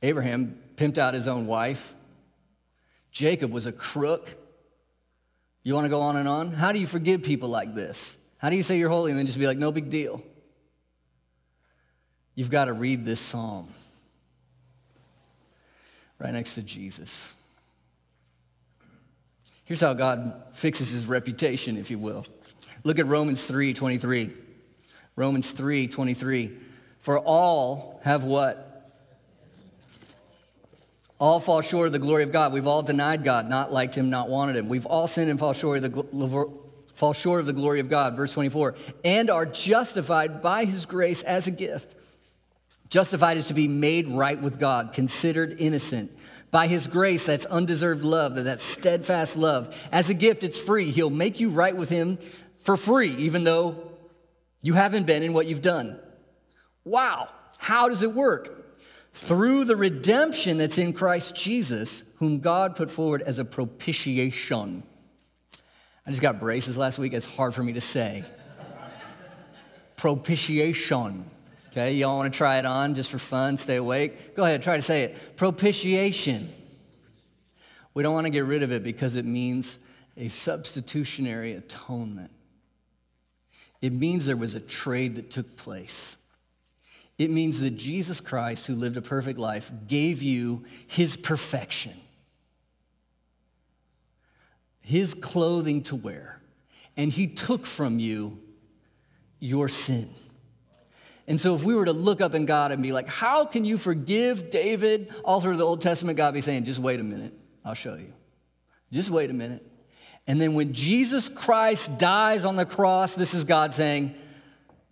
Abraham 0.03 0.59
pimped 0.79 0.99
out 0.99 1.15
his 1.15 1.29
own 1.29 1.47
wife. 1.47 1.79
Jacob 3.13 3.53
was 3.53 3.67
a 3.67 3.73
crook. 3.73 4.23
You 5.63 5.75
want 5.75 5.85
to 5.85 5.91
go 5.91 6.01
on 6.01 6.17
and 6.17 6.29
on? 6.29 6.53
How 6.53 6.73
do 6.73 6.79
you 6.79 6.87
forgive 6.87 7.23
people 7.23 7.49
like 7.49 7.75
this? 7.75 7.97
How 8.39 8.49
do 8.49 8.57
you 8.57 8.63
say 8.63 8.79
you're 8.79 8.89
holy 8.89 9.11
and 9.11 9.19
then 9.19 9.27
just 9.27 9.39
be 9.39 9.47
like, 9.47 9.59
no 9.59 9.73
big 9.73 9.91
deal? 9.91 10.23
You've 12.35 12.51
got 12.51 12.67
to 12.67 12.73
read 12.73 13.05
this 13.05 13.21
psalm 13.31 13.75
right 16.19 16.33
next 16.33 16.55
to 16.55 16.63
Jesus. 16.63 17.11
Here's 19.65 19.81
how 19.81 19.95
God 19.95 20.43
fixes 20.63 20.91
his 20.91 21.07
reputation, 21.07 21.77
if 21.77 21.91
you 21.91 21.99
will. 21.99 22.27
Look 22.83 22.99
at 22.99 23.07
Romans 23.07 23.45
3:23. 23.51 24.33
Romans 25.17 25.53
3:23. 25.59 26.59
For 27.05 27.19
all 27.19 28.01
have 28.05 28.23
what? 28.23 28.70
All 31.21 31.43
fall 31.45 31.61
short 31.61 31.87
of 31.87 31.93
the 31.93 31.99
glory 31.99 32.25
of 32.25 32.33
God. 32.33 32.55
We've 32.55 32.67
all 32.67 32.83
denied 32.83 33.25
God, 33.25 33.47
not 33.47 33.71
liked 33.71 33.95
him, 33.95 34.09
not 34.09 34.31
wanted 34.31 34.57
him. 34.57 34.71
We've 34.71 34.87
all 34.87 35.07
sinned 35.07 35.31
and 35.31 35.39
fall 35.39 35.53
short 35.53 35.85
of 35.85 35.93
the 35.93 36.61
fall 36.99 37.13
short 37.13 37.41
of 37.41 37.47
the 37.47 37.53
glory 37.53 37.81
of 37.81 37.91
God, 37.91 38.17
verse 38.17 38.33
24, 38.33 38.75
and 39.05 39.31
are 39.31 39.47
justified 39.47 40.43
by 40.43 40.65
his 40.65 40.87
grace 40.87 41.23
as 41.27 41.47
a 41.47 41.51
gift. 41.51 41.87
Justified 42.89 43.37
is 43.37 43.47
to 43.47 43.55
be 43.55 43.69
made 43.69 44.09
right 44.09 44.43
with 44.43 44.59
God, 44.59 44.93
considered 44.95 45.61
innocent. 45.61 46.11
By 46.51 46.67
his 46.67 46.87
grace, 46.89 47.23
that's 47.27 47.45
undeserved 47.47 48.01
love, 48.01 48.35
that 48.35 48.59
steadfast 48.79 49.37
love. 49.37 49.73
As 49.93 50.09
a 50.11 50.15
gift, 50.15 50.43
it's 50.43 50.61
free. 50.67 50.91
He'll 50.91 51.11
make 51.11 51.39
you 51.39 51.55
right 51.55 51.77
with 51.77 51.91
him 51.91 52.19
for 52.67 52.77
free, 52.79 53.15
even 53.17 53.45
though 53.45 53.91
you 54.63 54.73
haven't 54.75 55.07
been 55.07 55.23
in 55.23 55.33
what 55.35 55.47
you've 55.47 55.63
done. 55.63 56.01
Wow. 56.85 57.29
How 57.59 57.89
does 57.91 58.03
it 58.03 58.15
work? 58.15 58.49
Through 59.29 59.67
the 59.67 59.77
redemption 59.77 60.59
that's 60.59 60.79
in 60.79 60.93
Christ 60.93 61.35
Jesus, 61.45 62.03
whom 62.19 62.41
God 62.41 62.77
put 62.77 62.91
forward 62.91 63.23
as 63.23 63.39
a 63.39 63.45
propitiation. 63.45 64.83
I 66.07 66.11
just 66.11 66.23
got 66.23 66.41
braces 66.41 66.77
last 66.77 66.99
week. 66.99 67.13
It's 67.13 67.27
hard 67.27 67.55
for 67.55 67.63
me 67.63 67.75
to 67.75 67.81
say. 67.81 68.25
propitiation. 69.99 71.31
Okay, 71.71 71.93
y'all 71.93 72.17
want 72.17 72.33
to 72.33 72.37
try 72.39 72.59
it 72.59 72.65
on 72.65 72.95
just 72.95 73.13
for 73.13 73.21
fun, 73.31 73.59
stay 73.59 73.77
awake? 73.77 74.13
Go 74.35 74.45
ahead, 74.45 74.63
try 74.63 74.77
to 74.77 74.83
say 74.83 75.03
it. 75.05 75.17
Propitiation. 75.37 76.53
We 77.95 78.03
don't 78.03 78.15
want 78.15 78.25
to 78.25 78.31
get 78.31 78.41
rid 78.41 78.63
of 78.63 78.73
it 78.73 78.83
because 78.83 79.15
it 79.15 79.25
means 79.25 79.73
a 80.17 80.31
substitutionary 80.45 81.55
atonement. 81.55 82.33
It 83.81 83.93
means 83.93 84.27
there 84.27 84.37
was 84.37 84.55
a 84.55 84.61
trade 84.61 85.17
that 85.17 85.31
took 85.31 85.57
place. 85.59 86.17
It 87.21 87.29
means 87.29 87.61
that 87.61 87.77
Jesus 87.77 88.19
Christ, 88.25 88.65
who 88.67 88.73
lived 88.73 88.97
a 88.97 89.03
perfect 89.03 89.39
life, 89.39 89.63
gave 89.87 90.23
you 90.23 90.65
his 90.89 91.15
perfection, 91.23 92.01
his 94.81 95.15
clothing 95.23 95.85
to 95.91 95.97
wear, 95.97 96.41
and 96.97 97.13
he 97.13 97.37
took 97.47 97.61
from 97.77 97.99
you 97.99 98.39
your 99.39 99.69
sin. 99.69 100.15
And 101.29 101.39
so, 101.41 101.57
if 101.57 101.67
we 101.67 101.75
were 101.75 101.85
to 101.85 101.93
look 101.93 102.23
up 102.23 102.33
in 102.33 102.47
God 102.47 102.73
and 102.73 102.83
be 102.83 102.91
like, 102.91 103.07
How 103.07 103.47
can 103.47 103.67
you 103.67 103.77
forgive 103.77 104.51
David? 104.51 105.11
All 105.23 105.43
through 105.43 105.59
the 105.59 105.63
Old 105.63 105.83
Testament, 105.83 106.17
God 106.17 106.33
be 106.33 106.41
saying, 106.41 106.65
Just 106.65 106.83
wait 106.83 107.01
a 107.01 107.05
minute. 107.05 107.35
I'll 107.63 107.75
show 107.75 107.97
you. 107.97 108.15
Just 108.95 109.13
wait 109.13 109.29
a 109.29 109.35
minute. 109.35 109.63
And 110.27 110.41
then, 110.41 110.55
when 110.55 110.73
Jesus 110.73 111.29
Christ 111.45 111.87
dies 112.01 112.47
on 112.47 112.57
the 112.57 112.65
cross, 112.65 113.15
this 113.19 113.35
is 113.35 113.45
God 113.45 113.73
saying, 113.77 114.15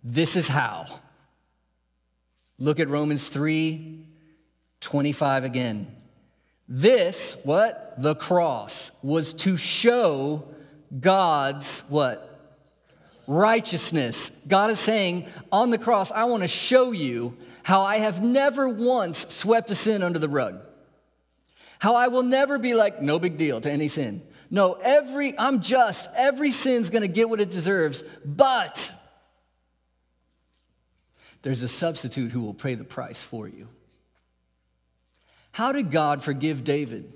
This 0.03 0.35
is 0.35 0.47
how. 0.47 0.85
Look 2.59 2.79
at 2.79 2.89
Romans 2.89 3.27
3 3.33 4.05
25 4.91 5.43
again. 5.43 5.87
This, 6.67 7.15
what? 7.43 7.95
The 8.01 8.15
cross, 8.15 8.91
was 9.01 9.33
to 9.43 9.57
show 9.57 10.43
God's 11.01 11.65
what? 11.89 12.29
righteousness. 13.29 14.17
God 14.49 14.71
is 14.71 14.85
saying 14.85 15.27
on 15.51 15.69
the 15.69 15.77
cross, 15.77 16.11
I 16.13 16.25
want 16.25 16.41
to 16.41 16.49
show 16.49 16.91
you 16.91 17.33
how 17.63 17.81
I 17.83 17.99
have 17.99 18.15
never 18.15 18.67
once 18.67 19.23
swept 19.41 19.69
a 19.69 19.75
sin 19.75 20.01
under 20.01 20.17
the 20.17 20.27
rug. 20.27 20.55
How 21.77 21.93
I 21.93 22.07
will 22.07 22.23
never 22.23 22.57
be 22.57 22.73
like, 22.73 23.01
no 23.01 23.19
big 23.19 23.37
deal 23.37 23.61
to 23.61 23.71
any 23.71 23.87
sin. 23.87 24.23
No, 24.49 24.73
every, 24.73 25.37
I'm 25.37 25.61
just, 25.61 26.01
every 26.15 26.51
sin's 26.51 26.89
going 26.89 27.03
to 27.03 27.07
get 27.07 27.29
what 27.29 27.39
it 27.39 27.51
deserves, 27.51 28.01
but 28.25 28.73
there's 31.43 31.61
a 31.61 31.67
substitute 31.67 32.31
who 32.31 32.41
will 32.41 32.53
pay 32.53 32.75
the 32.75 32.83
price 32.83 33.21
for 33.31 33.47
you. 33.47 33.67
How 35.51 35.71
did 35.71 35.91
God 35.91 36.21
forgive 36.23 36.63
David? 36.63 37.13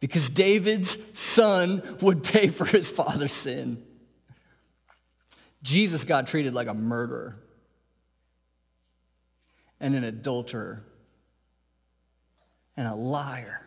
Because 0.00 0.28
David's 0.34 0.94
son 1.34 1.98
would 2.02 2.22
pay 2.22 2.56
for 2.56 2.64
his 2.64 2.90
father's 2.96 3.32
sin. 3.42 3.82
Jesus 5.62 6.04
got 6.04 6.26
treated 6.26 6.52
like 6.52 6.68
a 6.68 6.74
murderer 6.74 7.36
and 9.80 9.94
an 9.94 10.04
adulterer 10.04 10.82
and 12.76 12.86
a 12.86 12.94
liar 12.94 13.60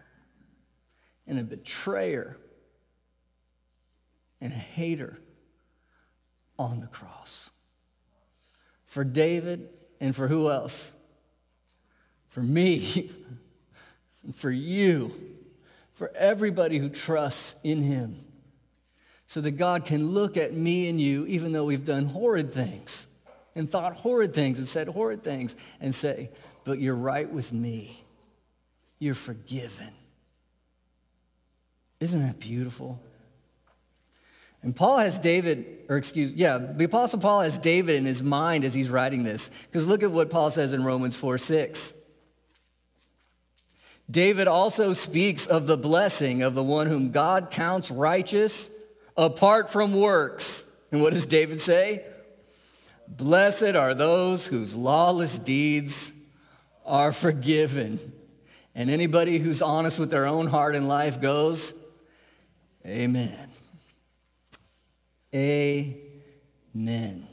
and 1.25 1.39
a 1.39 1.43
betrayer 1.43 2.37
and 4.39 4.53
a 4.53 4.55
hater 4.55 5.17
on 6.57 6.79
the 6.79 6.87
cross. 6.87 7.49
For 8.93 9.03
David 9.03 9.69
and 9.99 10.15
for 10.15 10.27
who 10.27 10.49
else? 10.49 10.75
For 12.33 12.41
me, 12.41 13.11
for 14.41 14.51
you, 14.51 15.11
for 15.97 16.09
everybody 16.09 16.79
who 16.79 16.89
trusts 16.89 17.55
in 17.63 17.81
him 17.81 18.23
so 19.29 19.41
that 19.41 19.57
God 19.57 19.85
can 19.85 20.07
look 20.07 20.37
at 20.37 20.53
me 20.53 20.89
and 20.89 20.99
you, 21.01 21.25
even 21.25 21.51
though 21.51 21.65
we've 21.65 21.85
done 21.85 22.05
horrid 22.05 22.53
things 22.53 22.89
and 23.55 23.69
thought 23.69 23.93
horrid 23.93 24.33
things 24.33 24.57
and 24.57 24.67
said 24.69 24.87
horrid 24.87 25.23
things, 25.23 25.53
and 25.81 25.93
say, 25.95 26.29
But 26.65 26.79
you're 26.79 26.95
right 26.95 27.31
with 27.31 27.51
me. 27.51 28.03
You're 28.99 29.15
forgiven. 29.25 29.93
Isn't 31.99 32.21
that 32.21 32.39
beautiful? 32.39 32.99
And 34.63 34.75
Paul 34.75 34.99
has 34.99 35.19
David, 35.21 35.65
or 35.87 35.97
excuse, 35.97 36.33
yeah, 36.35 36.57
the 36.77 36.85
Apostle 36.85 37.19
Paul 37.19 37.43
has 37.43 37.57
David 37.59 37.95
in 37.95 38.05
his 38.05 38.21
mind 38.21 38.63
as 38.63 38.73
he's 38.73 38.89
writing 38.89 39.23
this. 39.23 39.41
Because 39.67 39.87
look 39.87 40.03
at 40.03 40.11
what 40.11 40.29
Paul 40.29 40.51
says 40.51 40.73
in 40.73 40.83
Romans 40.83 41.17
4 41.21 41.37
6. 41.37 41.79
David 44.09 44.47
also 44.47 44.93
speaks 44.93 45.45
of 45.49 45.67
the 45.67 45.77
blessing 45.77 46.41
of 46.41 46.53
the 46.53 46.63
one 46.63 46.87
whom 46.87 47.11
God 47.11 47.51
counts 47.55 47.91
righteous 47.91 48.53
apart 49.17 49.67
from 49.73 50.01
works. 50.01 50.45
And 50.91 51.01
what 51.01 51.13
does 51.13 51.25
David 51.27 51.59
say? 51.59 52.05
Blessed 53.07 53.75
are 53.75 53.95
those 53.95 54.47
whose 54.49 54.73
lawless 54.73 55.37
deeds 55.45 55.93
are 56.85 57.13
forgiven. 57.21 58.13
And 58.75 58.89
anybody 58.89 59.41
who's 59.43 59.61
honest 59.61 59.99
with 59.99 60.09
their 60.09 60.25
own 60.25 60.47
heart 60.47 60.75
and 60.75 60.87
life 60.87 61.21
goes, 61.21 61.73
Amen. 62.85 63.49
Amen. 65.37 67.27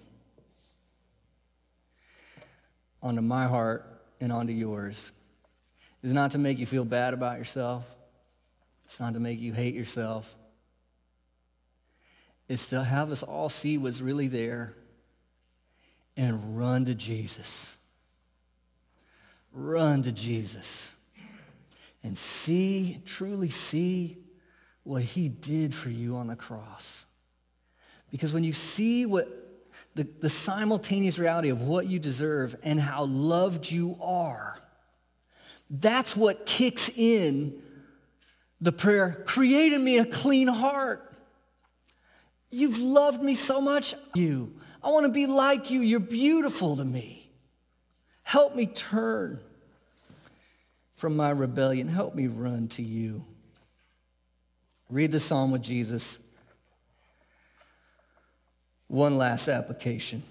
Onto 3.02 3.22
my 3.22 3.48
heart 3.48 3.84
and 4.20 4.30
onto 4.30 4.52
yours 4.52 4.96
is 6.02 6.12
not 6.12 6.32
to 6.32 6.38
make 6.38 6.58
you 6.58 6.66
feel 6.66 6.84
bad 6.84 7.14
about 7.14 7.38
yourself. 7.38 7.82
It's 8.84 9.00
not 9.00 9.14
to 9.14 9.20
make 9.20 9.40
you 9.40 9.52
hate 9.54 9.74
yourself 9.74 10.24
It's 12.48 12.68
to 12.70 12.84
have 12.84 13.10
us 13.10 13.24
all 13.26 13.48
see 13.48 13.78
what's 13.78 14.00
really 14.00 14.28
there 14.28 14.74
and 16.16 16.58
run 16.58 16.84
to 16.84 16.94
Jesus. 16.94 17.48
Run 19.52 20.02
to 20.02 20.12
Jesus 20.12 20.66
and 22.02 22.18
see, 22.44 23.02
truly 23.16 23.50
see 23.70 24.18
what 24.82 25.02
he 25.02 25.28
did 25.30 25.72
for 25.82 25.88
you 25.88 26.16
on 26.16 26.26
the 26.26 26.36
cross. 26.36 26.82
Because 28.14 28.32
when 28.32 28.44
you 28.44 28.52
see 28.52 29.06
what 29.06 29.26
the, 29.96 30.08
the 30.22 30.30
simultaneous 30.44 31.18
reality 31.18 31.50
of 31.50 31.58
what 31.58 31.86
you 31.86 31.98
deserve 31.98 32.50
and 32.62 32.78
how 32.78 33.06
loved 33.06 33.66
you 33.70 33.96
are, 34.00 34.54
that's 35.68 36.16
what 36.16 36.46
kicks 36.56 36.88
in 36.96 37.60
the 38.60 38.70
prayer 38.70 39.24
create 39.26 39.72
in 39.72 39.84
me 39.84 39.98
a 39.98 40.06
clean 40.22 40.46
heart. 40.46 41.00
You've 42.50 42.76
loved 42.78 43.20
me 43.20 43.34
so 43.48 43.60
much. 43.60 43.82
You. 44.14 44.50
I 44.80 44.92
want 44.92 45.06
to 45.06 45.12
be 45.12 45.26
like 45.26 45.72
you. 45.72 45.80
You're 45.80 45.98
beautiful 45.98 46.76
to 46.76 46.84
me. 46.84 47.28
Help 48.22 48.54
me 48.54 48.72
turn 48.92 49.40
from 51.00 51.16
my 51.16 51.30
rebellion. 51.30 51.88
Help 51.88 52.14
me 52.14 52.28
run 52.28 52.70
to 52.76 52.82
you. 52.82 53.22
Read 54.88 55.10
the 55.10 55.18
psalm 55.18 55.50
with 55.50 55.64
Jesus. 55.64 56.04
One 58.94 59.18
last 59.18 59.48
application. 59.48 60.22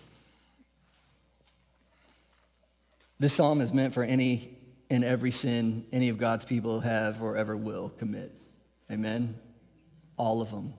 This 3.19 3.35
psalm 3.35 3.59
is 3.59 3.73
meant 3.73 3.93
for 3.93 4.05
any 4.05 4.57
and 4.89 5.03
every 5.03 5.31
sin 5.31 5.83
any 5.91 6.07
of 6.07 6.17
God's 6.17 6.45
people 6.45 6.79
have 6.79 7.15
or 7.21 7.35
ever 7.35 7.57
will 7.57 7.91
commit. 7.99 8.31
Amen? 8.89 9.35
All 10.15 10.41
of 10.41 10.49
them. 10.49 10.75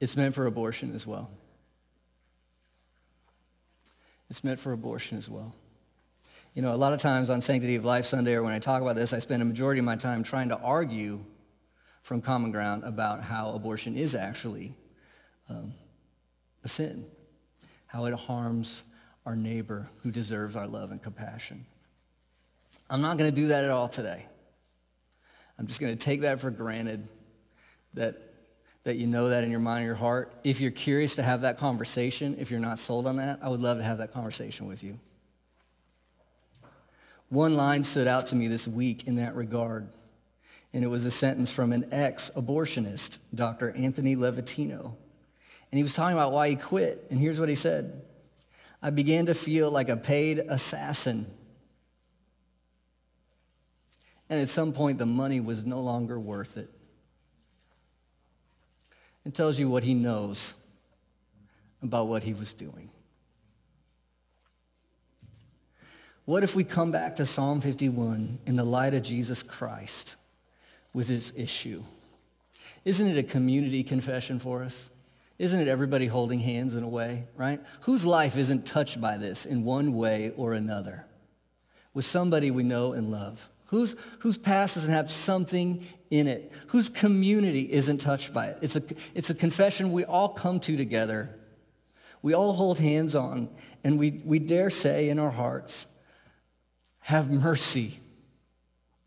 It's 0.00 0.16
meant 0.16 0.34
for 0.34 0.46
abortion 0.46 0.94
as 0.94 1.04
well. 1.06 1.28
It's 4.30 4.42
meant 4.42 4.60
for 4.60 4.72
abortion 4.72 5.18
as 5.18 5.28
well. 5.28 5.54
You 6.54 6.62
know, 6.62 6.74
a 6.74 6.76
lot 6.76 6.94
of 6.94 7.02
times 7.02 7.28
on 7.28 7.42
Sanctity 7.42 7.76
of 7.76 7.84
Life 7.84 8.06
Sunday 8.06 8.32
or 8.32 8.42
when 8.42 8.54
I 8.54 8.60
talk 8.60 8.80
about 8.80 8.96
this, 8.96 9.12
I 9.12 9.20
spend 9.20 9.42
a 9.42 9.44
majority 9.44 9.80
of 9.80 9.84
my 9.84 9.96
time 9.96 10.24
trying 10.24 10.48
to 10.48 10.56
argue 10.56 11.18
from 12.08 12.22
common 12.22 12.50
ground 12.50 12.82
about 12.82 13.20
how 13.20 13.50
abortion 13.50 13.94
is 13.98 14.14
actually 14.14 14.74
um, 15.48 15.74
a 16.64 16.68
sin, 16.68 17.06
how 17.86 18.06
it 18.06 18.14
harms 18.14 18.82
our 19.24 19.36
neighbor 19.36 19.88
who 20.02 20.10
deserves 20.10 20.56
our 20.56 20.66
love 20.66 20.90
and 20.90 21.02
compassion. 21.02 21.66
I'm 22.88 23.02
not 23.02 23.18
going 23.18 23.34
to 23.34 23.40
do 23.40 23.48
that 23.48 23.64
at 23.64 23.70
all 23.70 23.88
today. 23.88 24.24
I'm 25.58 25.66
just 25.66 25.80
going 25.80 25.96
to 25.96 26.04
take 26.04 26.20
that 26.20 26.40
for 26.40 26.50
granted 26.50 27.08
that, 27.94 28.16
that 28.84 28.96
you 28.96 29.06
know 29.06 29.30
that 29.30 29.42
in 29.42 29.50
your 29.50 29.60
mind 29.60 29.78
and 29.78 29.86
your 29.86 29.96
heart. 29.96 30.30
If 30.44 30.60
you're 30.60 30.70
curious 30.70 31.16
to 31.16 31.22
have 31.22 31.40
that 31.40 31.58
conversation, 31.58 32.36
if 32.38 32.50
you're 32.50 32.60
not 32.60 32.78
sold 32.80 33.06
on 33.06 33.16
that, 33.16 33.40
I 33.42 33.48
would 33.48 33.60
love 33.60 33.78
to 33.78 33.84
have 33.84 33.98
that 33.98 34.12
conversation 34.12 34.68
with 34.68 34.82
you. 34.82 34.96
One 37.28 37.54
line 37.54 37.82
stood 37.82 38.06
out 38.06 38.28
to 38.28 38.36
me 38.36 38.46
this 38.46 38.68
week 38.72 39.08
in 39.08 39.16
that 39.16 39.34
regard, 39.34 39.88
and 40.72 40.84
it 40.84 40.86
was 40.86 41.04
a 41.04 41.10
sentence 41.10 41.52
from 41.56 41.72
an 41.72 41.92
ex 41.92 42.30
abortionist, 42.36 43.16
Dr. 43.34 43.72
Anthony 43.72 44.14
Levatino. 44.14 44.92
And 45.76 45.78
he 45.78 45.82
was 45.82 45.92
talking 45.94 46.16
about 46.16 46.32
why 46.32 46.48
he 46.48 46.56
quit, 46.56 47.04
and 47.10 47.20
here's 47.20 47.38
what 47.38 47.50
he 47.50 47.56
said 47.56 48.02
I 48.82 48.90
began 48.90 49.26
to 49.26 49.34
feel 49.44 49.70
like 49.70 49.88
a 49.88 49.96
paid 49.96 50.38
assassin 50.38 51.26
and 54.28 54.40
at 54.40 54.48
some 54.48 54.72
point, 54.72 54.98
the 54.98 55.06
money 55.06 55.40
was 55.40 55.64
no 55.64 55.80
longer 55.80 56.18
worth 56.18 56.56
it. 56.56 56.68
It 59.24 59.34
tells 59.34 59.58
you 59.58 59.68
what 59.68 59.82
he 59.82 59.94
knows 59.94 60.40
about 61.82 62.08
what 62.08 62.22
he 62.22 62.32
was 62.32 62.52
doing. 62.58 62.90
What 66.24 66.42
if 66.42 66.50
we 66.56 66.64
come 66.64 66.90
back 66.90 67.16
to 67.16 67.26
Psalm 67.26 67.60
51 67.60 68.40
in 68.46 68.56
the 68.56 68.64
light 68.64 68.94
of 68.94 69.04
Jesus 69.04 69.42
Christ 69.58 70.16
with 70.92 71.06
this 71.06 71.30
issue? 71.36 71.82
Isn't 72.84 73.06
it 73.06 73.24
a 73.24 73.32
community 73.32 73.84
confession 73.84 74.40
for 74.40 74.64
us? 74.64 74.74
Isn't 75.38 75.60
it 75.60 75.68
everybody 75.68 76.06
holding 76.06 76.40
hands 76.40 76.74
in 76.74 76.82
a 76.82 76.88
way, 76.88 77.24
right? 77.36 77.60
Whose 77.84 78.04
life 78.04 78.36
isn't 78.36 78.70
touched 78.72 79.00
by 79.00 79.18
this 79.18 79.46
in 79.48 79.64
one 79.64 79.96
way 79.96 80.32
or 80.36 80.54
another? 80.54 81.04
With 81.92 82.06
somebody 82.06 82.50
we 82.50 82.62
know 82.62 82.94
and 82.94 83.10
love. 83.10 83.36
Whose, 83.70 83.94
whose 84.22 84.38
past 84.38 84.76
doesn't 84.76 84.92
have 84.92 85.06
something 85.24 85.84
in 86.10 86.26
it? 86.26 86.50
Whose 86.70 86.90
community 87.00 87.62
isn't 87.72 87.98
touched 87.98 88.30
by 88.32 88.48
it? 88.48 88.58
It's 88.62 88.76
a, 88.76 88.80
it's 89.14 89.30
a 89.30 89.34
confession 89.34 89.92
we 89.92 90.04
all 90.04 90.38
come 90.40 90.60
to 90.60 90.76
together. 90.76 91.30
We 92.22 92.32
all 92.32 92.56
hold 92.56 92.78
hands 92.78 93.14
on, 93.14 93.50
and 93.84 93.98
we, 93.98 94.22
we 94.24 94.38
dare 94.38 94.70
say 94.70 95.10
in 95.10 95.18
our 95.18 95.30
hearts, 95.30 95.86
Have 97.00 97.26
mercy 97.26 98.00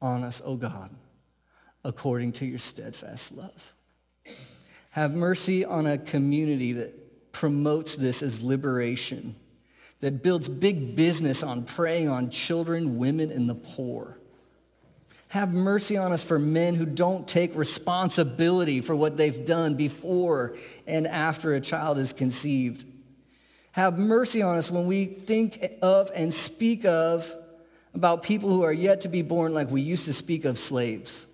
on 0.01 0.23
us, 0.23 0.39
O 0.43 0.57
God, 0.57 0.91
according 1.84 2.34
to 2.34 2.45
your 2.45 2.59
steadfast 2.59 3.32
love. 3.32 3.51
Have 4.89 5.11
mercy 5.11 5.65
on 5.65 5.85
a 5.85 5.97
community 6.11 6.73
that 6.73 6.93
promotes 7.33 7.95
this 7.97 8.21
as 8.23 8.37
liberation, 8.41 9.35
that 10.01 10.23
builds 10.23 10.47
big 10.47 10.95
business 10.95 11.43
on 11.45 11.67
preying 11.75 12.07
on 12.07 12.31
children, 12.47 12.99
women, 12.99 13.31
and 13.31 13.47
the 13.49 13.61
poor. 13.75 14.17
Have 15.29 15.49
mercy 15.49 15.95
on 15.95 16.11
us 16.11 16.25
for 16.27 16.39
men 16.39 16.75
who 16.75 16.87
don't 16.87 17.27
take 17.27 17.55
responsibility 17.55 18.81
for 18.81 18.95
what 18.95 19.15
they've 19.15 19.45
done 19.45 19.77
before 19.77 20.55
and 20.87 21.05
after 21.05 21.53
a 21.53 21.61
child 21.61 21.99
is 21.99 22.11
conceived. 22.17 22.83
Have 23.73 23.93
mercy 23.93 24.41
on 24.41 24.57
us 24.57 24.69
when 24.71 24.87
we 24.87 25.23
think 25.27 25.53
of 25.83 26.07
and 26.15 26.33
speak 26.55 26.83
of 26.83 27.21
about 27.93 28.23
people 28.23 28.49
who 28.55 28.63
are 28.63 28.73
yet 28.73 29.01
to 29.01 29.09
be 29.09 29.21
born 29.21 29.53
like 29.53 29.69
we 29.69 29.81
used 29.81 30.05
to 30.05 30.13
speak 30.13 30.45
of 30.45 30.57
slaves. 30.57 31.27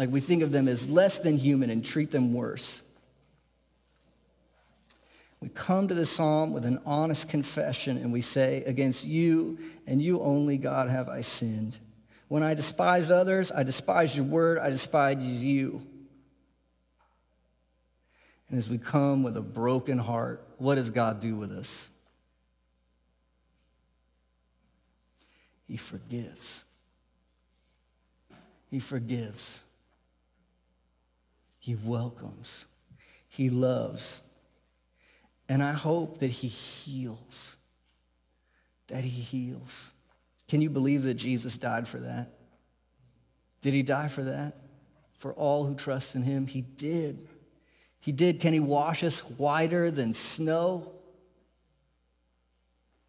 Like 0.00 0.08
we 0.08 0.22
think 0.22 0.42
of 0.42 0.50
them 0.50 0.66
as 0.66 0.82
less 0.88 1.14
than 1.22 1.36
human 1.36 1.68
and 1.68 1.84
treat 1.84 2.10
them 2.10 2.32
worse. 2.32 2.66
We 5.42 5.50
come 5.50 5.88
to 5.88 5.94
the 5.94 6.06
psalm 6.06 6.54
with 6.54 6.64
an 6.64 6.80
honest 6.86 7.28
confession 7.28 7.98
and 7.98 8.10
we 8.10 8.22
say, 8.22 8.64
Against 8.64 9.04
you 9.04 9.58
and 9.86 10.00
you 10.00 10.22
only, 10.22 10.56
God, 10.56 10.88
have 10.88 11.10
I 11.10 11.20
sinned. 11.20 11.76
When 12.28 12.42
I 12.42 12.54
despised 12.54 13.10
others, 13.10 13.52
I 13.54 13.62
despised 13.62 14.16
your 14.16 14.24
word, 14.24 14.58
I 14.58 14.70
despised 14.70 15.20
you. 15.20 15.80
And 18.48 18.58
as 18.58 18.70
we 18.70 18.78
come 18.78 19.22
with 19.22 19.36
a 19.36 19.42
broken 19.42 19.98
heart, 19.98 20.40
what 20.56 20.76
does 20.76 20.88
God 20.88 21.20
do 21.20 21.36
with 21.36 21.52
us? 21.52 21.68
He 25.66 25.78
forgives. 25.90 26.62
He 28.70 28.80
forgives. 28.88 29.36
He 31.60 31.76
welcomes. 31.86 32.48
He 33.28 33.48
loves. 33.48 34.04
And 35.48 35.62
I 35.62 35.72
hope 35.72 36.18
that 36.18 36.30
He 36.30 36.48
heals. 36.48 37.56
That 38.88 39.04
He 39.04 39.08
heals. 39.08 39.70
Can 40.50 40.60
you 40.60 40.70
believe 40.70 41.02
that 41.02 41.16
Jesus 41.16 41.56
died 41.58 41.84
for 41.90 42.00
that? 42.00 42.26
Did 43.62 43.74
he 43.74 43.82
die 43.82 44.10
for 44.14 44.24
that? 44.24 44.54
For 45.22 45.32
all 45.32 45.66
who 45.66 45.76
trust 45.76 46.14
in 46.14 46.22
him? 46.22 46.46
He 46.46 46.62
did. 46.62 47.28
He 48.00 48.12
did. 48.12 48.40
Can 48.40 48.52
he 48.52 48.60
wash 48.60 49.02
us 49.04 49.22
whiter 49.36 49.90
than 49.90 50.14
snow? 50.36 50.90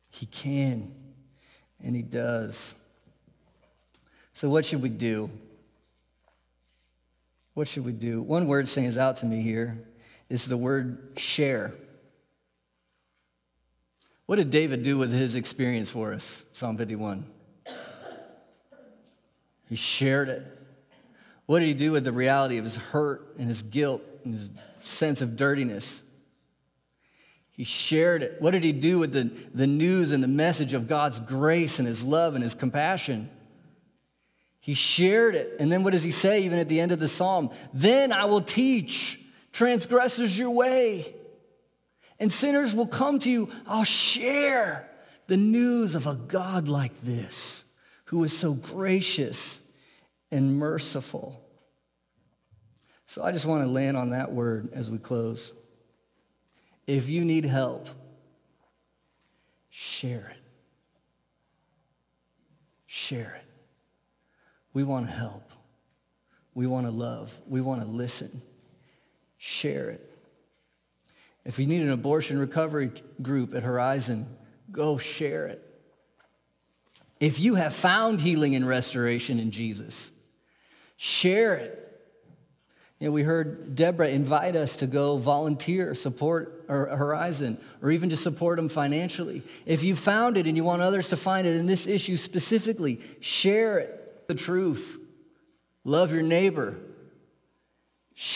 He 0.09 0.27
can. 0.43 0.93
And 1.83 1.95
he 1.95 2.01
does. 2.01 2.55
So, 4.35 4.49
what 4.49 4.65
should 4.65 4.81
we 4.81 4.89
do? 4.89 5.29
What 7.53 7.67
should 7.67 7.85
we 7.85 7.91
do? 7.91 8.21
One 8.21 8.47
word 8.47 8.67
stands 8.67 8.97
out 8.97 9.17
to 9.17 9.25
me 9.25 9.41
here 9.41 9.77
is 10.29 10.45
the 10.47 10.57
word 10.57 10.97
share. 11.17 11.73
What 14.25 14.37
did 14.37 14.51
David 14.51 14.83
do 14.83 14.97
with 14.97 15.11
his 15.11 15.35
experience 15.35 15.91
for 15.91 16.13
us? 16.13 16.25
Psalm 16.53 16.77
51. 16.77 17.25
He 19.67 19.77
shared 19.97 20.29
it. 20.29 20.43
What 21.45 21.59
did 21.59 21.67
he 21.67 21.73
do 21.73 21.91
with 21.91 22.05
the 22.05 22.13
reality 22.13 22.57
of 22.57 22.63
his 22.63 22.75
hurt 22.75 23.35
and 23.37 23.49
his 23.49 23.61
guilt 23.63 24.01
and 24.23 24.35
his 24.35 24.49
sense 24.99 25.21
of 25.21 25.35
dirtiness? 25.35 25.85
He 27.51 27.65
shared 27.89 28.23
it. 28.23 28.41
What 28.41 28.51
did 28.51 28.63
he 28.63 28.71
do 28.71 28.99
with 28.99 29.11
the, 29.11 29.29
the 29.53 29.67
news 29.67 30.11
and 30.13 30.23
the 30.23 30.27
message 30.27 30.73
of 30.73 30.87
God's 30.87 31.19
grace 31.27 31.75
and 31.77 31.85
his 31.85 32.01
love 32.01 32.35
and 32.35 32.43
his 32.43 32.53
compassion? 32.53 33.29
He 34.61 34.75
shared 34.95 35.35
it. 35.35 35.59
And 35.59 35.71
then 35.71 35.83
what 35.83 35.91
does 35.91 36.03
he 36.03 36.11
say 36.11 36.43
even 36.43 36.59
at 36.59 36.69
the 36.69 36.79
end 36.79 36.91
of 36.91 36.99
the 36.99 37.09
psalm? 37.09 37.49
Then 37.73 38.11
I 38.11 38.25
will 38.25 38.43
teach 38.43 38.91
transgressors 39.53 40.35
your 40.37 40.51
way 40.51 41.13
and 42.21 42.31
sinners 42.31 42.71
will 42.75 42.87
come 42.87 43.19
to 43.19 43.29
you. 43.29 43.47
I'll 43.65 43.87
share 44.13 44.87
the 45.27 45.37
news 45.37 45.95
of 45.95 46.03
a 46.03 46.15
God 46.31 46.67
like 46.67 46.93
this 47.03 47.33
who 48.05 48.23
is 48.23 48.41
so 48.41 48.53
gracious 48.53 49.37
and 50.31 50.55
merciful. 50.55 51.41
So 53.15 53.23
I 53.23 53.31
just 53.31 53.47
want 53.47 53.63
to 53.63 53.69
land 53.69 53.97
on 53.97 54.11
that 54.11 54.31
word 54.31 54.69
as 54.75 54.89
we 54.89 54.99
close. 54.99 55.51
If 56.85 57.09
you 57.09 57.25
need 57.25 57.45
help, 57.45 57.85
share 59.99 60.31
it. 60.31 60.37
Share 63.09 63.41
it. 63.41 63.50
We 64.73 64.83
want 64.83 65.05
to 65.05 65.11
help. 65.11 65.43
We 66.53 66.67
want 66.67 66.85
to 66.85 66.91
love. 66.91 67.27
We 67.47 67.61
want 67.61 67.81
to 67.81 67.87
listen. 67.87 68.41
Share 69.61 69.89
it. 69.89 70.05
If 71.45 71.57
you 71.57 71.65
need 71.65 71.81
an 71.81 71.91
abortion 71.91 72.37
recovery 72.37 72.91
group 73.21 73.53
at 73.55 73.63
Horizon, 73.63 74.27
go 74.71 74.99
share 75.17 75.47
it. 75.47 75.61
If 77.19 77.39
you 77.39 77.55
have 77.55 77.71
found 77.81 78.19
healing 78.19 78.55
and 78.55 78.67
restoration 78.67 79.39
in 79.39 79.51
Jesus, 79.51 79.95
share 81.21 81.55
it. 81.55 81.77
You 82.99 83.07
know, 83.07 83.13
we 83.13 83.23
heard 83.23 83.75
Deborah 83.75 84.09
invite 84.09 84.55
us 84.55 84.75
to 84.79 84.87
go 84.87 85.23
volunteer, 85.23 85.95
support 85.95 86.65
Horizon, 86.67 87.57
or 87.81 87.91
even 87.91 88.09
to 88.09 88.17
support 88.17 88.57
them 88.57 88.69
financially. 88.69 89.43
If 89.65 89.81
you 89.81 89.95
found 90.05 90.37
it 90.37 90.45
and 90.45 90.55
you 90.55 90.63
want 90.63 90.83
others 90.83 91.07
to 91.09 91.23
find 91.23 91.47
it 91.47 91.55
in 91.55 91.65
this 91.65 91.87
issue 91.87 92.15
specifically, 92.15 92.99
share 93.41 93.79
it, 93.79 94.00
the 94.31 94.37
truth. 94.39 94.83
Love 95.83 96.11
your 96.11 96.21
neighbor. 96.21 96.77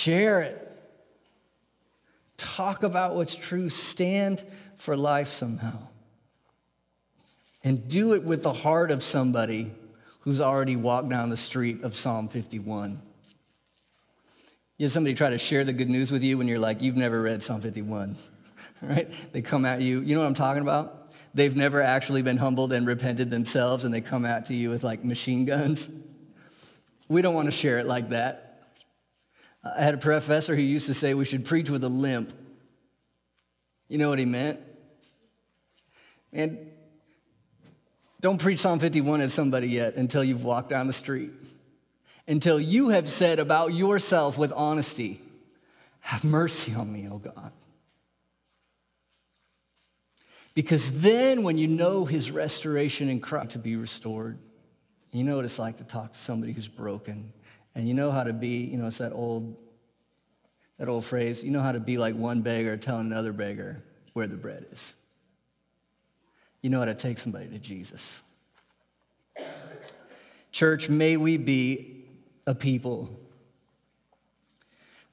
Share 0.04 0.41
it. 0.41 0.62
Talk 2.58 2.84
about 2.84 3.16
what's 3.16 3.36
true. 3.48 3.70
Stand 3.93 4.43
for 4.86 4.98
life 4.98 5.28
somehow. 5.39 5.88
And 7.64 7.89
do 7.89 8.14
it 8.14 8.26
with 8.26 8.43
the 8.43 8.52
heart 8.54 8.91
of 8.91 9.02
somebody 9.02 9.72
who's 10.24 10.41
already 10.41 10.76
walked 10.76 11.10
down 11.10 11.30
the 11.30 11.38
street 11.38 11.82
of 11.84 11.93
Psalm 11.93 12.30
51. 12.32 13.02
You 14.78 14.88
have 14.88 14.91
somebody 14.91 15.16
try 15.16 15.30
to 15.30 15.38
share 15.38 15.64
the 15.64 15.72
good 15.72 15.88
news 15.88 16.12
with 16.12 16.24
you 16.24 16.38
when 16.38 16.48
you're 16.50 16.60
like, 16.60 16.82
you've 16.82 16.98
never 16.98 17.22
read 17.22 17.41
Psalm 17.43 17.62
51, 17.62 18.18
right? 18.84 19.08
They 19.32 19.41
come 19.41 19.66
at 19.66 19.80
you. 19.80 20.02
You 20.02 20.16
know 20.16 20.22
what 20.22 20.28
I'm 20.28 20.36
talking 20.36 20.62
about? 20.62 21.05
They've 21.36 21.55
never 21.55 21.81
actually 21.81 22.21
been 22.21 22.38
humbled 22.38 22.71
and 22.71 22.88
repented 22.88 23.29
themselves, 23.29 23.83
and 23.83 23.93
they 23.93 24.01
come 24.01 24.25
at 24.25 24.47
to 24.47 24.53
you 24.53 24.69
with 24.69 24.83
like 24.83 25.03
machine 25.03 25.45
guns. 25.45 25.86
We 27.09 27.21
don't 27.21 27.36
want 27.36 27.49
to 27.51 27.55
share 27.55 27.79
it 27.79 27.86
like 27.86 28.09
that. 28.11 28.61
I 29.63 29.83
had 29.83 29.95
a 29.95 29.97
professor 29.97 30.55
who 30.55 30.61
used 30.61 30.88
to 30.88 30.93
say 30.93 31.13
we 31.13 31.25
should 31.25 31.45
preach 31.45 31.69
with 31.69 31.83
a 31.83 31.89
limp. 31.89 32.29
You 33.89 33.97
know 33.97 34.09
what 34.09 34.19
he 34.19 34.25
meant? 34.25 34.59
And 36.31 36.57
don't 38.21 38.39
preach 38.39 38.59
Psalm 38.59 38.79
51 38.79 39.21
at 39.21 39.29
somebody 39.31 39.67
yet 39.67 39.95
until 39.95 40.23
you've 40.23 40.43
walked 40.43 40.69
down 40.69 40.88
the 40.88 40.93
street. 40.93 41.31
Until 42.27 42.59
you 42.59 42.89
have 42.89 43.05
said 43.05 43.39
about 43.39 43.73
yourself 43.73 44.36
with 44.38 44.51
honesty, 44.51 45.21
Have 46.05 46.23
mercy 46.23 46.71
on 46.75 46.93
me, 46.93 47.07
O 47.11 47.17
God. 47.17 47.51
Because 50.56 50.84
then, 51.03 51.43
when 51.43 51.58
you 51.58 51.68
know 51.68 52.06
his 52.06 52.32
restoration 52.32 53.10
in 53.10 53.20
Christ 53.20 53.51
to 53.51 53.60
be 53.60 53.76
restored, 53.76 54.38
you 55.12 55.24
know 55.24 55.36
what 55.36 55.45
it's 55.45 55.60
like 55.60 55.78
to 55.78 55.84
talk 55.84 56.12
to 56.12 56.18
somebody 56.26 56.53
who's 56.53 56.68
broken. 56.70 57.34
And 57.76 57.88
you 57.88 57.93
know 57.93 58.10
how 58.10 58.24
to 58.24 58.34
be, 58.34 58.70
you 58.72 58.78
know, 58.78 58.88
it's 58.88 58.99
that 58.99 59.12
old 59.12 59.56
that 60.78 60.89
old 60.89 61.06
phrase, 61.06 61.39
you 61.41 61.51
know 61.51 61.62
how 61.62 61.72
to 61.72 61.80
be 61.80 61.97
like 61.97 62.16
one 62.16 62.41
beggar 62.41 62.78
telling 62.78 63.08
another 63.08 63.32
beggar 63.32 63.78
where 64.14 64.28
the 64.28 64.36
bread 64.36 64.66
is. 64.72 64.80
You 66.62 66.70
know 66.70 66.80
how 66.80 66.86
to 66.86 66.95
take 66.95 67.18
somebody 67.18 67.47
to 67.49 67.60
Jesus. 67.60 68.01
Church, 70.51 70.88
may 70.89 71.16
we 71.18 71.38
be 71.38 72.06
a 72.47 72.56
people 72.56 73.10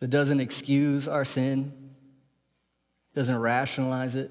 that 0.00 0.10
doesn't 0.10 0.40
excuse 0.40 1.06
our 1.06 1.24
sin, 1.24 1.90
doesn't 3.14 3.38
rationalize 3.38 4.14
it, 4.14 4.30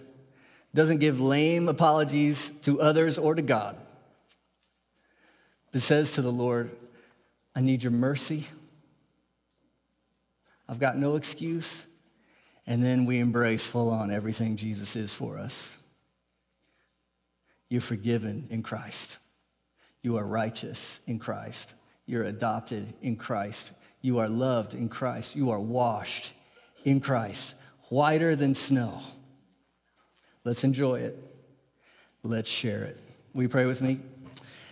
doesn't 0.74 0.99
give 0.99 1.15
lame 1.15 1.67
apologies 1.67 2.38
to 2.65 2.82
others 2.82 3.17
or 3.22 3.36
to 3.36 3.41
God 3.41 3.76
that 5.74 5.82
says 5.82 6.11
to 6.15 6.22
the 6.22 6.30
Lord, 6.30 6.72
I 7.55 7.61
need 7.61 7.82
your 7.82 7.91
mercy. 7.91 8.47
I've 10.67 10.80
got 10.80 10.97
no 10.97 11.15
excuse. 11.15 11.69
And 12.67 12.84
then 12.84 13.05
we 13.05 13.19
embrace 13.19 13.67
full 13.72 13.89
on 13.89 14.11
everything 14.11 14.55
Jesus 14.55 14.95
is 14.95 15.13
for 15.17 15.38
us. 15.38 15.53
You're 17.69 17.82
forgiven 17.82 18.47
in 18.51 18.63
Christ. 18.63 19.17
You 20.01 20.17
are 20.17 20.26
righteous 20.26 20.80
in 21.07 21.19
Christ. 21.19 21.74
You're 22.05 22.26
adopted 22.26 22.93
in 23.01 23.15
Christ. 23.15 23.72
You 24.01 24.19
are 24.19 24.28
loved 24.28 24.74
in 24.74 24.89
Christ. 24.89 25.36
You 25.36 25.51
are 25.51 25.59
washed 25.59 26.32
in 26.84 26.99
Christ, 27.01 27.53
whiter 27.89 28.36
than 28.36 28.55
snow. 28.55 29.01
Let's 30.43 30.63
enjoy 30.63 31.01
it. 31.01 31.15
Let's 32.23 32.49
share 32.61 32.83
it. 32.83 32.97
You 33.35 33.47
pray 33.47 33.65
with 33.65 33.79
me? 33.79 33.99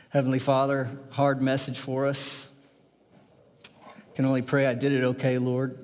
Heavenly 0.09 0.39
Father, 0.43 0.87
hard 1.11 1.41
message 1.41 1.79
for 1.85 2.07
us. 2.07 2.47
Can 4.15 4.25
only 4.25 4.41
pray 4.41 4.65
I 4.65 4.73
did 4.73 4.91
it 4.91 5.03
okay, 5.03 5.37
Lord. 5.37 5.77